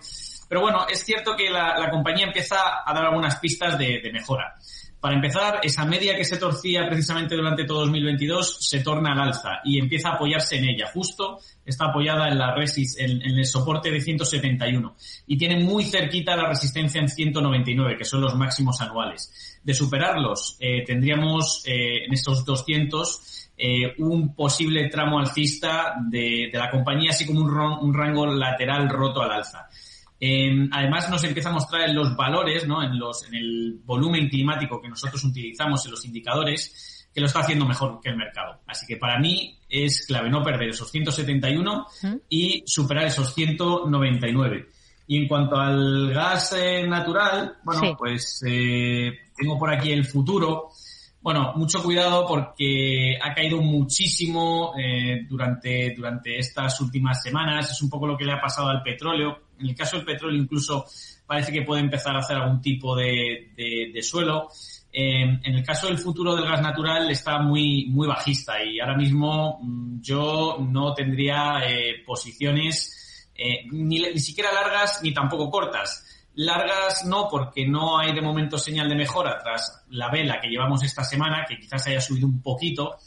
Pero 0.48 0.62
bueno, 0.62 0.86
es 0.90 1.04
cierto 1.04 1.36
que 1.36 1.50
la, 1.50 1.90
compañía 1.90 2.26
empieza 2.26 2.58
a 2.86 2.94
dar 2.94 3.06
algunas 3.06 3.38
pistas 3.38 3.78
de, 3.78 4.10
mejora. 4.12 4.56
Para 5.00 5.16
empezar, 5.16 5.60
esa 5.62 5.86
media 5.86 6.16
que 6.16 6.26
se 6.26 6.38
torcía 6.38 6.88
precisamente 6.88 7.36
durante 7.36 7.66
todo 7.66 7.82
2022 7.82 8.58
se 8.60 8.80
torna 8.80 9.12
al 9.12 9.20
alza 9.20 9.60
y 9.64 9.78
empieza 9.78 10.10
a 10.10 10.14
apoyarse 10.14 10.58
en 10.58 10.70
ella. 10.70 10.90
Justo 10.92 11.40
está 11.64 11.86
apoyada 11.86 12.28
en 12.30 12.38
la 12.40 12.56
resis, 12.56 12.98
en, 12.98 13.22
el 13.22 13.46
soporte 13.46 13.92
de 13.92 14.02
171 14.02 14.96
y 15.28 15.38
tiene 15.38 15.64
muy 15.64 15.86
cerquita 15.86 16.36
la 16.36 16.50
resistencia 16.50 17.00
en 17.00 17.10
199, 17.10 17.96
que 17.96 18.06
son 18.06 18.22
los 18.22 18.36
máximos 18.36 18.82
anuales. 18.82 19.60
De 19.64 19.74
superarlos, 19.74 20.58
eh, 20.60 20.84
tendríamos 20.84 21.64
eh, 21.68 22.06
en 22.06 22.14
estos 22.14 22.44
200 22.44 23.52
eh, 23.60 23.96
un 24.00 24.36
posible 24.36 24.88
tramo 24.88 25.20
alcista 25.20 25.96
de, 26.10 26.50
de, 26.52 26.58
la 26.58 26.70
compañía, 26.70 27.10
así 27.10 27.26
como 27.26 27.42
un, 27.42 27.52
un 27.52 27.94
rango 27.94 28.28
lateral 28.28 28.88
roto 28.88 29.22
al 29.22 29.32
alza. 29.32 29.68
Eh, 30.20 30.68
además 30.72 31.10
nos 31.10 31.24
empieza 31.24 31.50
a 31.50 31.54
mostrar 31.54 31.90
en 31.90 31.96
los 31.96 32.16
valores, 32.16 32.68
¿no? 32.68 32.82
en, 32.82 32.98
los, 32.98 33.24
en 33.28 33.36
el 33.36 33.80
volumen 33.84 34.30
climático 34.30 34.82
que 34.82 34.90
nosotros 34.90 35.24
utilizamos 35.24 35.86
en 35.86 35.92
los 35.92 36.06
indicadores, 36.06 37.08
que 37.14 37.22
lo 37.22 37.28
está 37.28 37.40
haciendo 37.40 37.66
mejor 37.66 38.00
que 38.02 38.10
el 38.10 38.18
mercado. 38.18 38.60
Así 38.68 38.86
que 38.86 38.98
para 38.98 39.20
mí 39.20 39.60
es 39.70 40.06
clave 40.08 40.30
no 40.30 40.44
perder 40.44 40.70
esos 40.70 40.92
171 40.92 41.88
¿Mm? 42.04 42.16
y 42.30 42.64
superar 42.66 43.06
esos 43.06 43.34
199. 43.34 44.70
Y 45.08 45.18
en 45.18 45.28
cuanto 45.28 45.56
al 45.56 46.14
gas 46.14 46.54
eh, 46.54 46.86
natural, 46.86 47.58
bueno, 47.64 47.82
sí. 47.82 47.96
pues 47.98 48.44
eh, 48.46 49.12
tengo 49.36 49.58
por 49.58 49.74
aquí 49.74 49.92
el 49.92 50.06
futuro. 50.06 50.70
Bueno, 51.28 51.52
mucho 51.58 51.84
cuidado 51.84 52.26
porque 52.26 53.20
ha 53.22 53.34
caído 53.34 53.62
muchísimo 53.62 54.74
eh, 54.80 55.26
durante, 55.28 55.94
durante 55.94 56.40
estas 56.40 56.80
últimas 56.80 57.22
semanas. 57.22 57.70
Es 57.70 57.82
un 57.82 57.90
poco 57.90 58.08
lo 58.08 58.18
que 58.18 58.24
le 58.24 58.32
ha 58.32 58.40
pasado 58.40 58.70
al 58.70 58.82
petróleo. 58.82 59.38
En 59.60 59.68
el 59.68 59.76
caso 59.76 59.98
del 59.98 60.06
petróleo 60.06 60.42
incluso 60.42 60.86
parece 61.26 61.52
que 61.52 61.64
puede 61.64 61.82
empezar 61.82 62.16
a 62.16 62.20
hacer 62.20 62.38
algún 62.38 62.62
tipo 62.62 62.96
de, 62.96 63.92
suelo. 64.02 64.48
Eh, 64.90 65.24
en 65.44 65.54
el 65.54 65.66
caso 65.66 65.88
del 65.88 65.98
futuro 65.98 66.34
del 66.34 66.46
gas 66.46 66.62
natural 66.62 67.12
está 67.12 67.40
muy, 67.40 67.88
muy 67.90 68.08
bajista 68.08 68.64
y 68.64 68.80
ahora 68.80 68.96
mismo 68.96 69.60
mm, 69.62 70.00
yo 70.00 70.56
no 70.62 70.94
tendría 70.94 71.60
eh, 71.68 72.04
posiciones 72.06 73.28
eh, 73.36 73.66
ni, 73.70 74.00
ni 74.00 74.20
siquiera 74.20 74.54
largas 74.54 75.04
ni 75.04 75.14
tampoco 75.14 75.52
cortas. 75.52 76.06
Largas 76.38 77.04
no, 77.06 77.28
porque 77.30 77.68
no 77.68 77.98
hay 77.98 78.14
de 78.14 78.22
momento 78.22 78.60
señal 78.60 78.88
de 78.88 78.96
mejora 78.96 79.40
tras 79.40 79.86
la 79.90 80.12
vela 80.12 80.40
que 80.40 80.48
llevamos 80.48 80.84
esta 80.84 81.04
semana, 81.04 81.46
que 81.50 81.58
quizás 81.58 81.88
haya 81.88 82.00
subido 82.00 82.28
un 82.28 82.44
poquito, 82.44 82.98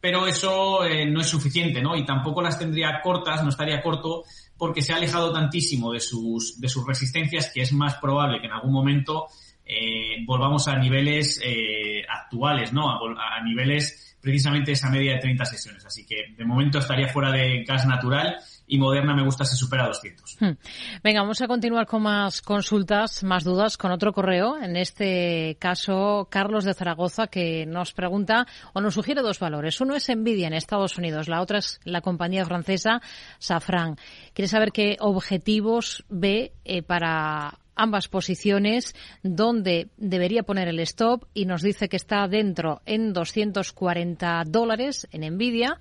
pero 0.00 0.28
eso 0.28 0.84
eh, 0.84 1.04
no 1.04 1.20
es 1.20 1.26
suficiente, 1.26 1.82
¿no? 1.82 1.96
Y 1.96 2.06
tampoco 2.06 2.40
las 2.40 2.56
tendría 2.56 3.00
cortas, 3.02 3.42
no 3.42 3.48
estaría 3.48 3.82
corto, 3.82 4.22
porque 4.56 4.80
se 4.80 4.92
ha 4.92 4.96
alejado 4.96 5.32
tantísimo 5.32 5.92
de 5.92 5.98
sus, 5.98 6.60
de 6.60 6.68
sus 6.68 6.86
resistencias 6.86 7.50
que 7.52 7.62
es 7.62 7.72
más 7.72 7.96
probable 7.96 8.40
que 8.40 8.46
en 8.46 8.52
algún 8.52 8.72
momento 8.72 9.26
eh, 9.64 10.22
volvamos 10.24 10.68
a 10.68 10.76
niveles 10.76 11.40
eh, 11.44 12.04
actuales, 12.08 12.72
¿no? 12.72 12.90
A, 12.90 13.38
a 13.38 13.42
niveles 13.42 14.16
precisamente 14.20 14.70
esa 14.70 14.88
media 14.88 15.14
de 15.14 15.18
30 15.18 15.44
sesiones. 15.46 15.84
Así 15.84 16.06
que 16.06 16.32
de 16.36 16.44
momento 16.44 16.78
estaría 16.78 17.08
fuera 17.08 17.32
de 17.32 17.64
gas 17.64 17.86
natural 17.86 18.36
y 18.68 18.78
Moderna 18.78 19.14
me 19.14 19.24
gusta 19.24 19.44
se 19.44 19.56
supera 19.56 19.86
200. 19.86 20.36
Hmm. 20.40 20.56
Venga, 21.02 21.22
vamos 21.22 21.40
a 21.40 21.48
continuar 21.48 21.86
con 21.86 22.02
más 22.02 22.42
consultas, 22.42 23.24
más 23.24 23.42
dudas, 23.42 23.76
con 23.76 23.90
otro 23.90 24.12
correo. 24.12 24.58
En 24.58 24.76
este 24.76 25.56
caso, 25.58 26.28
Carlos 26.30 26.64
de 26.64 26.74
Zaragoza, 26.74 27.26
que 27.28 27.64
nos 27.66 27.92
pregunta 27.92 28.46
o 28.74 28.80
nos 28.80 28.94
sugiere 28.94 29.22
dos 29.22 29.40
valores. 29.40 29.80
Uno 29.80 29.96
es 29.96 30.08
Nvidia 30.08 30.46
en 30.46 30.54
Estados 30.54 30.98
Unidos, 30.98 31.28
la 31.28 31.40
otra 31.40 31.58
es 31.58 31.80
la 31.84 32.02
compañía 32.02 32.44
francesa 32.44 33.00
Safran. 33.38 33.96
Quiere 34.34 34.48
saber 34.48 34.70
qué 34.70 34.96
objetivos 35.00 36.04
ve 36.08 36.52
eh, 36.64 36.82
para 36.82 37.58
ambas 37.74 38.08
posiciones, 38.08 38.94
dónde 39.22 39.88
debería 39.96 40.42
poner 40.42 40.68
el 40.68 40.80
stop 40.80 41.24
y 41.32 41.46
nos 41.46 41.62
dice 41.62 41.88
que 41.88 41.96
está 41.96 42.26
dentro 42.26 42.82
en 42.84 43.12
240 43.12 44.42
dólares 44.46 45.06
en 45.12 45.34
Nvidia 45.34 45.78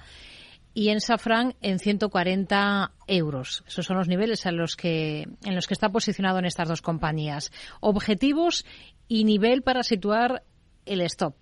y 0.77 0.89
en 0.89 1.01
Safran 1.01 1.55
en 1.63 1.79
140 1.79 2.91
euros. 3.07 3.63
Esos 3.67 3.83
son 3.83 3.97
los 3.97 4.07
niveles 4.07 4.45
en 4.45 4.57
los 4.57 4.75
que 4.75 5.27
en 5.43 5.55
los 5.55 5.65
que 5.65 5.73
está 5.73 5.89
posicionado 5.89 6.37
en 6.37 6.45
estas 6.45 6.67
dos 6.67 6.83
compañías. 6.83 7.51
Objetivos 7.79 8.63
y 9.07 9.23
nivel 9.23 9.63
para 9.63 9.81
situar 9.81 10.43
el 10.85 11.01
stop. 11.01 11.33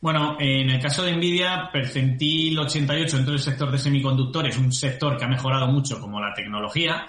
Bueno, 0.00 0.38
en 0.40 0.70
el 0.70 0.80
caso 0.80 1.04
de 1.04 1.14
Nvidia, 1.14 1.68
percentil 1.70 2.58
88 2.58 3.16
dentro 3.18 3.32
del 3.32 3.42
sector 3.42 3.70
de 3.70 3.76
semiconductores, 3.76 4.56
un 4.56 4.72
sector 4.72 5.18
que 5.18 5.26
ha 5.26 5.28
mejorado 5.28 5.66
mucho 5.66 6.00
como 6.00 6.18
la 6.18 6.32
tecnología, 6.32 7.06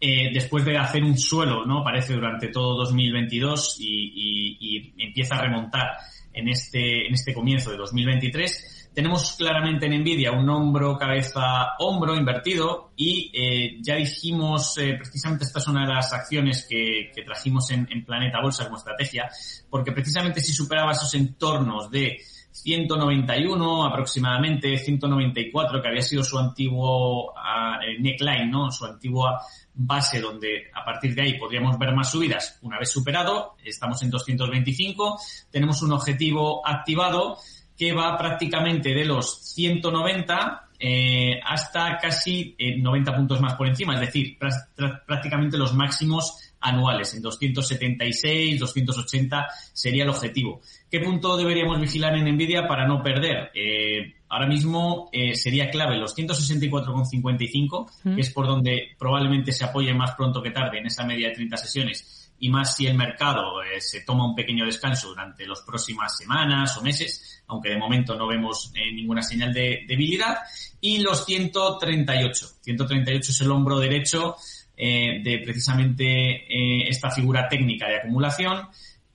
eh, 0.00 0.30
después 0.32 0.64
de 0.64 0.78
hacer 0.78 1.04
un 1.04 1.18
suelo, 1.18 1.66
¿no? 1.66 1.84
Parece 1.84 2.14
durante 2.14 2.48
todo 2.48 2.74
2022 2.78 3.76
y, 3.80 3.84
y, 3.84 4.96
y 4.96 5.04
empieza 5.04 5.34
a 5.34 5.42
remontar 5.42 5.90
en 6.32 6.48
este, 6.48 7.06
en 7.06 7.12
este 7.12 7.34
comienzo 7.34 7.70
de 7.70 7.76
2023 7.76 8.81
tenemos 8.94 9.36
claramente 9.36 9.86
en 9.86 10.00
Nvidia 10.00 10.32
un 10.32 10.48
hombro, 10.48 10.96
cabeza, 10.96 11.74
hombro 11.78 12.14
invertido 12.14 12.92
y 12.96 13.30
eh, 13.32 13.78
ya 13.80 13.96
dijimos, 13.96 14.76
eh, 14.78 14.94
precisamente 14.98 15.44
esta 15.44 15.58
es 15.58 15.68
una 15.68 15.86
de 15.86 15.94
las 15.94 16.12
acciones 16.12 16.66
que, 16.68 17.10
que 17.14 17.22
trajimos 17.22 17.70
en, 17.70 17.88
en, 17.90 18.04
Planeta 18.04 18.40
Bolsa 18.42 18.64
como 18.64 18.76
estrategia, 18.76 19.28
porque 19.70 19.92
precisamente 19.92 20.40
si 20.40 20.52
superaba 20.52 20.92
esos 20.92 21.14
entornos 21.14 21.90
de 21.90 22.18
191 22.52 23.86
aproximadamente, 23.86 24.76
194 24.76 25.80
que 25.80 25.88
había 25.88 26.02
sido 26.02 26.22
su 26.22 26.38
antiguo 26.38 27.30
uh, 27.30 28.00
neckline, 28.00 28.50
¿no? 28.50 28.70
Su 28.70 28.84
antigua 28.84 29.40
base 29.74 30.20
donde 30.20 30.70
a 30.74 30.84
partir 30.84 31.14
de 31.14 31.22
ahí 31.22 31.38
podríamos 31.38 31.78
ver 31.78 31.94
más 31.94 32.10
subidas. 32.10 32.58
Una 32.60 32.78
vez 32.78 32.90
superado, 32.90 33.56
estamos 33.64 34.02
en 34.02 34.10
225, 34.10 35.18
tenemos 35.50 35.80
un 35.82 35.92
objetivo 35.92 36.66
activado 36.66 37.38
que 37.82 37.92
va 37.92 38.16
prácticamente 38.16 38.94
de 38.94 39.04
los 39.04 39.40
190 39.54 40.68
eh, 40.78 41.40
hasta 41.44 41.98
casi 41.98 42.54
eh, 42.56 42.78
90 42.78 43.16
puntos 43.16 43.40
más 43.40 43.54
por 43.54 43.66
encima, 43.66 43.94
es 43.94 44.00
decir, 44.02 44.38
pr 44.38 45.02
prácticamente 45.04 45.58
los 45.58 45.74
máximos 45.74 46.54
anuales. 46.60 47.12
En 47.14 47.22
276, 47.22 48.60
280 48.60 49.48
sería 49.72 50.04
el 50.04 50.10
objetivo. 50.10 50.60
¿Qué 50.88 51.00
punto 51.00 51.36
deberíamos 51.36 51.80
vigilar 51.80 52.14
en 52.14 52.32
Nvidia 52.32 52.68
para 52.68 52.86
no 52.86 53.02
perder? 53.02 53.50
Eh, 53.52 54.14
ahora 54.28 54.46
mismo 54.46 55.10
eh, 55.12 55.34
sería 55.34 55.68
clave 55.68 55.98
los 55.98 56.16
164,55, 56.16 57.90
mm. 58.04 58.14
que 58.14 58.20
es 58.20 58.30
por 58.30 58.46
donde 58.46 58.90
probablemente 58.96 59.50
se 59.50 59.64
apoye 59.64 59.92
más 59.92 60.12
pronto 60.12 60.40
que 60.40 60.52
tarde 60.52 60.78
en 60.78 60.86
esa 60.86 61.04
media 61.04 61.30
de 61.30 61.34
30 61.34 61.56
sesiones 61.56 62.21
y 62.42 62.48
más 62.48 62.74
si 62.74 62.88
el 62.88 62.96
mercado 62.96 63.62
eh, 63.62 63.80
se 63.80 64.00
toma 64.00 64.26
un 64.26 64.34
pequeño 64.34 64.66
descanso 64.66 65.10
durante 65.10 65.46
las 65.46 65.60
próximas 65.60 66.18
semanas 66.18 66.76
o 66.76 66.82
meses, 66.82 67.44
aunque 67.46 67.68
de 67.68 67.76
momento 67.76 68.16
no 68.16 68.26
vemos 68.26 68.72
eh, 68.74 68.92
ninguna 68.92 69.22
señal 69.22 69.54
de 69.54 69.84
debilidad, 69.86 70.38
y 70.80 70.98
los 70.98 71.24
138. 71.24 72.46
138 72.60 73.30
es 73.30 73.40
el 73.42 73.50
hombro 73.52 73.78
derecho 73.78 74.34
eh, 74.76 75.20
de 75.22 75.38
precisamente 75.38 76.04
eh, 76.04 76.88
esta 76.88 77.12
figura 77.12 77.46
técnica 77.48 77.86
de 77.86 77.98
acumulación 77.98 78.66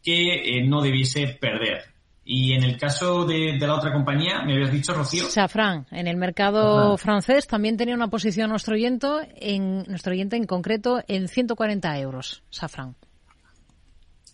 que 0.01 0.63
no 0.65 0.81
debiese 0.81 1.27
perder. 1.27 1.83
Y 2.23 2.53
en 2.53 2.63
el 2.63 2.77
caso 2.77 3.25
de, 3.25 3.57
de, 3.59 3.67
la 3.67 3.75
otra 3.75 3.91
compañía, 3.91 4.41
me 4.43 4.53
habías 4.53 4.71
dicho, 4.71 4.93
Rocío. 4.93 5.25
Safran, 5.25 5.85
en 5.91 6.07
el 6.07 6.15
mercado 6.15 6.95
francés 6.97 7.45
también 7.45 7.75
tenía 7.75 7.95
una 7.95 8.07
posición 8.07 8.49
nuestro 8.49 8.75
oyente, 8.75 9.07
en, 9.35 9.83
nuestro 9.83 10.13
oyente 10.13 10.37
en 10.37 10.45
concreto, 10.45 11.03
en 11.09 11.27
140 11.27 11.99
euros, 11.99 12.41
Safran. 12.49 12.95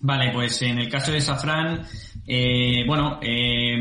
Vale, 0.06 0.32
pues 0.34 0.62
en 0.64 0.80
el 0.80 0.90
caso 0.90 1.14
de 1.14 1.22
Safran, 1.22 1.82
eh, 2.28 2.84
bueno, 2.86 3.20
eh, 3.22 3.78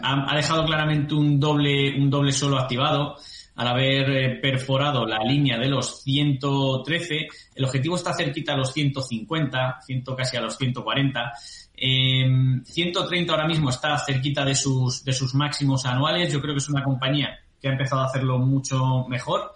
ha, 0.00 0.36
dejado 0.36 0.64
claramente 0.64 1.12
un 1.12 1.40
doble, 1.40 1.98
un 1.98 2.08
doble 2.08 2.30
solo 2.30 2.56
activado 2.56 3.16
al 3.56 3.66
haber 3.66 4.10
eh, 4.10 4.38
perforado 4.40 5.04
la 5.04 5.18
línea 5.24 5.58
de 5.58 5.68
los 5.68 6.04
113. 6.04 7.26
El 7.56 7.64
objetivo 7.64 7.96
está 7.96 8.14
cerquita 8.14 8.52
a 8.52 8.56
los 8.56 8.72
150, 8.72 9.80
100 9.84 10.04
casi 10.16 10.36
a 10.36 10.40
los 10.40 10.56
140. 10.56 11.32
Eh, 11.76 12.60
130 12.64 13.32
ahora 13.32 13.48
mismo 13.48 13.68
está 13.68 13.98
cerquita 13.98 14.44
de 14.44 14.54
sus, 14.54 15.02
de 15.02 15.12
sus 15.12 15.34
máximos 15.34 15.84
anuales. 15.84 16.32
Yo 16.32 16.40
creo 16.40 16.54
que 16.54 16.58
es 16.58 16.68
una 16.68 16.84
compañía 16.84 17.40
que 17.60 17.66
ha 17.66 17.72
empezado 17.72 18.02
a 18.02 18.06
hacerlo 18.06 18.38
mucho 18.38 19.04
mejor 19.08 19.52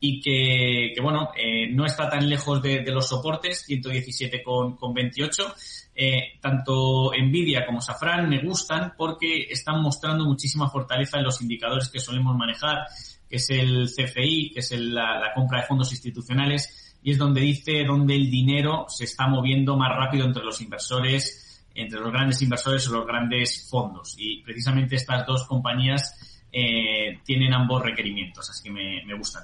y 0.00 0.20
que, 0.20 0.92
que 0.94 1.00
bueno, 1.00 1.30
eh, 1.36 1.68
no 1.68 1.86
está 1.86 2.08
tan 2.08 2.28
lejos 2.28 2.60
de, 2.62 2.80
de 2.80 2.92
los 2.92 3.08
soportes, 3.08 3.62
117 3.66 4.42
con, 4.42 4.76
con 4.76 4.92
28. 4.92 5.54
Eh, 5.96 6.38
tanto 6.40 7.12
Nvidia 7.16 7.64
como 7.64 7.80
Safran 7.80 8.28
me 8.28 8.40
gustan 8.42 8.94
porque 8.96 9.46
están 9.48 9.80
mostrando 9.80 10.24
muchísima 10.24 10.68
fortaleza 10.68 11.18
en 11.18 11.24
los 11.24 11.40
indicadores 11.40 11.88
que 11.88 12.00
solemos 12.00 12.36
manejar, 12.36 12.86
que 13.28 13.36
es 13.36 13.48
el 13.50 13.88
CFI, 13.88 14.50
que 14.52 14.60
es 14.60 14.72
el, 14.72 14.94
la, 14.94 15.18
la 15.18 15.32
compra 15.32 15.60
de 15.60 15.66
fondos 15.66 15.90
institucionales, 15.92 16.96
y 17.02 17.12
es 17.12 17.18
donde 17.18 17.40
dice 17.40 17.84
donde 17.84 18.14
el 18.14 18.30
dinero 18.30 18.86
se 18.88 19.04
está 19.04 19.26
moviendo 19.26 19.76
más 19.76 19.96
rápido 19.96 20.24
entre 20.26 20.44
los 20.44 20.60
inversores 20.60 21.40
entre 21.74 22.00
los 22.00 22.12
grandes 22.12 22.40
inversores 22.40 22.88
o 22.88 22.92
los 22.92 23.06
grandes 23.06 23.68
fondos. 23.68 24.14
Y 24.16 24.42
precisamente 24.42 24.96
estas 24.96 25.26
dos 25.26 25.44
compañías 25.46 26.33
eh, 26.56 27.18
tienen 27.24 27.52
ambos 27.52 27.82
requerimientos, 27.82 28.48
así 28.48 28.62
que 28.62 28.70
me, 28.70 29.04
me, 29.04 29.18
gustan. 29.18 29.42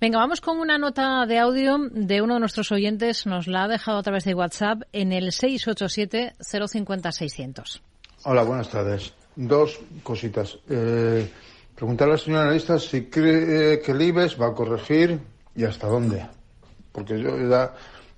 Venga, 0.00 0.18
vamos 0.18 0.40
con 0.40 0.58
una 0.58 0.78
nota 0.78 1.26
de 1.26 1.38
audio 1.38 1.76
de 1.90 2.22
uno 2.22 2.32
de 2.34 2.40
nuestros 2.40 2.72
oyentes. 2.72 3.26
Nos 3.26 3.48
la 3.48 3.64
ha 3.64 3.68
dejado 3.68 3.98
a 3.98 4.02
través 4.02 4.24
de 4.24 4.32
WhatsApp 4.32 4.80
en 4.92 5.12
el 5.12 5.26
687-050-600. 5.26 7.82
Hola, 8.24 8.44
buenas 8.44 8.70
tardes. 8.70 9.12
Dos 9.36 9.78
cositas. 10.02 10.58
Eh, 10.70 11.30
preguntarle 11.74 12.14
al 12.14 12.20
señor 12.20 12.40
analista 12.40 12.78
si 12.78 13.10
cree 13.10 13.82
que 13.82 13.92
el 13.92 14.00
IBEX 14.00 14.40
va 14.40 14.46
a 14.46 14.54
corregir 14.54 15.20
y 15.54 15.64
hasta 15.64 15.86
dónde. 15.86 16.26
Porque 16.92 17.20
yo 17.20 17.46
ya 17.46 17.74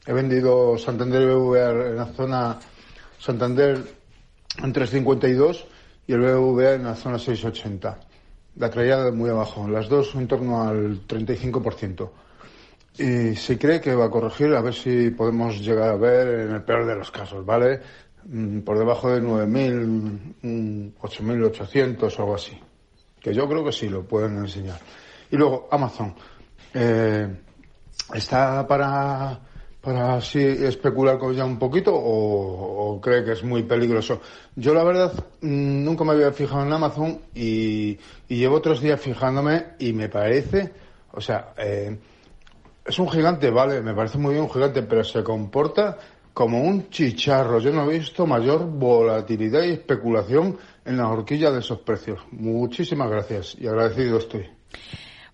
he 0.07 0.13
vendido 0.13 0.79
Santander 0.79 1.27
BBVA 1.27 1.89
en 1.89 1.97
la 1.97 2.07
zona 2.07 2.61
Santander 3.19 3.77
en 4.63 4.73
3.52 4.73 5.65
y 6.07 6.13
el 6.13 6.21
BBVA 6.21 6.75
en 6.75 6.85
la 6.85 6.95
zona 6.95 7.17
6.80. 7.17 8.10
La 8.61 8.69
traía 8.69 9.11
muy 9.11 9.31
abajo, 9.31 9.67
las 9.67 9.89
dos 9.89 10.15
en 10.17 10.29
torno 10.29 10.69
al 10.69 11.07
35%. 11.07 12.11
Y 12.99 13.35
se 13.35 13.59
cree 13.59 13.81
que 13.81 13.95
va 13.95 14.05
a 14.05 14.11
corregir, 14.11 14.55
a 14.55 14.61
ver 14.61 14.75
si 14.75 15.09
podemos 15.13 15.59
llegar 15.63 15.89
a 15.89 15.97
ver 15.97 16.41
en 16.41 16.55
el 16.57 16.63
peor 16.63 16.85
de 16.85 16.95
los 16.95 17.11
casos, 17.11 17.47
¿vale? 17.47 17.81
Mm, 18.27 18.59
por 18.61 18.79
debajo 18.79 19.11
de 19.11 19.23
9.000, 19.23 20.93
8.800 21.01 22.03
o 22.03 22.21
algo 22.21 22.35
así. 22.35 22.61
Que 23.19 23.33
yo 23.33 23.49
creo 23.49 23.65
que 23.65 23.73
sí 23.73 23.89
lo 23.89 24.03
pueden 24.03 24.37
enseñar. 24.37 24.79
Y 25.31 25.37
luego 25.39 25.67
Amazon. 25.71 26.15
Eh, 26.75 27.29
está 28.13 28.67
para 28.67 29.41
para 29.81 30.17
así 30.17 30.41
especular 30.41 31.19
con 31.19 31.33
ella 31.33 31.45
un 31.45 31.59
poquito 31.59 31.93
o, 31.95 33.01
cree 33.01 33.25
que 33.25 33.33
es 33.33 33.43
muy 33.43 33.63
peligroso? 33.63 34.21
Yo 34.57 34.75
la 34.75 34.85
verdad 34.85 35.13
mm, 35.41 35.85
nunca 35.85 36.05
me 36.05 36.13
había 36.13 36.33
fijado 36.33 36.65
en 36.65 36.73
Amazon 36.73 37.21
y, 37.35 37.99
llevo 38.29 38.57
otros 38.57 38.81
días 38.81 39.01
fijándome 39.01 39.75
y 39.79 39.93
me 39.93 40.09
parece, 40.09 40.73
o 41.13 41.21
sea, 41.21 41.55
eh, 41.57 41.99
es 42.85 42.99
un 42.99 43.09
gigante, 43.11 43.51
vale, 43.51 43.81
me 43.81 43.95
parece 43.95 44.19
muy 44.19 44.33
bien 44.33 44.45
un 44.45 44.51
gigante, 44.51 44.83
pero 44.83 45.05
se 45.05 45.23
comporta 45.23 45.99
como 46.33 46.63
un 46.63 46.89
chicharro. 46.89 47.59
Yo 47.59 47.73
no 47.73 47.91
he 47.91 47.99
visto 47.99 48.27
mayor 48.27 48.67
volatilidad 48.67 49.63
y 49.63 49.73
especulación 49.73 50.59
en 50.85 50.97
la 50.97 51.09
horquilla 51.09 51.51
de 51.51 51.61
esos 51.61 51.81
precios. 51.81 52.21
Muchísimas 52.31 53.11
gracias 53.11 53.57
y 53.59 53.67
agradecido 53.67 54.19
estoy. 54.19 54.49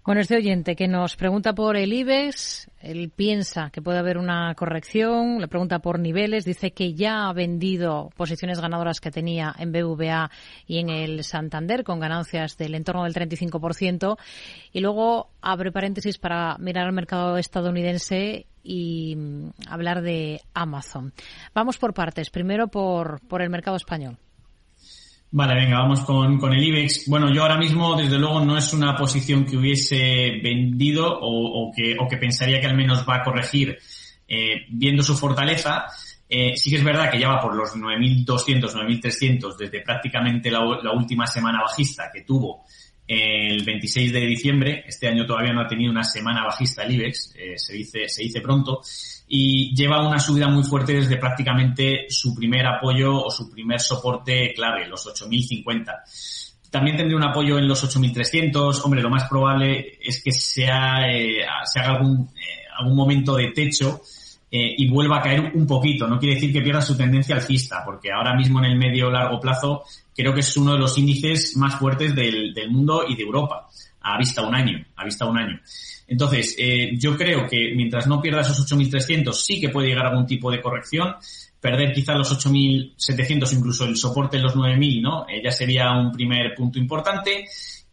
Bueno, 0.06 0.20
este 0.20 0.36
oyente 0.36 0.76
que 0.76 0.86
nos 0.86 1.16
pregunta 1.16 1.52
por 1.52 1.76
el 1.76 1.92
IBEX, 1.92 2.70
él 2.80 3.10
piensa 3.10 3.70
que 3.70 3.82
puede 3.82 3.98
haber 3.98 4.18
una 4.18 4.54
corrección, 4.54 5.40
le 5.40 5.48
pregunta 5.48 5.80
por 5.80 5.98
niveles, 5.98 6.44
dice 6.44 6.70
que 6.70 6.94
ya 6.94 7.28
ha 7.28 7.32
vendido 7.32 8.10
posiciones 8.14 8.60
ganadoras 8.60 9.00
que 9.00 9.10
tenía 9.10 9.52
en 9.58 9.72
BVA 9.72 10.30
y 10.64 10.78
en 10.78 10.90
el 10.90 11.24
Santander 11.24 11.82
con 11.82 11.98
ganancias 11.98 12.56
del 12.56 12.76
entorno 12.76 13.02
del 13.02 13.14
35% 13.14 14.16
y 14.72 14.78
luego 14.78 15.30
abre 15.40 15.72
paréntesis 15.72 16.18
para 16.18 16.56
mirar 16.58 16.86
al 16.86 16.92
mercado 16.92 17.36
estadounidense 17.36 18.46
y 18.62 19.16
mm, 19.16 19.48
hablar 19.68 20.02
de 20.02 20.40
Amazon. 20.54 21.12
Vamos 21.52 21.78
por 21.78 21.94
partes, 21.94 22.30
primero 22.30 22.68
por, 22.68 23.26
por 23.26 23.42
el 23.42 23.50
mercado 23.50 23.76
español. 23.76 24.18
Vale, 25.30 25.54
venga, 25.54 25.80
vamos 25.80 26.00
con, 26.00 26.38
con, 26.38 26.52
el 26.52 26.62
IBEX. 26.62 27.08
Bueno, 27.08 27.32
yo 27.32 27.42
ahora 27.42 27.58
mismo, 27.58 27.96
desde 27.96 28.18
luego, 28.18 28.44
no 28.44 28.56
es 28.56 28.72
una 28.72 28.96
posición 28.96 29.44
que 29.44 29.56
hubiese 29.56 30.40
vendido 30.42 31.18
o, 31.20 31.72
que, 31.74 31.96
o 31.98 32.08
que, 32.08 32.16
pensaría 32.16 32.60
que 32.60 32.66
al 32.66 32.76
menos 32.76 33.04
va 33.08 33.16
a 33.16 33.22
corregir 33.22 33.76
eh, 34.28 34.66
viendo 34.70 35.02
su 35.02 35.16
fortaleza. 35.16 35.86
Eh, 36.28 36.56
sí 36.56 36.70
que 36.70 36.76
es 36.76 36.84
verdad 36.84 37.10
que 37.10 37.20
ya 37.20 37.28
va 37.28 37.40
por 37.40 37.54
los 37.54 37.76
9.200, 37.76 38.72
9.300 38.72 39.56
desde 39.56 39.80
prácticamente 39.82 40.50
la, 40.50 40.60
última 40.92 41.26
semana 41.26 41.60
bajista 41.62 42.10
que 42.12 42.22
tuvo 42.22 42.64
el 43.06 43.64
26 43.64 44.12
de 44.12 44.20
diciembre. 44.20 44.84
Este 44.86 45.08
año 45.08 45.26
todavía 45.26 45.52
no 45.52 45.62
ha 45.62 45.68
tenido 45.68 45.90
una 45.90 46.04
semana 46.04 46.44
bajista 46.44 46.82
el 46.82 46.94
IBEX, 46.94 47.34
eh, 47.36 47.54
se, 47.56 47.72
dice, 47.74 48.08
se 48.08 48.22
dice 48.22 48.40
pronto 48.40 48.80
y 49.28 49.74
lleva 49.74 50.06
una 50.06 50.18
subida 50.18 50.48
muy 50.48 50.62
fuerte 50.62 50.94
desde 50.94 51.16
prácticamente 51.16 52.06
su 52.08 52.34
primer 52.34 52.66
apoyo 52.66 53.24
o 53.24 53.30
su 53.30 53.50
primer 53.50 53.80
soporte 53.80 54.52
clave, 54.54 54.86
los 54.86 55.06
8050. 55.06 56.04
También 56.70 56.96
tendría 56.96 57.16
un 57.16 57.24
apoyo 57.24 57.58
en 57.58 57.66
los 57.66 57.82
8300. 57.82 58.84
Hombre, 58.84 59.02
lo 59.02 59.10
más 59.10 59.28
probable 59.28 59.98
es 60.00 60.22
que 60.22 60.32
sea, 60.32 61.10
eh, 61.10 61.44
se 61.64 61.80
haga 61.80 61.96
algún, 61.96 62.28
eh, 62.36 62.66
algún 62.78 62.96
momento 62.96 63.36
de 63.36 63.50
techo 63.52 64.02
eh, 64.50 64.74
y 64.78 64.88
vuelva 64.88 65.18
a 65.18 65.22
caer 65.22 65.52
un 65.54 65.66
poquito. 65.66 66.06
No 66.06 66.18
quiere 66.18 66.34
decir 66.34 66.52
que 66.52 66.62
pierda 66.62 66.80
su 66.80 66.96
tendencia 66.96 67.34
alcista, 67.34 67.82
porque 67.84 68.12
ahora 68.12 68.34
mismo 68.34 68.58
en 68.60 68.66
el 68.66 68.78
medio 68.78 69.10
largo 69.10 69.40
plazo 69.40 69.84
creo 70.14 70.32
que 70.32 70.40
es 70.40 70.56
uno 70.56 70.72
de 70.72 70.78
los 70.78 70.96
índices 70.98 71.56
más 71.56 71.78
fuertes 71.78 72.14
del, 72.14 72.54
del 72.54 72.70
mundo 72.70 73.04
y 73.08 73.16
de 73.16 73.22
Europa, 73.22 73.68
a 74.00 74.16
vista 74.18 74.42
un 74.42 74.54
año, 74.54 74.84
a 74.96 75.04
vista 75.04 75.26
un 75.26 75.38
año. 75.38 75.60
Entonces, 76.08 76.54
eh, 76.58 76.92
yo 76.96 77.16
creo 77.16 77.48
que 77.48 77.72
mientras 77.74 78.06
no 78.06 78.20
pierda 78.20 78.42
esos 78.42 78.64
8.300 78.70 79.32
sí 79.32 79.60
que 79.60 79.70
puede 79.70 79.88
llegar 79.88 80.06
a 80.06 80.10
algún 80.10 80.26
tipo 80.26 80.50
de 80.50 80.60
corrección. 80.60 81.16
Perder 81.60 81.92
quizá 81.92 82.14
los 82.14 82.30
8.700, 82.32 83.52
incluso 83.56 83.84
el 83.84 83.96
soporte 83.96 84.36
en 84.36 84.44
los 84.44 84.54
9.000, 84.54 85.02
¿no? 85.02 85.26
Eh, 85.28 85.40
ya 85.42 85.50
sería 85.50 85.92
un 85.92 86.12
primer 86.12 86.54
punto 86.54 86.78
importante. 86.78 87.46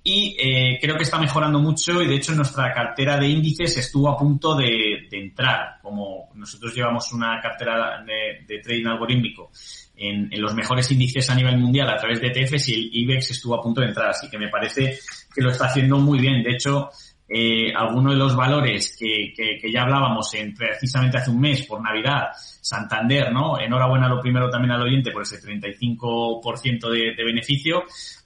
Y 0.06 0.36
eh, 0.38 0.80
creo 0.82 0.98
que 0.98 1.04
está 1.04 1.18
mejorando 1.18 1.60
mucho 1.60 2.02
y 2.02 2.08
de 2.08 2.16
hecho 2.16 2.34
nuestra 2.36 2.74
cartera 2.74 3.18
de 3.18 3.30
índices 3.30 3.78
estuvo 3.78 4.10
a 4.10 4.18
punto 4.18 4.54
de, 4.54 5.08
de 5.10 5.18
entrar. 5.18 5.80
Como 5.82 6.30
nosotros 6.36 6.76
llevamos 6.76 7.14
una 7.14 7.40
cartera 7.42 8.04
de, 8.06 8.60
trading 8.60 8.88
algorítmico 8.88 9.52
en, 9.96 10.28
en, 10.30 10.42
los 10.42 10.54
mejores 10.54 10.92
índices 10.92 11.30
a 11.30 11.36
nivel 11.36 11.58
mundial 11.58 11.90
a 11.90 11.96
través 11.96 12.20
de 12.20 12.28
ETFs 12.28 12.68
y 12.70 12.74
el 12.74 12.90
IBEX 12.92 13.32
estuvo 13.32 13.56
a 13.56 13.62
punto 13.62 13.80
de 13.80 13.88
entrar. 13.88 14.10
Así 14.10 14.30
que 14.30 14.38
me 14.38 14.50
parece 14.50 15.00
que 15.34 15.42
lo 15.42 15.52
está 15.52 15.68
haciendo 15.68 15.98
muy 15.98 16.20
bien. 16.20 16.44
De 16.44 16.52
hecho, 16.52 16.90
eh, 17.28 17.74
algunos 17.74 18.14
de 18.14 18.20
los 18.20 18.36
valores 18.36 18.98
que, 19.00 19.34
que, 19.36 19.58
que, 19.58 19.72
ya 19.72 19.84
hablábamos 19.84 20.34
en, 20.34 20.54
precisamente 20.54 21.18
hace 21.18 21.32
un 21.32 21.40
mes 21.40 21.66
por 21.66 21.82
Navidad, 21.82 22.28
Santander, 22.36 23.32
¿no? 23.32 23.58
Enhorabuena 23.58 24.10
lo 24.10 24.20
primero 24.20 24.50
también 24.50 24.74
al 24.74 24.82
oyente 24.82 25.12
por 25.12 25.22
ese 25.22 25.42
35% 25.42 26.90
de, 26.90 27.16
de 27.16 27.24
beneficio. 27.24 27.86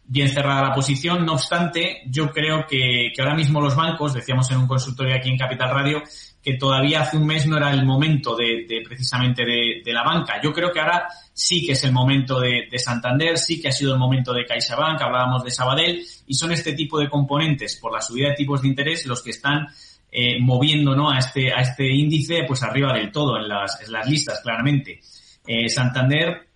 Bien 0.10 0.30
cerrada 0.30 0.70
la 0.70 0.74
posición. 0.74 1.26
No 1.26 1.34
obstante, 1.34 2.01
yo 2.05 2.32
creo 2.32 2.66
que, 2.66 3.12
que 3.14 3.22
ahora 3.22 3.36
mismo 3.36 3.60
los 3.60 3.76
bancos, 3.76 4.14
decíamos 4.14 4.49
en 4.51 4.60
un 4.60 4.68
consultorio 4.68 5.14
aquí 5.14 5.30
en 5.30 5.38
Capital 5.38 5.70
Radio, 5.70 6.01
que 6.41 6.53
todavía 6.53 7.01
hace 7.01 7.18
un 7.18 7.28
mes 7.28 7.45
no 7.45 7.58
era 7.58 7.72
el 7.72 7.86
momento 7.86 8.34
de, 8.34 8.66
de 8.66 8.82
precisamente 8.88 9.43
de, 9.43 9.82
de, 9.84 9.93
la 9.93 10.03
banca. 10.03 10.39
Yo 10.41 10.53
creo 10.53 10.72
que 10.72 10.80
ahora 10.80 11.10
sí 11.34 11.66
que 11.66 11.74
es 11.74 11.84
el 11.84 11.91
momento 11.91 12.39
de, 12.39 12.70
de, 12.72 12.80
Santander, 12.80 13.38
sí 13.38 13.60
que 13.60 13.68
ha 13.68 13.72
sido 13.74 13.91
el 13.91 13.99
momento 13.99 14.34
de 14.34 14.45
CaixaBank, 14.45 15.01
hablábamos 15.01 15.43
de 15.43 15.51
Sabadell, 15.51 16.01
y 16.26 16.34
son 16.36 16.53
este 16.53 16.72
tipo 16.72 16.97
de 16.99 17.10
componentes 17.10 17.76
por 17.76 17.91
la 17.91 17.99
subida 17.99 18.30
de 18.30 18.36
tipos 18.36 18.62
de 18.62 18.70
interés 18.70 19.05
los 19.05 19.22
que 19.22 19.32
están 19.32 19.68
eh, 20.10 20.39
moviendo 20.39 20.95
¿no? 20.95 21.12
a, 21.12 21.20
este, 21.20 21.51
a 21.51 21.60
este 21.60 21.86
índice 21.86 22.45
pues 22.47 22.64
arriba 22.64 22.93
del 22.93 23.12
todo 23.12 23.36
en 23.36 23.49
las, 23.49 23.82
en 23.82 23.91
las 23.91 24.10
listas, 24.10 24.39
claramente. 24.41 25.01
Eh, 25.45 25.68
Santander 25.68 26.47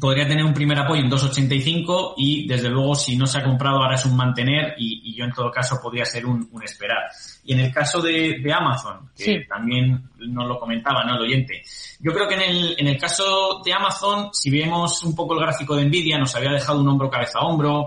podría 0.00 0.26
tener 0.26 0.44
un 0.44 0.54
primer 0.54 0.78
apoyo 0.78 1.02
en 1.02 1.10
2.85 1.10 2.14
y 2.16 2.46
desde 2.46 2.68
luego 2.68 2.94
si 2.94 3.16
no 3.16 3.26
se 3.26 3.38
ha 3.38 3.44
comprado 3.44 3.78
ahora 3.78 3.96
es 3.96 4.04
un 4.04 4.16
mantener 4.16 4.74
y, 4.78 5.10
y 5.10 5.16
yo 5.16 5.24
en 5.24 5.32
todo 5.32 5.50
caso 5.50 5.80
podría 5.82 6.04
ser 6.04 6.26
un, 6.26 6.48
un 6.52 6.62
esperar. 6.62 7.10
Y 7.44 7.54
en 7.54 7.60
el 7.60 7.72
caso 7.72 8.00
de, 8.00 8.38
de 8.42 8.52
Amazon, 8.52 9.10
que 9.16 9.24
sí. 9.24 9.38
también 9.48 10.08
nos 10.18 10.46
lo 10.46 10.58
comentaba 10.58 11.04
¿no? 11.04 11.16
el 11.16 11.22
oyente, 11.22 11.62
yo 12.00 12.12
creo 12.12 12.28
que 12.28 12.34
en 12.34 12.42
el, 12.42 12.76
en 12.78 12.86
el 12.86 12.98
caso 12.98 13.60
de 13.64 13.72
Amazon, 13.72 14.30
si 14.32 14.50
vemos 14.50 15.02
un 15.02 15.14
poco 15.14 15.34
el 15.34 15.40
gráfico 15.40 15.74
de 15.74 15.84
Nvidia, 15.84 16.18
nos 16.18 16.34
había 16.36 16.52
dejado 16.52 16.80
un 16.80 16.88
hombro 16.88 17.10
cabeza 17.10 17.40
a 17.40 17.46
hombro, 17.46 17.86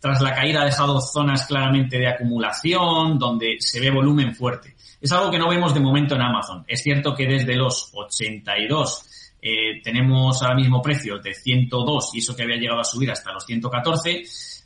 tras 0.00 0.20
la 0.20 0.34
caída 0.34 0.62
ha 0.62 0.64
dejado 0.64 1.00
zonas 1.00 1.46
claramente 1.46 1.96
de 1.96 2.08
acumulación, 2.08 3.18
donde 3.18 3.56
se 3.60 3.78
ve 3.78 3.90
volumen 3.90 4.34
fuerte. 4.34 4.74
Es 5.00 5.12
algo 5.12 5.30
que 5.30 5.38
no 5.38 5.48
vemos 5.48 5.74
de 5.74 5.80
momento 5.80 6.16
en 6.16 6.22
Amazon. 6.22 6.64
Es 6.66 6.82
cierto 6.82 7.14
que 7.14 7.26
desde 7.26 7.54
los 7.54 7.90
82 7.92 9.11
eh, 9.44 9.82
tenemos 9.82 10.40
ahora 10.40 10.54
mismo 10.54 10.80
precios 10.80 11.20
de 11.20 11.34
102 11.34 12.12
y 12.14 12.18
eso 12.20 12.36
que 12.36 12.44
había 12.44 12.56
llegado 12.56 12.80
a 12.80 12.84
subir 12.84 13.10
hasta 13.10 13.32
los 13.32 13.44
114. 13.44 14.22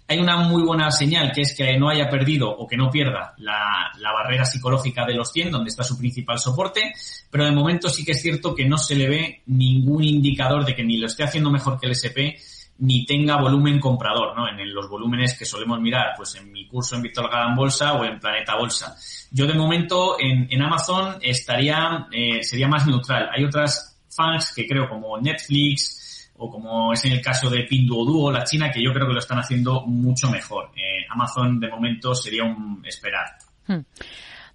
Hay 0.09 0.18
una 0.18 0.37
muy 0.37 0.62
buena 0.62 0.91
señal 0.91 1.33
que 1.33 1.41
es 1.41 1.57
que 1.57 1.79
no 1.79 1.89
haya 1.89 2.11
perdido 2.11 2.51
o 2.51 2.66
que 2.66 2.77
no 2.77 2.91
pierda 2.91 3.35
la, 3.39 3.91
la 3.99 4.12
barrera 4.12 4.45
psicológica 4.45 5.07
de 5.07 5.14
los 5.14 5.33
100, 5.33 5.51
donde 5.51 5.70
está 5.70 5.83
su 5.83 5.99
principal 5.99 6.39
soporte, 6.39 6.93
pero 7.31 7.47
de 7.47 7.53
momento 7.53 7.89
sí 7.89 8.05
que 8.05 8.12
es 8.12 8.20
cierto 8.20 8.55
que 8.55 8.66
no 8.66 8.77
se 8.77 8.95
le 8.95 9.09
ve 9.09 9.43
ningún 9.47 10.05
indicador 10.05 10.64
de 10.66 10.77
que 10.77 10.85
ni 10.85 10.99
lo 10.99 11.07
esté 11.07 11.24
haciendo 11.24 11.51
mejor 11.51 11.81
que 11.81 11.87
el 11.87 11.93
SP 11.97 12.37
ni 12.79 13.07
tenga 13.07 13.41
volumen 13.41 13.81
comprador, 13.81 14.37
¿no? 14.37 14.47
En 14.47 14.74
los 14.74 14.89
volúmenes 14.89 15.39
que 15.39 15.47
solemos 15.47 15.81
mirar, 15.81 16.12
pues 16.16 16.35
en 16.35 16.53
mi 16.53 16.66
curso 16.66 16.97
en 16.97 17.03
Víctor 17.03 17.31
Galán 17.31 17.57
Bolsa 17.57 17.95
o 17.95 18.05
en 18.05 18.20
Planeta 18.20 18.57
Bolsa. 18.57 18.95
Yo 19.31 19.47
de 19.47 19.55
momento 19.55 20.16
en, 20.20 20.47
en 20.51 20.62
Amazon 20.62 21.16
estaría, 21.22 22.07
eh, 22.12 22.43
sería 22.43 22.68
más 22.68 22.87
neutral. 22.87 23.31
Hay 23.35 23.45
otras 23.45 23.95
fans 24.17 24.53
que 24.55 24.67
creo 24.67 24.89
como 24.89 25.19
Netflix 25.19 26.33
o 26.39 26.51
como 26.51 26.93
es 26.93 27.05
en 27.05 27.12
el 27.12 27.23
caso 27.23 27.49
de 27.49 27.64
Pinduoduo, 27.64 28.31
la 28.31 28.45
China, 28.45 28.71
que 28.71 28.83
yo 28.83 28.93
creo 28.93 29.07
que 29.07 29.12
lo 29.12 29.19
están 29.19 29.39
haciendo 29.39 29.83
mucho 29.87 30.31
mejor. 30.31 30.71
Eh, 30.77 31.05
Amazon 31.09 31.61
de 31.61 31.69
momento 31.69 32.14
sería 32.14 32.45
un 32.45 32.83
esperar. 32.85 33.27
Hmm. 33.67 33.81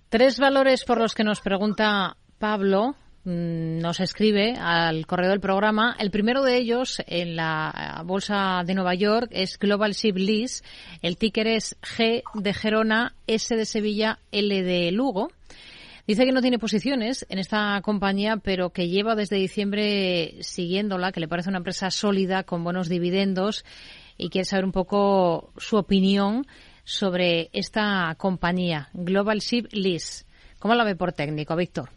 Tres 0.10 0.40
valores 0.40 0.84
por 0.84 1.00
los 1.00 1.16
que 1.16 1.24
nos 1.24 1.42
pregunta 1.42 2.18
Pablo 2.38 2.96
Mm, 3.24 3.78
nos 3.78 4.00
escribe 4.00 4.56
al 4.60 5.06
correo 5.06 5.30
del 5.30 5.40
programa. 5.40 5.96
El 6.00 6.10
primero 6.10 6.42
de 6.42 6.58
ellos 6.58 7.04
en 7.06 7.36
la 7.36 8.02
bolsa 8.04 8.64
de 8.66 8.74
Nueva 8.74 8.96
York 8.96 9.28
es 9.32 9.60
Global 9.60 9.94
Ship 9.94 10.16
Lease. 10.16 10.64
El 11.04 11.18
ticker 11.18 11.48
es 11.48 11.78
G 11.82 12.24
de 12.34 12.54
Gerona, 12.54 13.14
S 13.28 13.56
de 13.56 13.66
Sevilla, 13.66 14.18
L 14.32 14.64
de 14.64 14.92
Lugo. 14.92 15.32
Dice 16.08 16.26
que 16.26 16.32
no 16.32 16.42
tiene 16.42 16.60
posiciones 16.60 17.26
en 17.30 17.40
esta 17.40 17.80
compañía, 17.84 18.38
pero 18.38 18.72
que 18.72 18.90
lleva 18.90 19.16
desde 19.16 19.36
diciembre 19.36 20.36
siguiéndola, 20.42 21.12
que 21.12 21.20
le 21.20 21.28
parece 21.28 21.50
una 21.50 21.60
empresa 21.60 21.92
sólida, 21.92 22.44
con 22.44 22.64
buenos 22.64 22.90
dividendos, 22.90 23.66
y 24.18 24.30
quiere 24.30 24.46
saber 24.46 24.66
un 24.66 24.72
poco 24.72 25.52
su 25.58 25.78
opinión 25.78 26.46
sobre 26.84 27.50
esta 27.54 28.14
compañía, 28.18 28.90
Global 28.94 29.40
Ship 29.40 29.68
Lease. 29.72 30.26
¿Cómo 30.60 30.76
la 30.76 30.84
ve 30.84 30.96
por 30.96 31.14
técnico, 31.14 31.56
Víctor? 31.56 31.90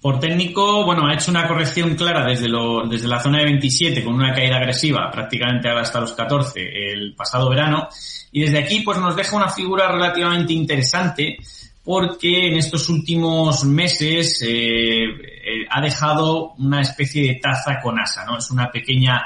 Por 0.00 0.20
técnico, 0.20 0.84
bueno, 0.84 1.06
ha 1.06 1.14
hecho 1.14 1.30
una 1.30 1.46
corrección 1.46 1.94
clara 1.96 2.24
desde, 2.26 2.48
lo, 2.48 2.86
desde 2.86 3.08
la 3.08 3.20
zona 3.20 3.38
de 3.38 3.44
27 3.44 4.04
con 4.04 4.14
una 4.14 4.32
caída 4.32 4.56
agresiva 4.56 5.10
prácticamente 5.10 5.68
hasta 5.68 6.00
los 6.00 6.12
14 6.12 6.60
el 6.92 7.14
pasado 7.14 7.48
verano. 7.50 7.88
Y 8.32 8.42
desde 8.42 8.58
aquí 8.58 8.80
pues 8.80 8.98
nos 8.98 9.16
deja 9.16 9.36
una 9.36 9.48
figura 9.48 9.90
relativamente 9.90 10.52
interesante 10.52 11.38
porque 11.84 12.48
en 12.48 12.56
estos 12.56 12.88
últimos 12.88 13.64
meses 13.64 14.42
eh, 14.42 15.04
eh, 15.04 15.66
ha 15.70 15.82
dejado 15.82 16.54
una 16.54 16.80
especie 16.80 17.22
de 17.22 17.40
taza 17.40 17.78
con 17.82 18.00
asa, 18.00 18.24
¿no? 18.24 18.38
Es 18.38 18.50
una 18.50 18.70
pequeña 18.70 19.22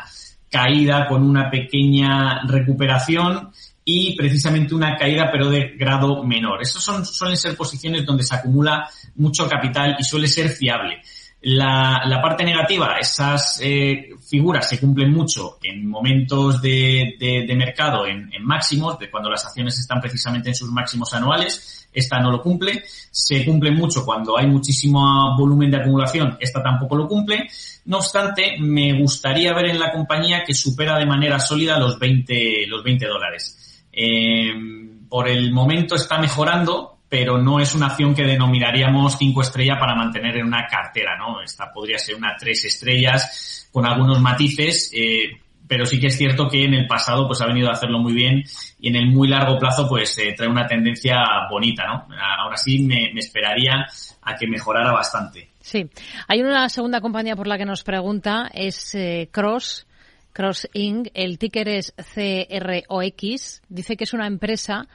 caída 0.50 1.06
con 1.06 1.22
una 1.22 1.48
pequeña 1.50 2.42
recuperación 2.46 3.52
y 3.84 4.16
precisamente 4.16 4.74
una 4.74 4.96
caída 4.96 5.30
pero 5.30 5.48
de 5.48 5.76
grado 5.76 6.24
menor. 6.24 6.60
Estos 6.60 6.82
son, 6.82 7.06
suelen 7.06 7.36
ser 7.36 7.56
posiciones 7.56 8.04
donde 8.04 8.24
se 8.24 8.34
acumula 8.34 8.90
mucho 9.14 9.48
capital 9.48 9.96
y 9.98 10.02
suele 10.02 10.26
ser 10.26 10.48
fiable. 10.50 11.00
La, 11.40 12.02
la 12.04 12.20
parte 12.20 12.44
negativa, 12.44 12.96
esas 12.98 13.60
eh, 13.62 14.10
figuras 14.28 14.68
se 14.68 14.80
cumplen 14.80 15.12
mucho 15.12 15.58
en 15.62 15.86
momentos 15.86 16.60
de, 16.60 17.14
de, 17.16 17.54
mercado 17.54 18.06
en, 18.06 18.28
en, 18.32 18.44
máximos, 18.44 18.98
de 18.98 19.08
cuando 19.08 19.30
las 19.30 19.46
acciones 19.46 19.78
están 19.78 20.00
precisamente 20.00 20.48
en 20.48 20.56
sus 20.56 20.70
máximos 20.72 21.14
anuales. 21.14 21.88
Esta 21.92 22.18
no 22.18 22.32
lo 22.32 22.42
cumple. 22.42 22.82
Se 23.10 23.44
cumple 23.44 23.70
mucho 23.70 24.04
cuando 24.04 24.36
hay 24.36 24.48
muchísimo 24.48 25.36
volumen 25.36 25.70
de 25.70 25.76
acumulación. 25.76 26.36
Esta 26.40 26.60
tampoco 26.60 26.96
lo 26.96 27.06
cumple. 27.06 27.46
No 27.84 27.98
obstante, 27.98 28.56
me 28.58 29.00
gustaría 29.00 29.54
ver 29.54 29.66
en 29.66 29.78
la 29.78 29.92
compañía 29.92 30.42
que 30.44 30.54
supera 30.54 30.98
de 30.98 31.06
manera 31.06 31.38
sólida 31.38 31.78
los 31.78 31.98
20, 31.98 32.66
los 32.66 32.82
20 32.82 33.06
dólares. 33.06 33.86
Eh, 33.92 34.52
por 35.08 35.28
el 35.28 35.52
momento 35.52 35.94
está 35.94 36.18
mejorando, 36.18 36.97
pero 37.08 37.38
no 37.38 37.58
es 37.58 37.74
una 37.74 37.86
acción 37.86 38.14
que 38.14 38.24
denominaríamos 38.24 39.16
cinco 39.18 39.40
estrellas 39.40 39.78
para 39.80 39.94
mantener 39.94 40.36
en 40.36 40.46
una 40.46 40.66
cartera, 40.66 41.16
¿no? 41.16 41.40
Esta 41.40 41.72
podría 41.72 41.98
ser 41.98 42.16
una 42.16 42.36
tres 42.38 42.64
estrellas 42.66 43.68
con 43.72 43.86
algunos 43.86 44.20
matices, 44.20 44.90
eh, 44.94 45.40
pero 45.66 45.86
sí 45.86 46.00
que 46.00 46.08
es 46.08 46.16
cierto 46.16 46.48
que 46.48 46.64
en 46.64 46.74
el 46.74 46.86
pasado 46.86 47.26
pues 47.26 47.40
ha 47.40 47.46
venido 47.46 47.68
a 47.68 47.72
hacerlo 47.72 47.98
muy 47.98 48.12
bien 48.12 48.42
y 48.80 48.88
en 48.88 48.96
el 48.96 49.06
muy 49.06 49.28
largo 49.28 49.58
plazo 49.58 49.88
pues 49.88 50.18
eh, 50.18 50.34
trae 50.36 50.48
una 50.48 50.66
tendencia 50.66 51.16
bonita, 51.50 51.86
¿no? 51.86 52.08
Ahora 52.16 52.56
sí 52.56 52.80
me, 52.80 53.10
esperaría 53.16 53.86
a 54.22 54.34
que 54.34 54.46
mejorara 54.46 54.92
bastante. 54.92 55.48
Sí. 55.60 55.86
Hay 56.26 56.42
una 56.42 56.68
segunda 56.68 57.00
compañía 57.00 57.36
por 57.36 57.46
la 57.46 57.58
que 57.58 57.66
nos 57.66 57.84
pregunta, 57.84 58.50
es 58.52 58.94
eh, 58.94 59.28
Cross, 59.30 59.86
Cross 60.32 60.68
Inc. 60.72 61.08
El 61.14 61.38
ticker 61.38 61.68
es 61.68 61.94
CROX. 61.96 63.62
Dice 63.68 63.96
que 63.96 64.04
es 64.04 64.14
una 64.14 64.26
empresa 64.26 64.88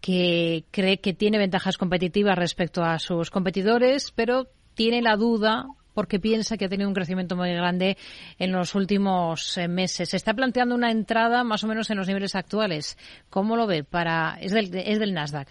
que 0.00 0.64
cree 0.70 0.98
que 0.98 1.14
tiene 1.14 1.38
ventajas 1.38 1.78
competitivas 1.78 2.36
respecto 2.36 2.82
a 2.84 2.98
sus 2.98 3.30
competidores, 3.30 4.12
pero 4.14 4.48
tiene 4.74 5.02
la 5.02 5.16
duda 5.16 5.66
porque 5.94 6.20
piensa 6.20 6.58
que 6.58 6.66
ha 6.66 6.68
tenido 6.68 6.88
un 6.88 6.94
crecimiento 6.94 7.36
muy 7.36 7.50
grande 7.52 7.96
en 8.38 8.52
los 8.52 8.74
últimos 8.74 9.56
eh, 9.56 9.66
meses. 9.66 10.10
Se 10.10 10.16
está 10.16 10.34
planteando 10.34 10.74
una 10.74 10.90
entrada 10.90 11.42
más 11.42 11.64
o 11.64 11.66
menos 11.66 11.88
en 11.90 11.96
los 11.96 12.06
niveles 12.06 12.34
actuales. 12.34 12.98
¿Cómo 13.30 13.56
lo 13.56 13.66
ve? 13.66 13.82
Para 13.82 14.36
es 14.40 14.52
del, 14.52 14.74
es 14.74 14.98
del 14.98 15.14
Nasdaq. 15.14 15.48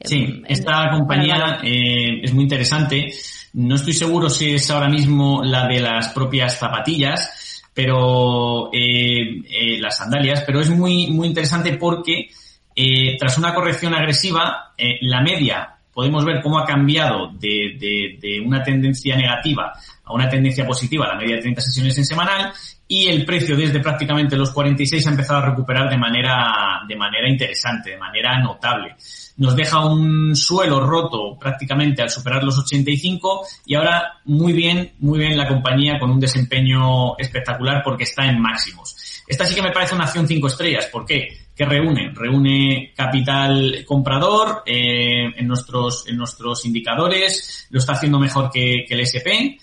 Sí, 0.00 0.42
esta 0.48 0.90
compañía 0.90 1.60
eh, 1.62 2.20
es 2.22 2.34
muy 2.34 2.44
interesante. 2.44 3.12
No 3.54 3.76
estoy 3.76 3.92
seguro 3.92 4.28
si 4.28 4.54
es 4.54 4.70
ahora 4.70 4.88
mismo 4.88 5.42
la 5.42 5.66
de 5.66 5.80
las 5.80 6.08
propias 6.08 6.58
zapatillas, 6.58 7.62
pero 7.72 8.70
eh, 8.72 9.42
eh, 9.48 9.78
las 9.80 9.96
sandalias, 9.98 10.42
pero 10.46 10.60
es 10.60 10.70
muy, 10.70 11.10
muy 11.10 11.28
interesante 11.28 11.74
porque 11.74 12.28
eh, 12.74 13.16
tras 13.18 13.38
una 13.38 13.54
corrección 13.54 13.94
agresiva, 13.94 14.72
eh, 14.76 14.98
la 15.02 15.20
media 15.20 15.70
podemos 15.92 16.24
ver 16.24 16.42
cómo 16.42 16.58
ha 16.58 16.64
cambiado 16.64 17.30
de, 17.38 18.42
una 18.44 18.62
tendencia 18.62 19.16
negativa 19.16 19.72
a 20.04 20.12
una 20.12 20.28
tendencia 20.28 20.66
positiva, 20.66 21.06
la 21.06 21.16
media 21.16 21.36
de 21.36 21.42
30 21.42 21.60
sesiones 21.60 21.96
en 21.96 22.04
semanal, 22.04 22.52
y 22.88 23.06
el 23.06 23.24
precio 23.24 23.56
desde 23.56 23.78
prácticamente 23.78 24.36
los 24.36 24.50
46 24.50 25.06
ha 25.06 25.10
empezado 25.10 25.38
a 25.38 25.50
recuperar 25.50 25.88
de 25.88 25.96
manera, 25.96 26.80
de 26.86 26.96
manera 26.96 27.28
interesante, 27.28 27.90
de 27.90 27.96
manera 27.96 28.38
notable 28.40 28.96
nos 29.36 29.56
deja 29.56 29.84
un 29.84 30.36
suelo 30.36 30.80
roto 30.80 31.36
prácticamente 31.38 32.02
al 32.02 32.10
superar 32.10 32.44
los 32.44 32.58
85 32.58 33.46
y 33.66 33.74
ahora 33.74 34.20
muy 34.24 34.52
bien, 34.52 34.92
muy 35.00 35.18
bien 35.18 35.36
la 35.36 35.48
compañía 35.48 35.98
con 35.98 36.10
un 36.10 36.20
desempeño 36.20 37.16
espectacular 37.18 37.82
porque 37.84 38.04
está 38.04 38.26
en 38.26 38.40
máximos. 38.40 38.93
Esta 39.26 39.44
sí 39.44 39.54
que 39.54 39.62
me 39.62 39.72
parece 39.72 39.94
una 39.94 40.04
acción 40.04 40.26
cinco 40.26 40.48
estrellas. 40.48 40.86
¿Por 40.86 41.06
qué? 41.06 41.28
Que 41.54 41.64
reúne, 41.64 42.12
reúne 42.14 42.92
capital 42.96 43.84
comprador 43.86 44.62
eh, 44.66 45.32
en 45.36 45.46
nuestros 45.46 46.06
en 46.08 46.16
nuestros 46.16 46.64
indicadores, 46.66 47.66
lo 47.70 47.78
está 47.78 47.92
haciendo 47.92 48.18
mejor 48.18 48.50
que, 48.50 48.84
que 48.86 48.94
el 48.94 49.00
SP. 49.06 49.56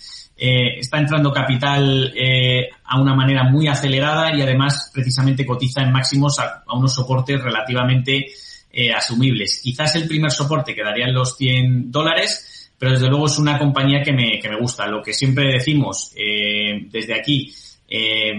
Eh, 0.44 0.80
está 0.80 0.98
entrando 0.98 1.32
capital 1.32 2.12
eh, 2.16 2.68
a 2.86 3.00
una 3.00 3.14
manera 3.14 3.44
muy 3.44 3.68
acelerada 3.68 4.36
y 4.36 4.42
además 4.42 4.90
precisamente 4.92 5.46
cotiza 5.46 5.84
en 5.84 5.92
máximos 5.92 6.40
a, 6.40 6.64
unos 6.74 6.96
soportes 6.96 7.44
relativamente 7.44 8.26
eh, 8.74 8.92
asumibles. 8.92 9.60
Quizás 9.62 9.96
el 9.96 10.08
primer 10.08 10.32
soporte 10.32 10.74
quedaría 10.74 11.06
en 11.06 11.14
los 11.14 11.36
100 11.36 11.92
dólares, 11.92 12.72
pero 12.80 12.94
desde 12.94 13.10
luego 13.10 13.28
es 13.28 13.38
una 13.38 13.60
compañía 13.60 14.02
que 14.02 14.14
me, 14.14 14.40
que 14.40 14.50
me 14.50 14.58
gusta. 14.58 14.88
Lo 14.88 15.04
que 15.04 15.14
siempre 15.14 15.52
decimos 15.52 16.14
eh, 16.16 16.88
desde 16.90 17.14
aquí, 17.14 17.54
eh, 17.88 18.32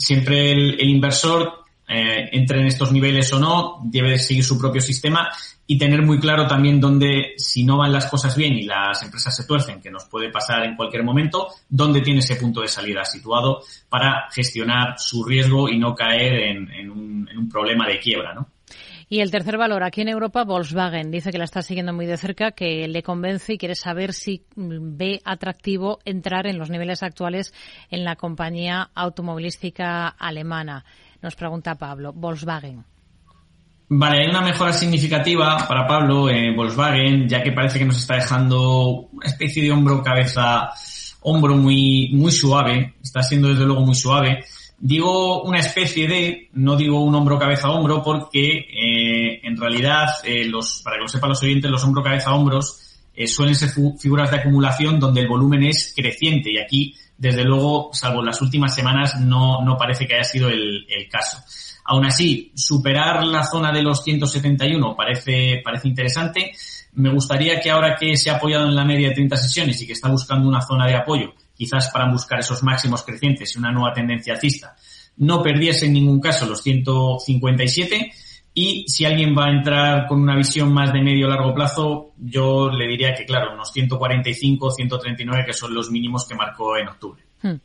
siempre 0.00 0.50
el, 0.52 0.80
el 0.80 0.88
inversor, 0.88 1.60
eh, 1.92 2.28
entre 2.32 2.60
en 2.60 2.66
estos 2.68 2.92
niveles 2.92 3.32
o 3.32 3.40
no, 3.40 3.80
debe 3.84 4.16
seguir 4.16 4.44
su 4.44 4.56
propio 4.56 4.80
sistema 4.80 5.28
y 5.66 5.76
tener 5.76 6.02
muy 6.02 6.20
claro 6.20 6.46
también 6.46 6.80
dónde, 6.80 7.34
si 7.36 7.64
no 7.64 7.78
van 7.78 7.92
las 7.92 8.06
cosas 8.06 8.36
bien 8.36 8.54
y 8.54 8.62
las 8.62 9.02
empresas 9.02 9.34
se 9.36 9.44
tuercen, 9.44 9.80
que 9.80 9.90
nos 9.90 10.04
puede 10.04 10.30
pasar 10.30 10.64
en 10.64 10.76
cualquier 10.76 11.02
momento, 11.02 11.48
dónde 11.68 12.00
tiene 12.00 12.20
ese 12.20 12.36
punto 12.36 12.60
de 12.60 12.68
salida 12.68 13.04
situado 13.04 13.62
para 13.88 14.28
gestionar 14.32 14.94
su 14.98 15.24
riesgo 15.24 15.68
y 15.68 15.78
no 15.78 15.94
caer 15.94 16.34
en, 16.34 16.90
un, 16.90 17.28
en 17.28 17.38
un 17.38 17.48
problema 17.48 17.88
de 17.88 17.98
quiebra, 17.98 18.34
¿no? 18.34 18.46
Y 19.12 19.22
el 19.22 19.32
tercer 19.32 19.58
valor, 19.58 19.82
aquí 19.82 20.02
en 20.02 20.08
Europa, 20.08 20.44
Volkswagen. 20.44 21.10
Dice 21.10 21.32
que 21.32 21.38
la 21.38 21.42
está 21.42 21.62
siguiendo 21.62 21.92
muy 21.92 22.06
de 22.06 22.16
cerca, 22.16 22.52
que 22.52 22.86
le 22.86 23.02
convence 23.02 23.54
y 23.54 23.58
quiere 23.58 23.74
saber 23.74 24.12
si 24.12 24.44
ve 24.54 25.20
atractivo 25.24 25.98
entrar 26.04 26.46
en 26.46 26.60
los 26.60 26.70
niveles 26.70 27.02
actuales 27.02 27.52
en 27.90 28.04
la 28.04 28.14
compañía 28.14 28.88
automovilística 28.94 30.06
alemana. 30.06 30.84
Nos 31.22 31.34
pregunta 31.34 31.74
Pablo. 31.74 32.12
Volkswagen. 32.12 32.84
Vale, 33.88 34.20
hay 34.20 34.28
una 34.28 34.42
mejora 34.42 34.72
significativa 34.72 35.66
para 35.66 35.88
Pablo 35.88 36.30
en 36.30 36.54
Volkswagen, 36.54 37.28
ya 37.28 37.42
que 37.42 37.50
parece 37.50 37.80
que 37.80 37.86
nos 37.86 37.98
está 37.98 38.14
dejando 38.14 39.08
una 39.10 39.26
especie 39.26 39.64
de 39.64 39.72
hombro, 39.72 40.04
cabeza, 40.04 40.70
hombro 41.22 41.56
muy, 41.56 42.10
muy 42.12 42.30
suave. 42.30 42.94
Está 43.02 43.24
siendo 43.24 43.48
desde 43.48 43.64
luego 43.64 43.80
muy 43.80 43.96
suave. 43.96 44.44
Digo 44.82 45.42
una 45.42 45.58
especie 45.58 46.08
de, 46.08 46.48
no 46.54 46.74
digo 46.74 47.04
un 47.04 47.14
hombro 47.14 47.38
cabeza 47.38 47.70
hombro, 47.70 48.02
porque 48.02 48.66
eh, 48.66 49.40
en 49.42 49.54
realidad, 49.58 50.08
eh, 50.24 50.46
los, 50.46 50.80
para 50.82 50.96
que 50.96 51.02
lo 51.02 51.08
sepan 51.08 51.28
los 51.28 51.42
oyentes, 51.42 51.70
los 51.70 51.84
hombro 51.84 52.02
cabeza 52.02 52.32
hombros 52.32 52.80
eh, 53.14 53.26
suelen 53.26 53.54
ser 53.54 53.68
figuras 53.98 54.30
de 54.30 54.38
acumulación 54.38 54.98
donde 54.98 55.20
el 55.20 55.28
volumen 55.28 55.64
es 55.64 55.92
creciente 55.94 56.50
y 56.50 56.58
aquí, 56.58 56.94
desde 57.18 57.44
luego, 57.44 57.90
salvo 57.92 58.22
las 58.22 58.40
últimas 58.40 58.74
semanas, 58.74 59.20
no, 59.20 59.62
no 59.62 59.76
parece 59.76 60.06
que 60.06 60.14
haya 60.14 60.24
sido 60.24 60.48
el, 60.48 60.86
el 60.88 61.06
caso. 61.10 61.36
Aún 61.84 62.06
así, 62.06 62.50
superar 62.54 63.22
la 63.24 63.44
zona 63.44 63.72
de 63.72 63.82
los 63.82 64.02
171 64.02 64.96
parece, 64.96 65.60
parece 65.62 65.88
interesante. 65.88 66.52
Me 66.94 67.12
gustaría 67.12 67.60
que 67.60 67.70
ahora 67.70 67.96
que 67.96 68.16
se 68.16 68.30
ha 68.30 68.36
apoyado 68.36 68.66
en 68.66 68.74
la 68.74 68.86
media 68.86 69.08
de 69.08 69.14
30 69.14 69.36
sesiones 69.36 69.82
y 69.82 69.86
que 69.86 69.92
está 69.92 70.08
buscando 70.08 70.48
una 70.48 70.62
zona 70.62 70.86
de 70.86 70.94
apoyo, 70.94 71.34
quizás 71.60 71.90
para 71.92 72.10
buscar 72.10 72.40
esos 72.40 72.62
máximos 72.62 73.02
crecientes 73.02 73.54
y 73.54 73.58
una 73.58 73.70
nueva 73.70 73.92
tendencia 73.92 74.32
alcista, 74.32 74.74
no 75.18 75.42
perdiese 75.42 75.84
en 75.84 75.92
ningún 75.92 76.18
caso 76.18 76.46
los 76.46 76.62
157 76.62 78.12
y 78.54 78.88
si 78.88 79.04
alguien 79.04 79.36
va 79.36 79.48
a 79.48 79.50
entrar 79.50 80.06
con 80.06 80.22
una 80.22 80.34
visión 80.36 80.72
más 80.72 80.90
de 80.90 81.02
medio 81.02 81.28
largo 81.28 81.52
plazo, 81.52 82.14
yo 82.16 82.70
le 82.70 82.88
diría 82.88 83.12
que 83.12 83.26
claro, 83.26 83.52
unos 83.52 83.72
145, 83.72 84.70
139 84.70 85.44
que 85.44 85.52
son 85.52 85.74
los 85.74 85.90
mínimos 85.90 86.26
que 86.26 86.34
marcó 86.34 86.78
en 86.78 86.88
octubre. 86.88 87.22
Hmm. 87.42 87.56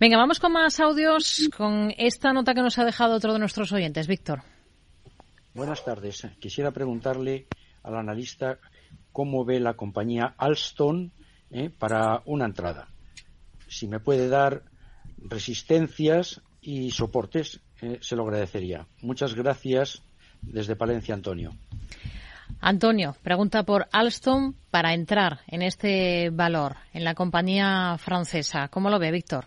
Venga, 0.00 0.16
vamos 0.16 0.40
con 0.40 0.50
más 0.50 0.80
audios 0.80 1.50
con 1.54 1.92
esta 1.98 2.32
nota 2.32 2.54
que 2.54 2.62
nos 2.62 2.78
ha 2.78 2.86
dejado 2.86 3.14
otro 3.14 3.34
de 3.34 3.40
nuestros 3.40 3.72
oyentes, 3.72 4.06
Víctor. 4.06 4.40
Buenas 5.52 5.84
tardes. 5.84 6.26
Quisiera 6.40 6.70
preguntarle 6.70 7.46
al 7.82 7.96
analista 7.96 8.58
cómo 9.12 9.44
ve 9.44 9.60
la 9.60 9.74
compañía 9.74 10.34
Alstom 10.38 11.10
eh, 11.50 11.68
para 11.68 12.22
una 12.24 12.46
entrada. 12.46 12.88
Si 13.74 13.88
me 13.88 13.98
puede 13.98 14.28
dar 14.28 14.62
resistencias 15.18 16.40
y 16.60 16.92
soportes, 16.92 17.60
eh, 17.82 17.98
se 18.00 18.14
lo 18.14 18.22
agradecería. 18.22 18.86
Muchas 19.02 19.34
gracias 19.34 20.00
desde 20.42 20.76
Palencia, 20.76 21.12
Antonio. 21.12 21.56
Antonio, 22.60 23.16
pregunta 23.22 23.64
por 23.64 23.88
Alstom 23.90 24.54
para 24.70 24.94
entrar 24.94 25.40
en 25.48 25.62
este 25.62 26.30
valor, 26.30 26.76
en 26.92 27.02
la 27.02 27.16
compañía 27.16 27.96
francesa. 27.98 28.68
¿Cómo 28.68 28.90
lo 28.90 29.00
ve, 29.00 29.10
Víctor? 29.10 29.46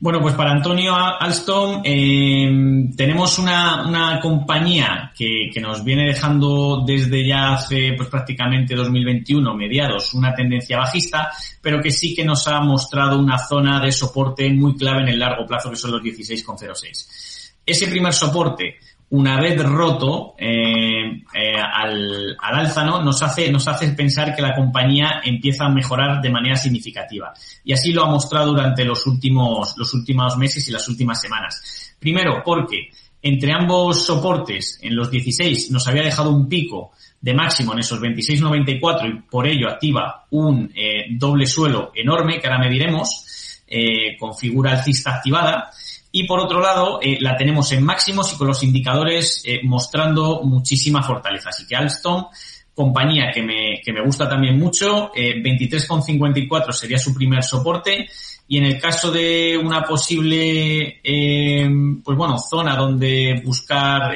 Bueno, 0.00 0.20
pues 0.20 0.34
para 0.34 0.52
Antonio 0.52 0.94
Alstom 0.94 1.82
eh, 1.84 2.48
tenemos 2.96 3.36
una, 3.40 4.20
compañía 4.22 5.10
que, 5.16 5.50
que, 5.52 5.60
nos 5.60 5.82
viene 5.82 6.06
dejando 6.06 6.84
desde 6.86 7.26
ya 7.26 7.54
hace 7.54 7.94
pues 7.96 8.08
prácticamente 8.08 8.76
2021, 8.76 9.54
mediados, 9.54 10.14
una 10.14 10.32
tendencia 10.32 10.78
bajista, 10.78 11.32
pero 11.60 11.80
que 11.80 11.90
sí 11.90 12.14
que 12.14 12.24
nos 12.24 12.46
ha 12.46 12.60
mostrado 12.60 13.18
una 13.18 13.38
zona 13.38 13.80
de 13.80 13.90
soporte 13.90 14.48
muy 14.50 14.76
clave 14.76 15.02
en 15.02 15.08
el 15.08 15.18
largo 15.18 15.44
plazo, 15.44 15.68
que 15.68 15.76
son 15.76 15.90
los 15.90 16.02
16,06. 16.02 17.54
Ese 17.66 17.88
primer 17.88 18.14
soporte 18.14 18.76
una 19.10 19.40
vez 19.40 19.62
roto 19.62 20.34
eh, 20.38 21.22
eh, 21.34 21.54
al, 21.56 22.36
al, 22.38 22.54
alza, 22.54 22.84
¿no? 22.84 23.02
nos, 23.02 23.22
hace, 23.22 23.50
nos 23.50 23.66
hace 23.66 23.88
pensar 23.90 24.36
que 24.36 24.42
la 24.42 24.54
compañía 24.54 25.22
empieza 25.24 25.64
a 25.64 25.70
mejorar 25.70 26.20
de 26.20 26.30
manera 26.30 26.56
significativa. 26.56 27.32
Y 27.64 27.72
así 27.72 27.92
lo 27.92 28.04
ha 28.04 28.10
mostrado 28.10 28.48
durante 28.48 28.84
los 28.84 29.06
últimos, 29.06 29.74
los 29.78 29.94
últimos 29.94 30.36
meses 30.36 30.68
y 30.68 30.72
las 30.72 30.86
últimas 30.88 31.20
semanas. 31.20 31.94
Primero, 31.98 32.42
porque 32.44 32.90
entre 33.22 33.52
ambos 33.52 34.04
soportes, 34.04 34.78
en 34.82 34.94
los 34.94 35.10
16, 35.10 35.70
nos 35.70 35.88
había 35.88 36.02
dejado 36.02 36.30
un 36.30 36.48
pico 36.48 36.92
de 37.20 37.34
máximo 37.34 37.72
en 37.72 37.80
esos 37.80 38.00
26.94 38.00 39.08
y 39.08 39.22
por 39.22 39.46
ello 39.46 39.68
activa 39.68 40.26
un 40.30 40.70
eh, 40.74 41.06
doble 41.10 41.46
suelo 41.46 41.90
enorme 41.94 42.38
que 42.38 42.46
ahora 42.46 42.60
mediremos 42.60 43.62
eh, 43.66 44.16
con 44.18 44.36
figura 44.36 44.72
alcista 44.72 45.16
activada 45.16 45.70
y 46.10 46.26
por 46.26 46.40
otro 46.40 46.60
lado, 46.60 47.00
eh, 47.02 47.18
la 47.20 47.36
tenemos 47.36 47.70
en 47.72 47.84
máximos 47.84 48.32
y 48.32 48.36
con 48.36 48.46
los 48.46 48.62
indicadores 48.62 49.42
eh, 49.44 49.60
mostrando 49.64 50.40
muchísima 50.42 51.02
fortaleza. 51.02 51.50
Así 51.50 51.66
que 51.66 51.76
Alstom, 51.76 52.26
compañía 52.74 53.30
que 53.32 53.42
me, 53.42 53.80
que 53.84 53.92
me 53.92 54.02
gusta 54.02 54.28
también 54.28 54.58
mucho, 54.58 55.10
eh, 55.14 55.34
23,54 55.42 56.72
sería 56.72 56.98
su 56.98 57.14
primer 57.14 57.42
soporte. 57.42 58.08
Y 58.50 58.56
en 58.56 58.64
el 58.64 58.80
caso 58.80 59.10
de 59.10 59.60
una 59.62 59.82
posible, 59.82 61.00
eh, 61.04 61.68
pues 62.02 62.16
bueno, 62.16 62.38
zona 62.38 62.74
donde 62.74 63.42
buscar 63.44 64.14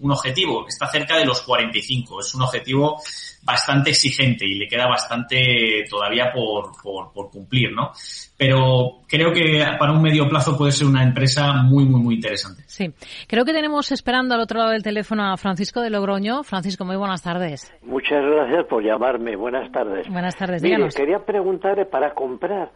un 0.00 0.10
objetivo, 0.10 0.66
está 0.66 0.90
cerca 0.90 1.16
de 1.16 1.24
los 1.24 1.42
45. 1.42 2.20
Es 2.20 2.34
un 2.34 2.42
objetivo 2.42 3.00
bastante 3.44 3.90
exigente 3.90 4.46
y 4.46 4.54
le 4.54 4.66
queda 4.66 4.86
bastante 4.86 5.84
todavía 5.88 6.32
por, 6.32 6.72
por, 6.82 7.12
por, 7.12 7.30
cumplir, 7.30 7.72
¿no? 7.72 7.90
Pero 8.36 9.02
creo 9.08 9.32
que 9.32 9.64
para 9.78 9.92
un 9.92 10.02
medio 10.02 10.28
plazo 10.28 10.56
puede 10.56 10.72
ser 10.72 10.86
una 10.86 11.02
empresa 11.02 11.52
muy, 11.62 11.84
muy, 11.84 12.00
muy 12.00 12.14
interesante. 12.14 12.62
Sí. 12.66 12.92
Creo 13.28 13.44
que 13.44 13.52
tenemos 13.52 13.92
esperando 13.92 14.34
al 14.34 14.40
otro 14.40 14.58
lado 14.58 14.70
del 14.70 14.82
teléfono 14.82 15.30
a 15.32 15.36
Francisco 15.36 15.80
de 15.80 15.90
Logroño. 15.90 16.42
Francisco, 16.42 16.84
muy 16.84 16.96
buenas 16.96 17.22
tardes. 17.22 17.72
Muchas 17.82 18.24
gracias 18.24 18.66
por 18.66 18.82
llamarme. 18.82 19.36
Buenas 19.36 19.70
tardes. 19.70 20.08
Buenas 20.08 20.36
tardes, 20.36 20.62
Mire, 20.62 20.88
quería 20.88 21.18
preguntarle 21.24 21.84
para 21.86 22.14
comprar 22.14 22.70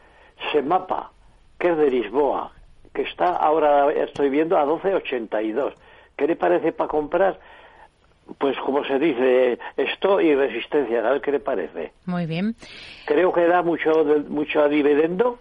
Semapa, 0.52 1.12
que 1.58 1.70
es 1.70 1.76
de 1.76 1.90
Lisboa, 1.90 2.52
que 2.94 3.02
está 3.02 3.26
ahora, 3.36 3.90
estoy 3.92 4.30
viendo, 4.30 4.56
a 4.56 4.64
12.82. 4.64 5.74
¿Qué 6.16 6.26
le 6.26 6.36
parece 6.36 6.72
para 6.72 6.88
comprar? 6.88 7.38
Pues 8.38 8.56
como 8.64 8.84
se 8.84 8.98
dice, 8.98 9.58
esto 9.76 10.20
y 10.20 10.34
resistencia, 10.34 11.00
a 11.00 11.12
ver 11.12 11.20
qué 11.20 11.32
le 11.32 11.40
parece. 11.40 11.92
Muy 12.06 12.26
bien. 12.26 12.54
Creo 13.06 13.32
que 13.32 13.46
da 13.46 13.62
mucho, 13.62 13.90
mucho 14.28 14.68
dividendo. 14.68 15.38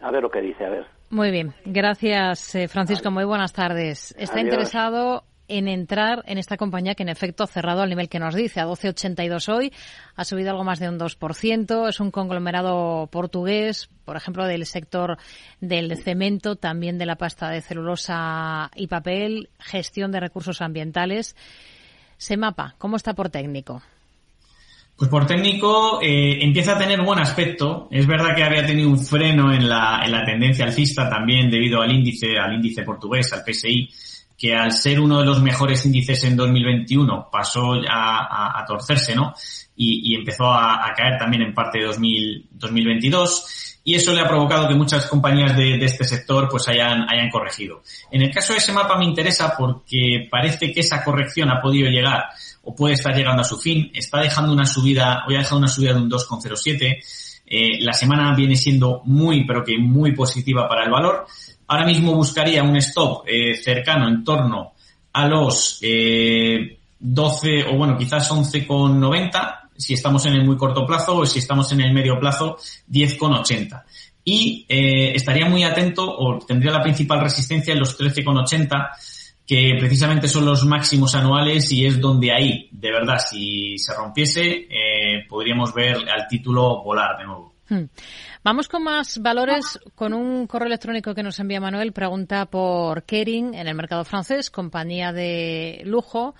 A 0.00 0.10
ver 0.10 0.22
lo 0.22 0.30
que 0.30 0.42
dice, 0.42 0.66
a 0.66 0.70
ver. 0.70 0.86
Muy 1.10 1.30
bien. 1.30 1.54
Gracias, 1.64 2.54
eh, 2.54 2.68
Francisco. 2.68 3.10
Muy 3.10 3.24
buenas 3.24 3.52
tardes. 3.52 4.14
¿Está 4.18 4.40
interesado 4.40 5.24
en 5.48 5.68
entrar 5.68 6.22
en 6.26 6.38
esta 6.38 6.56
compañía 6.56 6.94
que 6.94 7.02
en 7.02 7.08
efecto 7.08 7.44
ha 7.44 7.46
cerrado 7.46 7.82
al 7.82 7.90
nivel 7.90 8.08
que 8.08 8.18
nos 8.18 8.34
dice, 8.34 8.60
a 8.60 8.66
12,82 8.66 9.54
hoy, 9.54 9.72
ha 10.16 10.24
subido 10.24 10.50
algo 10.50 10.64
más 10.64 10.78
de 10.78 10.88
un 10.88 10.98
2%, 10.98 11.88
es 11.88 12.00
un 12.00 12.10
conglomerado 12.10 13.06
portugués, 13.08 13.90
por 14.04 14.16
ejemplo, 14.16 14.46
del 14.46 14.66
sector 14.66 15.18
del 15.60 15.96
cemento, 15.98 16.56
también 16.56 16.98
de 16.98 17.06
la 17.06 17.16
pasta 17.16 17.50
de 17.50 17.60
celulosa 17.60 18.70
y 18.74 18.86
papel, 18.86 19.50
gestión 19.58 20.12
de 20.12 20.20
recursos 20.20 20.62
ambientales. 20.62 21.36
Semapa, 22.16 22.74
¿cómo 22.78 22.96
está 22.96 23.14
por 23.14 23.28
técnico? 23.28 23.82
Pues 24.96 25.10
por 25.10 25.26
técnico 25.26 26.00
eh, 26.00 26.38
empieza 26.40 26.76
a 26.76 26.78
tener 26.78 27.02
buen 27.02 27.18
aspecto. 27.18 27.88
Es 27.90 28.06
verdad 28.06 28.36
que 28.36 28.44
había 28.44 28.64
tenido 28.64 28.88
un 28.88 28.98
freno 28.98 29.52
en 29.52 29.68
la, 29.68 30.02
en 30.04 30.12
la 30.12 30.24
tendencia 30.24 30.64
alcista 30.64 31.08
también 31.10 31.50
debido 31.50 31.82
al 31.82 31.90
índice, 31.90 32.38
al 32.38 32.54
índice 32.54 32.84
portugués, 32.84 33.32
al 33.32 33.42
PSI, 33.44 33.88
que 34.38 34.54
al 34.54 34.70
ser 34.70 35.00
uno 35.00 35.18
de 35.18 35.26
los 35.26 35.42
mejores 35.42 35.84
índices 35.84 36.22
en 36.24 36.36
2021 36.36 37.28
pasó 37.30 37.72
a, 37.88 38.60
a, 38.60 38.64
torcerse, 38.64 39.16
¿no? 39.16 39.34
Y, 39.76 40.14
empezó 40.14 40.44
a, 40.46 40.92
caer 40.96 41.18
también 41.18 41.42
en 41.42 41.54
parte 41.54 41.78
de 41.78 41.86
2000, 41.86 42.48
2022 42.52 43.73
y 43.86 43.94
eso 43.94 44.14
le 44.14 44.22
ha 44.22 44.26
provocado 44.26 44.66
que 44.66 44.74
muchas 44.74 45.06
compañías 45.06 45.54
de, 45.54 45.76
este 45.84 46.04
sector 46.04 46.48
pues 46.50 46.66
hayan, 46.68 47.06
hayan 47.08 47.28
corregido. 47.28 47.82
En 48.10 48.22
el 48.22 48.32
caso 48.32 48.54
de 48.54 48.58
ese 48.58 48.72
mapa 48.72 48.96
me 48.96 49.04
interesa 49.04 49.54
porque 49.56 50.26
parece 50.30 50.72
que 50.72 50.80
esa 50.80 51.04
corrección 51.04 51.50
ha 51.50 51.60
podido 51.60 51.90
llegar 51.90 52.24
o 52.62 52.74
puede 52.74 52.94
estar 52.94 53.14
llegando 53.14 53.42
a 53.42 53.44
su 53.44 53.58
fin. 53.58 53.90
Está 53.92 54.20
dejando 54.20 54.54
una 54.54 54.64
subida, 54.64 55.24
hoy 55.28 55.36
ha 55.36 55.40
dejado 55.40 55.58
una 55.58 55.68
subida 55.68 55.92
de 55.92 56.00
un 56.00 56.10
2,07. 56.10 56.98
Eh, 57.46 57.80
la 57.80 57.92
semana 57.92 58.34
viene 58.34 58.56
siendo 58.56 59.02
muy, 59.04 59.44
pero 59.44 59.62
que 59.62 59.76
muy 59.78 60.12
positiva 60.14 60.66
para 60.66 60.84
el 60.84 60.90
valor. 60.90 61.26
Ahora 61.66 61.84
mismo 61.84 62.14
buscaría 62.14 62.62
un 62.62 62.76
stop 62.76 63.24
eh, 63.26 63.54
cercano 63.54 64.08
en 64.08 64.24
torno 64.24 64.72
a 65.12 65.28
los 65.28 65.78
eh, 65.82 66.78
12 66.98 67.66
o 67.66 67.76
bueno, 67.76 67.98
quizás 67.98 68.30
11,90 68.30 69.63
si 69.76 69.94
estamos 69.94 70.24
en 70.26 70.34
el 70.34 70.44
muy 70.44 70.56
corto 70.56 70.86
plazo 70.86 71.16
o 71.16 71.26
si 71.26 71.38
estamos 71.38 71.70
en 71.72 71.80
el 71.80 71.92
medio 71.92 72.18
plazo 72.18 72.56
10,80. 72.90 73.82
Y 74.24 74.64
eh, 74.68 75.12
estaría 75.14 75.46
muy 75.46 75.64
atento 75.64 76.04
o 76.04 76.38
tendría 76.38 76.72
la 76.72 76.82
principal 76.82 77.20
resistencia 77.20 77.72
en 77.72 77.80
los 77.80 77.98
13,80 77.98 78.90
que 79.46 79.76
precisamente 79.78 80.26
son 80.26 80.46
los 80.46 80.64
máximos 80.64 81.14
anuales 81.14 81.70
y 81.70 81.84
es 81.84 82.00
donde 82.00 82.32
ahí, 82.32 82.68
de 82.72 82.90
verdad, 82.90 83.18
si 83.18 83.76
se 83.78 83.94
rompiese, 83.94 84.66
eh, 84.70 85.26
podríamos 85.28 85.74
ver 85.74 85.96
al 86.08 86.26
título 86.26 86.82
volar 86.82 87.18
de 87.18 87.26
nuevo. 87.26 87.54
Hmm. 87.68 87.84
Vamos 88.42 88.68
con 88.68 88.84
más 88.84 89.18
valores, 89.18 89.78
con 89.94 90.12
un 90.12 90.46
correo 90.46 90.66
electrónico 90.66 91.14
que 91.14 91.22
nos 91.22 91.38
envía 91.40 91.60
Manuel. 91.60 91.92
Pregunta 91.92 92.46
por 92.46 93.04
Kering 93.04 93.54
en 93.54 93.66
el 93.66 93.74
mercado 93.74 94.04
francés, 94.04 94.50
compañía 94.50 95.12
de 95.12 95.82
lujo. 95.84 96.34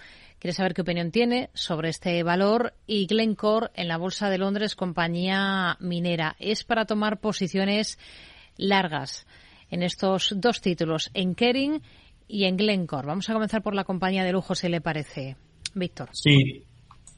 Quiere 0.45 0.57
saber 0.57 0.75
qué 0.75 0.83
opinión 0.83 1.11
tiene 1.11 1.49
sobre 1.55 1.89
este 1.89 2.23
valor 2.23 2.75
y 2.87 3.07
Glencore 3.07 3.71
en 3.77 3.89
la 3.89 3.97
Bolsa 3.97 4.29
de 4.29 4.37
Londres, 4.37 4.77
compañía 4.77 5.79
minera. 5.81 6.37
Es 6.39 6.65
para 6.65 6.85
tomar 6.85 7.19
posiciones 7.19 7.99
largas 8.59 9.27
en 9.71 9.83
estos 9.83 10.35
dos 10.37 10.61
títulos, 10.61 11.11
en 11.15 11.35
Kering 11.35 11.81
y 12.29 12.45
en 12.45 12.59
Glencore. 12.59 13.07
Vamos 13.07 13.31
a 13.31 13.33
comenzar 13.33 13.63
por 13.63 13.75
la 13.75 13.85
compañía 13.85 14.23
de 14.23 14.33
lujo, 14.33 14.55
si 14.55 14.69
le 14.69 14.83
parece. 14.83 15.37
Víctor. 15.73 16.11
Sí, 16.13 16.63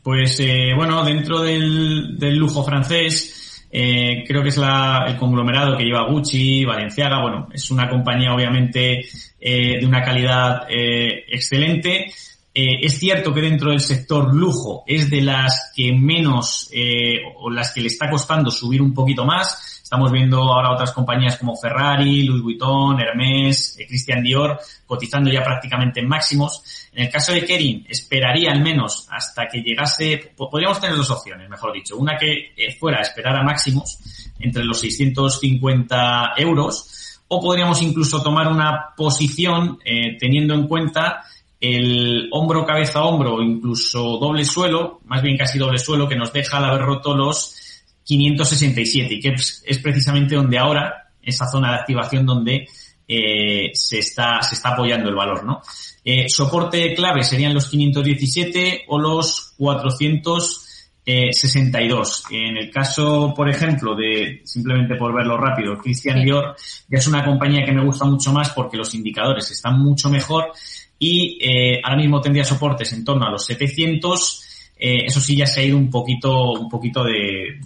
pues 0.04 0.38
eh, 0.38 0.70
bueno, 0.76 1.04
dentro 1.04 1.42
del, 1.42 2.36
lujo 2.36 2.62
francés, 2.62 3.66
eh, 3.72 4.22
creo 4.24 4.44
que 4.44 4.50
es 4.50 4.56
el 4.58 5.16
conglomerado 5.16 5.76
que 5.76 5.82
lleva 5.82 6.08
Gucci, 6.08 6.64
Valenciaga, 6.64 7.20
bueno, 7.22 7.48
es 7.52 7.72
una 7.72 7.90
compañía 7.90 8.32
obviamente 8.32 9.04
eh, 9.40 9.80
de 9.80 9.84
una 9.84 10.04
calidad 10.04 10.68
excelente 10.68 12.12
Eh, 12.58 12.86
es 12.86 12.98
cierto 12.98 13.34
que 13.34 13.42
dentro 13.42 13.68
del 13.68 13.80
sector 13.80 14.34
lujo 14.34 14.82
es 14.86 15.10
de 15.10 15.20
las 15.20 15.72
que 15.76 15.92
menos 15.92 16.70
eh, 16.72 17.18
o 17.36 17.50
las 17.50 17.70
que 17.70 17.82
le 17.82 17.88
está 17.88 18.08
costando 18.08 18.50
subir 18.50 18.80
un 18.80 18.94
poquito 18.94 19.26
más. 19.26 19.82
Estamos 19.82 20.10
viendo 20.10 20.38
ahora 20.38 20.72
otras 20.72 20.92
compañías 20.92 21.36
como 21.36 21.54
Ferrari, 21.54 22.22
Louis 22.22 22.42
Vuitton, 22.42 22.98
Hermès, 22.98 23.78
eh, 23.78 23.86
Christian 23.86 24.22
Dior 24.22 24.58
cotizando 24.86 25.30
ya 25.30 25.42
prácticamente 25.42 26.00
en 26.00 26.08
máximos. 26.08 26.88
En 26.94 27.04
el 27.04 27.10
caso 27.10 27.34
de 27.34 27.44
Kering, 27.44 27.88
esperaría 27.90 28.52
al 28.52 28.62
menos 28.62 29.06
hasta 29.10 29.46
que 29.48 29.60
llegase, 29.60 30.32
podríamos 30.34 30.80
tener 30.80 30.96
dos 30.96 31.10
opciones, 31.10 31.50
mejor 31.50 31.74
dicho. 31.74 31.98
Una 31.98 32.16
que 32.16 32.54
fuera 32.80 33.00
a 33.00 33.02
esperar 33.02 33.36
a 33.36 33.42
máximos 33.42 33.98
entre 34.38 34.64
los 34.64 34.80
650 34.80 36.32
euros 36.38 37.20
o 37.28 37.38
podríamos 37.38 37.82
incluso 37.82 38.22
tomar 38.22 38.48
una 38.48 38.94
posición 38.96 39.78
teniendo 40.18 40.54
en 40.54 40.66
cuenta 40.68 41.22
el 41.60 42.28
hombro 42.32 42.66
cabeza 42.66 43.04
hombro 43.04 43.42
incluso 43.42 44.18
doble 44.18 44.44
suelo, 44.44 45.00
más 45.06 45.22
bien 45.22 45.36
casi 45.36 45.58
doble 45.58 45.78
suelo, 45.78 46.08
que 46.08 46.16
nos 46.16 46.32
deja 46.32 46.58
al 46.58 46.64
haber 46.66 46.82
roto 46.82 47.16
los 47.16 47.56
567 48.04 49.14
y 49.14 49.20
que 49.20 49.34
es, 49.34 49.64
precisamente 49.82 50.36
donde 50.36 50.58
ahora, 50.58 51.10
esa 51.22 51.48
zona 51.48 51.70
de 51.70 51.76
activación 51.76 52.24
donde 52.24 52.68
eh, 53.08 53.70
se, 53.72 53.98
está, 53.98 54.40
se 54.42 54.54
está 54.54 54.70
apoyando 54.70 55.08
el 55.08 55.14
valor, 55.14 55.44
¿no? 55.44 55.60
Eh, 56.04 56.26
soporte 56.28 56.94
clave 56.94 57.24
serían 57.24 57.52
los 57.52 57.68
517 57.68 58.84
o 58.86 58.98
los 58.98 59.54
462. 59.58 62.24
En 62.30 62.56
el 62.58 62.70
caso, 62.70 63.34
por 63.34 63.50
ejemplo, 63.50 63.96
de, 63.96 64.42
simplemente 64.44 64.94
por 64.94 65.12
verlo 65.12 65.36
rápido, 65.36 65.76
Christian 65.78 66.22
Dior 66.22 66.54
ya 66.88 66.98
es 66.98 67.08
una 67.08 67.24
compañía 67.24 67.64
que 67.64 67.72
me 67.72 67.84
gusta 67.84 68.04
mucho 68.04 68.32
más 68.32 68.50
porque 68.50 68.76
los 68.76 68.94
indicadores 68.94 69.50
están 69.50 69.80
mucho 69.80 70.08
mejor 70.08 70.52
y 70.98 71.38
eh, 71.40 71.80
ahora 71.82 71.96
mismo 71.96 72.20
tendría 72.20 72.44
soportes 72.44 72.92
en 72.92 73.04
torno 73.04 73.26
a 73.26 73.30
los 73.30 73.44
700. 73.44 74.42
Eh, 74.78 75.06
eso 75.06 75.20
sí 75.20 75.36
ya 75.36 75.46
se 75.46 75.60
ha 75.60 75.64
ido 75.64 75.78
un 75.78 75.90
poquito, 75.90 76.52
un 76.52 76.68
poquito 76.68 77.02
de, 77.02 77.60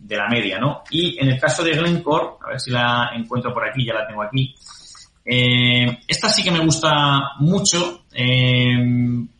de, 0.00 0.16
la 0.16 0.28
media, 0.28 0.58
¿no? 0.58 0.82
Y 0.90 1.18
en 1.20 1.28
el 1.28 1.38
caso 1.38 1.62
de 1.62 1.72
Glencore, 1.72 2.38
a 2.44 2.50
ver 2.50 2.60
si 2.60 2.70
la 2.70 3.10
encuentro 3.14 3.52
por 3.52 3.68
aquí, 3.68 3.84
ya 3.84 3.94
la 3.94 4.06
tengo 4.06 4.22
aquí. 4.22 4.54
Eh, 5.24 5.98
esta 6.08 6.28
sí 6.28 6.42
que 6.42 6.50
me 6.50 6.64
gusta 6.64 7.34
mucho 7.38 8.04
eh, 8.12 8.74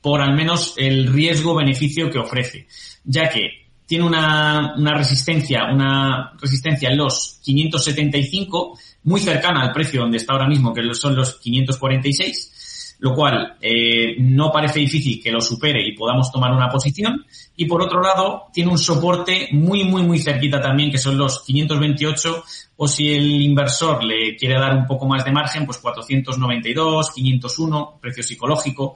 por 0.00 0.20
al 0.20 0.34
menos 0.34 0.74
el 0.76 1.12
riesgo-beneficio 1.12 2.10
que 2.10 2.18
ofrece, 2.18 2.68
ya 3.04 3.28
que 3.28 3.66
tiene 3.86 4.04
una, 4.04 4.74
una 4.76 4.94
resistencia, 4.94 5.64
una 5.64 6.32
resistencia 6.40 6.90
en 6.90 6.98
los 6.98 7.40
575, 7.42 8.78
muy 9.04 9.20
cercana 9.20 9.62
al 9.62 9.72
precio 9.72 10.02
donde 10.02 10.18
está 10.18 10.34
ahora 10.34 10.46
mismo, 10.46 10.72
que 10.72 10.82
son 10.94 11.16
los 11.16 11.40
546 11.40 12.59
lo 13.00 13.14
cual 13.14 13.56
eh, 13.60 14.16
no 14.18 14.52
parece 14.52 14.78
difícil 14.78 15.22
que 15.22 15.32
lo 15.32 15.40
supere 15.40 15.86
y 15.86 15.96
podamos 15.96 16.30
tomar 16.30 16.52
una 16.52 16.68
posición. 16.68 17.24
Y 17.60 17.66
por 17.66 17.82
otro 17.82 18.00
lado, 18.00 18.46
tiene 18.54 18.70
un 18.70 18.78
soporte 18.78 19.50
muy, 19.52 19.84
muy, 19.84 20.02
muy 20.02 20.18
cerquita 20.18 20.62
también, 20.62 20.90
que 20.90 20.96
son 20.96 21.18
los 21.18 21.44
528, 21.44 22.42
o 22.76 22.88
si 22.88 23.12
el 23.12 23.42
inversor 23.42 24.02
le 24.02 24.34
quiere 24.34 24.54
dar 24.54 24.74
un 24.74 24.86
poco 24.86 25.06
más 25.06 25.26
de 25.26 25.30
margen, 25.30 25.66
pues 25.66 25.76
492, 25.76 27.10
501, 27.10 27.98
precio 28.00 28.22
psicológico. 28.22 28.94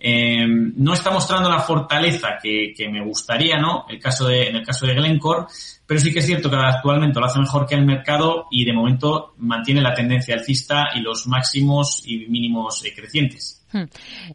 Eh, 0.00 0.46
no 0.48 0.94
está 0.94 1.10
mostrando 1.10 1.50
la 1.50 1.58
fortaleza 1.58 2.38
que, 2.42 2.72
que, 2.74 2.88
me 2.88 3.04
gustaría, 3.04 3.58
¿no? 3.58 3.84
El 3.86 4.00
caso 4.00 4.28
de, 4.28 4.48
en 4.48 4.56
el 4.56 4.64
caso 4.64 4.86
de 4.86 4.94
Glencore, 4.94 5.44
pero 5.86 6.00
sí 6.00 6.10
que 6.10 6.20
es 6.20 6.26
cierto 6.26 6.48
que 6.48 6.56
actualmente 6.56 7.20
lo 7.20 7.26
hace 7.26 7.38
mejor 7.38 7.66
que 7.66 7.74
el 7.74 7.84
mercado 7.84 8.46
y 8.50 8.64
de 8.64 8.72
momento 8.72 9.34
mantiene 9.36 9.82
la 9.82 9.92
tendencia 9.92 10.34
alcista 10.34 10.88
y 10.94 11.00
los 11.00 11.26
máximos 11.26 12.02
y 12.06 12.26
mínimos 12.28 12.82
eh, 12.82 12.94
crecientes. 12.96 13.65
Hmm. 13.72 13.84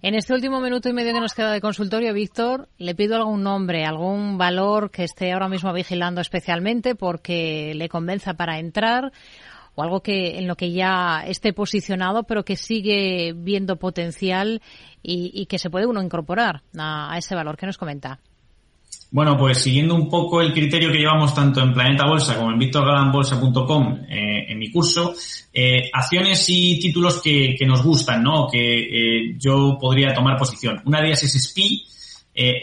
En 0.02 0.16
este 0.16 0.34
último 0.34 0.60
minuto 0.60 0.90
y 0.90 0.94
medio 0.94 1.14
que 1.14 1.22
nos 1.22 1.34
queda 1.34 1.52
de 1.52 1.62
consultorio, 1.62 2.14
Víctor, 2.14 2.68
le 2.78 2.96
pido 2.96 3.16
algún 3.16 3.44
nombre, 3.44 3.86
algún 3.86 4.38
valor 4.38 4.92
que 4.92 5.04
esté 5.04 5.32
ahora 5.32 5.48
mismo 5.48 5.72
vigilando 5.72 6.20
especialmente 6.20 6.96
porque 6.96 7.74
le 7.76 7.88
convenza 7.88 8.34
para 8.34 8.60
entrar 8.60 9.12
o 9.76 9.84
algo 9.84 10.02
que 10.02 10.38
en 10.38 10.48
lo 10.48 10.56
que 10.58 10.72
ya 10.72 11.24
esté 11.26 11.54
posicionado 11.54 12.24
pero 12.24 12.44
que 12.44 12.58
sigue 12.58 13.34
viendo 13.36 13.78
potencial 13.78 14.62
y, 15.02 15.46
que 15.48 15.60
se 15.60 15.70
puede 15.70 15.88
uno 15.88 16.02
incorporar 16.02 16.62
a 16.78 17.18
ese 17.18 17.34
valor 17.34 17.58
que 17.58 17.66
nos 17.66 17.78
comenta. 17.78 18.20
Bueno, 19.14 19.38
pues 19.38 19.58
siguiendo 19.58 19.94
un 19.94 20.10
poco 20.10 20.42
el 20.42 20.54
criterio 20.54 20.90
que 20.90 21.00
llevamos 21.00 21.36
tanto 21.36 21.60
en 21.62 21.74
Planeta 21.74 22.08
Bolsa 22.08 22.38
como 22.38 22.52
en 22.52 22.58
victorgalanbolsa.com 22.58 24.06
eh, 24.10 24.46
en 24.48 24.58
mi 24.58 24.72
curso, 24.72 25.14
eh, 25.54 25.90
acciones 25.92 26.46
y 26.48 26.80
títulos 26.80 27.22
que, 27.22 27.58
nos 27.68 27.84
gustan, 27.84 28.24
¿no? 28.24 28.48
Que 28.50 28.80
eh, 28.80 29.36
yo 29.38 29.78
podría 29.80 30.14
tomar 30.14 30.38
posición. 30.38 30.82
Una 30.86 31.02
de 31.02 31.08
ellas 31.08 31.24
es 31.24 31.44
SPI, 31.44 31.86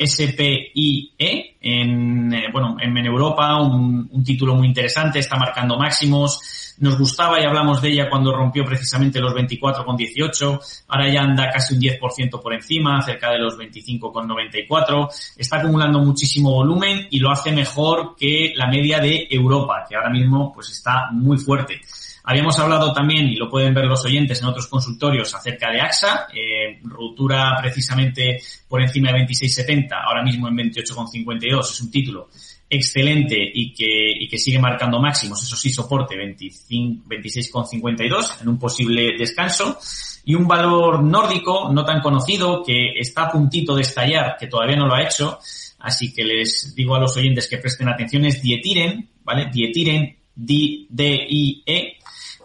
SPIE, 0.06 1.56
en, 1.60 2.30
bueno, 2.50 2.76
en, 2.80 2.96
Europa, 2.96 3.60
un 3.60 4.24
título 4.24 4.54
muy 4.54 4.68
interesante, 4.68 5.18
está 5.18 5.36
marcando 5.36 5.76
máximos, 5.76 6.67
nos 6.80 6.98
gustaba 6.98 7.40
y 7.40 7.44
hablamos 7.44 7.82
de 7.82 7.90
ella 7.90 8.08
cuando 8.08 8.34
rompió 8.34 8.64
precisamente 8.64 9.20
los 9.20 9.34
24,18. 9.34 10.84
Ahora 10.88 11.12
ya 11.12 11.22
anda 11.22 11.50
casi 11.50 11.74
un 11.74 11.80
10% 11.80 12.40
por 12.40 12.54
encima, 12.54 13.02
cerca 13.02 13.30
de 13.30 13.38
los 13.38 13.58
25,94. 13.58 15.08
Está 15.36 15.58
acumulando 15.58 15.98
muchísimo 16.00 16.52
volumen 16.52 17.06
y 17.10 17.18
lo 17.18 17.30
hace 17.30 17.52
mejor 17.52 18.14
que 18.16 18.52
la 18.54 18.68
media 18.68 19.00
de 19.00 19.26
Europa, 19.30 19.84
que 19.88 19.96
ahora 19.96 20.10
mismo 20.10 20.52
pues 20.52 20.70
está 20.70 21.10
muy 21.12 21.38
fuerte. 21.38 21.80
Habíamos 22.24 22.58
hablado 22.58 22.92
también, 22.92 23.26
y 23.26 23.36
lo 23.36 23.48
pueden 23.48 23.72
ver 23.72 23.86
los 23.86 24.04
oyentes 24.04 24.42
en 24.42 24.48
otros 24.48 24.66
consultorios, 24.66 25.34
acerca 25.34 25.70
de 25.70 25.80
AXA, 25.80 26.26
eh, 26.34 26.78
ruptura 26.82 27.56
precisamente 27.58 28.42
por 28.68 28.82
encima 28.82 29.10
de 29.12 29.20
26,70, 29.20 29.92
ahora 30.04 30.22
mismo 30.22 30.46
en 30.46 30.56
28,52, 30.58 31.60
es 31.60 31.80
un 31.80 31.90
título 31.90 32.28
excelente 32.70 33.50
y 33.54 33.72
que, 33.72 34.12
y 34.20 34.28
que 34.28 34.36
sigue 34.38 34.58
marcando 34.58 35.00
máximos, 35.00 35.42
eso 35.42 35.56
sí, 35.56 35.70
soporte 35.70 36.16
26,52 36.16 38.42
en 38.42 38.48
un 38.48 38.58
posible 38.58 39.16
descanso. 39.16 39.78
Y 40.24 40.34
un 40.34 40.46
valor 40.46 41.02
nórdico 41.02 41.72
no 41.72 41.86
tan 41.86 42.02
conocido 42.02 42.62
que 42.62 42.90
está 42.98 43.22
a 43.22 43.32
puntito 43.32 43.74
de 43.74 43.80
estallar, 43.82 44.36
que 44.38 44.46
todavía 44.46 44.76
no 44.76 44.86
lo 44.86 44.94
ha 44.94 45.02
hecho. 45.02 45.38
Así 45.78 46.12
que 46.12 46.22
les 46.24 46.74
digo 46.74 46.94
a 46.94 47.00
los 47.00 47.16
oyentes 47.16 47.48
que 47.48 47.56
presten 47.56 47.88
atención, 47.88 48.26
es 48.26 48.42
Dietiren, 48.42 49.08
¿vale? 49.24 49.48
Dietiren, 49.50 50.18
D-I-E, 50.34 51.96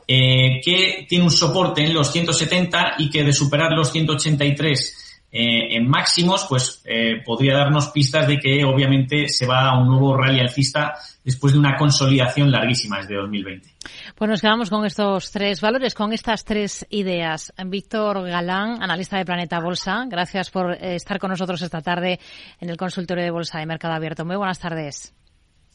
eh, 0.07 0.61
que 0.63 1.05
tiene 1.09 1.25
un 1.25 1.31
soporte 1.31 1.83
en 1.83 1.93
los 1.93 2.09
170 2.11 2.95
y 2.99 3.09
que 3.09 3.23
de 3.23 3.33
superar 3.33 3.73
los 3.73 3.91
183 3.91 5.02
eh, 5.35 5.77
en 5.77 5.89
máximos, 5.89 6.45
pues 6.47 6.83
eh, 6.85 7.23
podría 7.25 7.55
darnos 7.55 7.89
pistas 7.89 8.27
de 8.27 8.37
que 8.37 8.63
obviamente 8.63 9.27
se 9.27 9.47
va 9.47 9.69
a 9.69 9.79
un 9.79 9.87
nuevo 9.87 10.15
rally 10.15 10.39
alcista 10.39 10.93
después 11.23 11.53
de 11.53 11.59
una 11.59 11.75
consolidación 11.75 12.51
larguísima 12.51 12.97
desde 12.99 13.15
2020. 13.15 13.67
Pues 14.15 14.29
nos 14.29 14.41
quedamos 14.41 14.69
con 14.69 14.85
estos 14.85 15.31
tres 15.31 15.59
valores, 15.59 15.95
con 15.95 16.13
estas 16.13 16.45
tres 16.45 16.85
ideas. 16.91 17.51
Víctor 17.65 18.21
Galán, 18.27 18.83
analista 18.83 19.17
de 19.17 19.25
Planeta 19.25 19.59
Bolsa, 19.59 20.05
gracias 20.07 20.51
por 20.51 20.73
eh, 20.73 20.97
estar 20.97 21.17
con 21.17 21.31
nosotros 21.31 21.63
esta 21.63 21.81
tarde 21.81 22.19
en 22.59 22.69
el 22.69 22.77
consultorio 22.77 23.23
de 23.23 23.31
Bolsa 23.31 23.57
de 23.57 23.65
Mercado 23.65 23.95
Abierto. 23.95 24.25
Muy 24.25 24.35
buenas 24.35 24.59
tardes. 24.59 25.15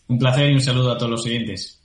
Un 0.06 0.20
placer 0.20 0.50
y 0.50 0.54
un 0.54 0.61
saludo 0.61 0.92
a 0.92 0.96
todos 0.96 1.11
los 1.11 1.26
oyentes. 1.26 1.82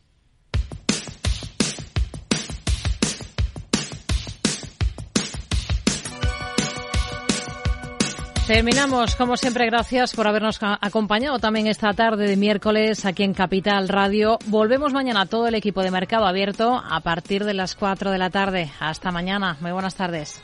Terminamos, 8.48 9.16
como 9.16 9.38
siempre, 9.38 9.66
gracias 9.68 10.14
por 10.14 10.28
habernos 10.28 10.60
acompañado 10.62 11.40
también 11.40 11.68
esta 11.68 11.94
tarde 11.94 12.28
de 12.28 12.36
miércoles 12.36 13.06
aquí 13.06 13.24
en 13.24 13.34
Capital 13.34 13.88
Radio. 13.88 14.38
Volvemos 14.48 14.92
mañana 14.92 15.26
todo 15.28 15.48
el 15.48 15.56
equipo 15.56 15.82
de 15.82 15.92
Mercado 15.92 16.26
Abierto 16.26 16.76
a 16.76 17.00
partir 17.00 17.46
de 17.46 17.54
las 17.54 17.74
4 17.74 18.12
de 18.12 18.18
la 18.18 18.30
tarde. 18.30 18.70
Hasta 18.82 19.12
mañana. 19.12 19.56
Muy 19.62 19.72
buenas 19.72 19.96
tardes. 19.96 20.44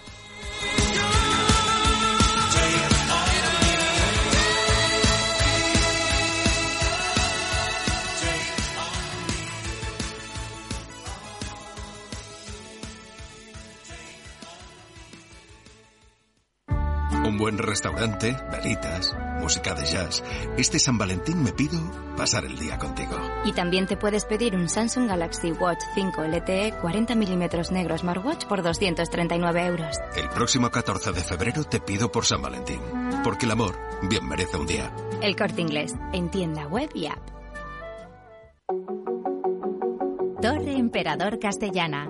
Buen 17.40 17.58
restaurante, 17.58 18.36
velitas, 18.52 19.16
música 19.40 19.74
de 19.74 19.86
jazz. 19.86 20.22
Este 20.58 20.78
San 20.78 20.98
Valentín 20.98 21.42
me 21.42 21.54
pido 21.54 21.80
pasar 22.18 22.44
el 22.44 22.60
día 22.60 22.78
contigo. 22.78 23.16
Y 23.46 23.54
también 23.54 23.88
te 23.88 23.96
puedes 23.96 24.26
pedir 24.26 24.58
un 24.58 24.68
Samsung 24.68 25.08
Galaxy 25.08 25.54
Watch 25.54 25.80
5 25.96 26.22
LTE 26.22 26.74
40 26.82 27.16
milímetros 27.16 27.72
negro 27.72 27.98
Smartwatch 27.98 28.46
por 28.46 28.62
239 28.62 29.66
euros. 29.68 29.98
El 30.18 30.28
próximo 30.30 30.70
14 30.70 31.14
de 31.14 31.22
febrero 31.22 31.64
te 31.64 31.80
pido 31.80 32.12
por 32.12 32.26
San 32.26 32.42
Valentín. 32.42 32.82
Porque 33.24 33.46
el 33.46 33.52
amor 33.52 33.80
bien 34.10 34.28
merece 34.28 34.58
un 34.58 34.68
día. 34.68 34.94
El 35.22 35.38
corte 35.38 35.62
inglés, 35.62 35.96
en 36.12 36.30
tienda 36.30 36.68
web 36.68 36.90
y 36.94 37.08
app. 37.08 37.20
Torre 40.42 40.74
Emperador 40.74 41.40
Castellana 41.40 42.10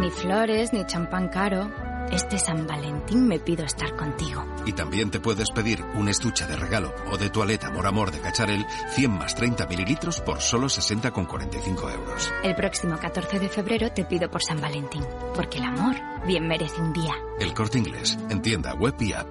Ni 0.00 0.10
flores, 0.10 0.72
ni 0.72 0.82
champán 0.86 1.28
caro. 1.28 1.70
Este 2.10 2.38
San 2.38 2.66
Valentín 2.66 3.28
me 3.28 3.38
pido 3.38 3.66
estar 3.66 3.94
contigo. 3.96 4.42
Y 4.64 4.72
también 4.72 5.10
te 5.10 5.20
puedes 5.20 5.50
pedir 5.50 5.84
un 5.94 6.08
estuche 6.08 6.46
de 6.46 6.56
regalo 6.56 6.94
o 7.12 7.18
de 7.18 7.28
toaleta 7.28 7.66
Amor 7.66 7.86
Amor 7.86 8.10
de 8.10 8.18
Cacharel 8.18 8.64
100 8.94 9.10
más 9.10 9.34
30 9.34 9.66
mililitros 9.66 10.22
por 10.22 10.40
solo 10.40 10.68
60,45 10.68 11.92
euros. 11.92 12.32
El 12.42 12.54
próximo 12.54 12.96
14 12.96 13.40
de 13.40 13.48
febrero 13.50 13.92
te 13.92 14.06
pido 14.06 14.30
por 14.30 14.42
San 14.42 14.58
Valentín, 14.58 15.04
porque 15.34 15.58
el 15.58 15.64
amor 15.64 15.96
bien 16.26 16.48
merece 16.48 16.80
un 16.80 16.94
día. 16.94 17.14
El 17.38 17.52
corte 17.52 17.76
inglés, 17.76 18.18
en 18.30 18.40
tienda 18.40 18.72
web 18.72 18.94
y 19.00 19.12
app. 19.12 19.28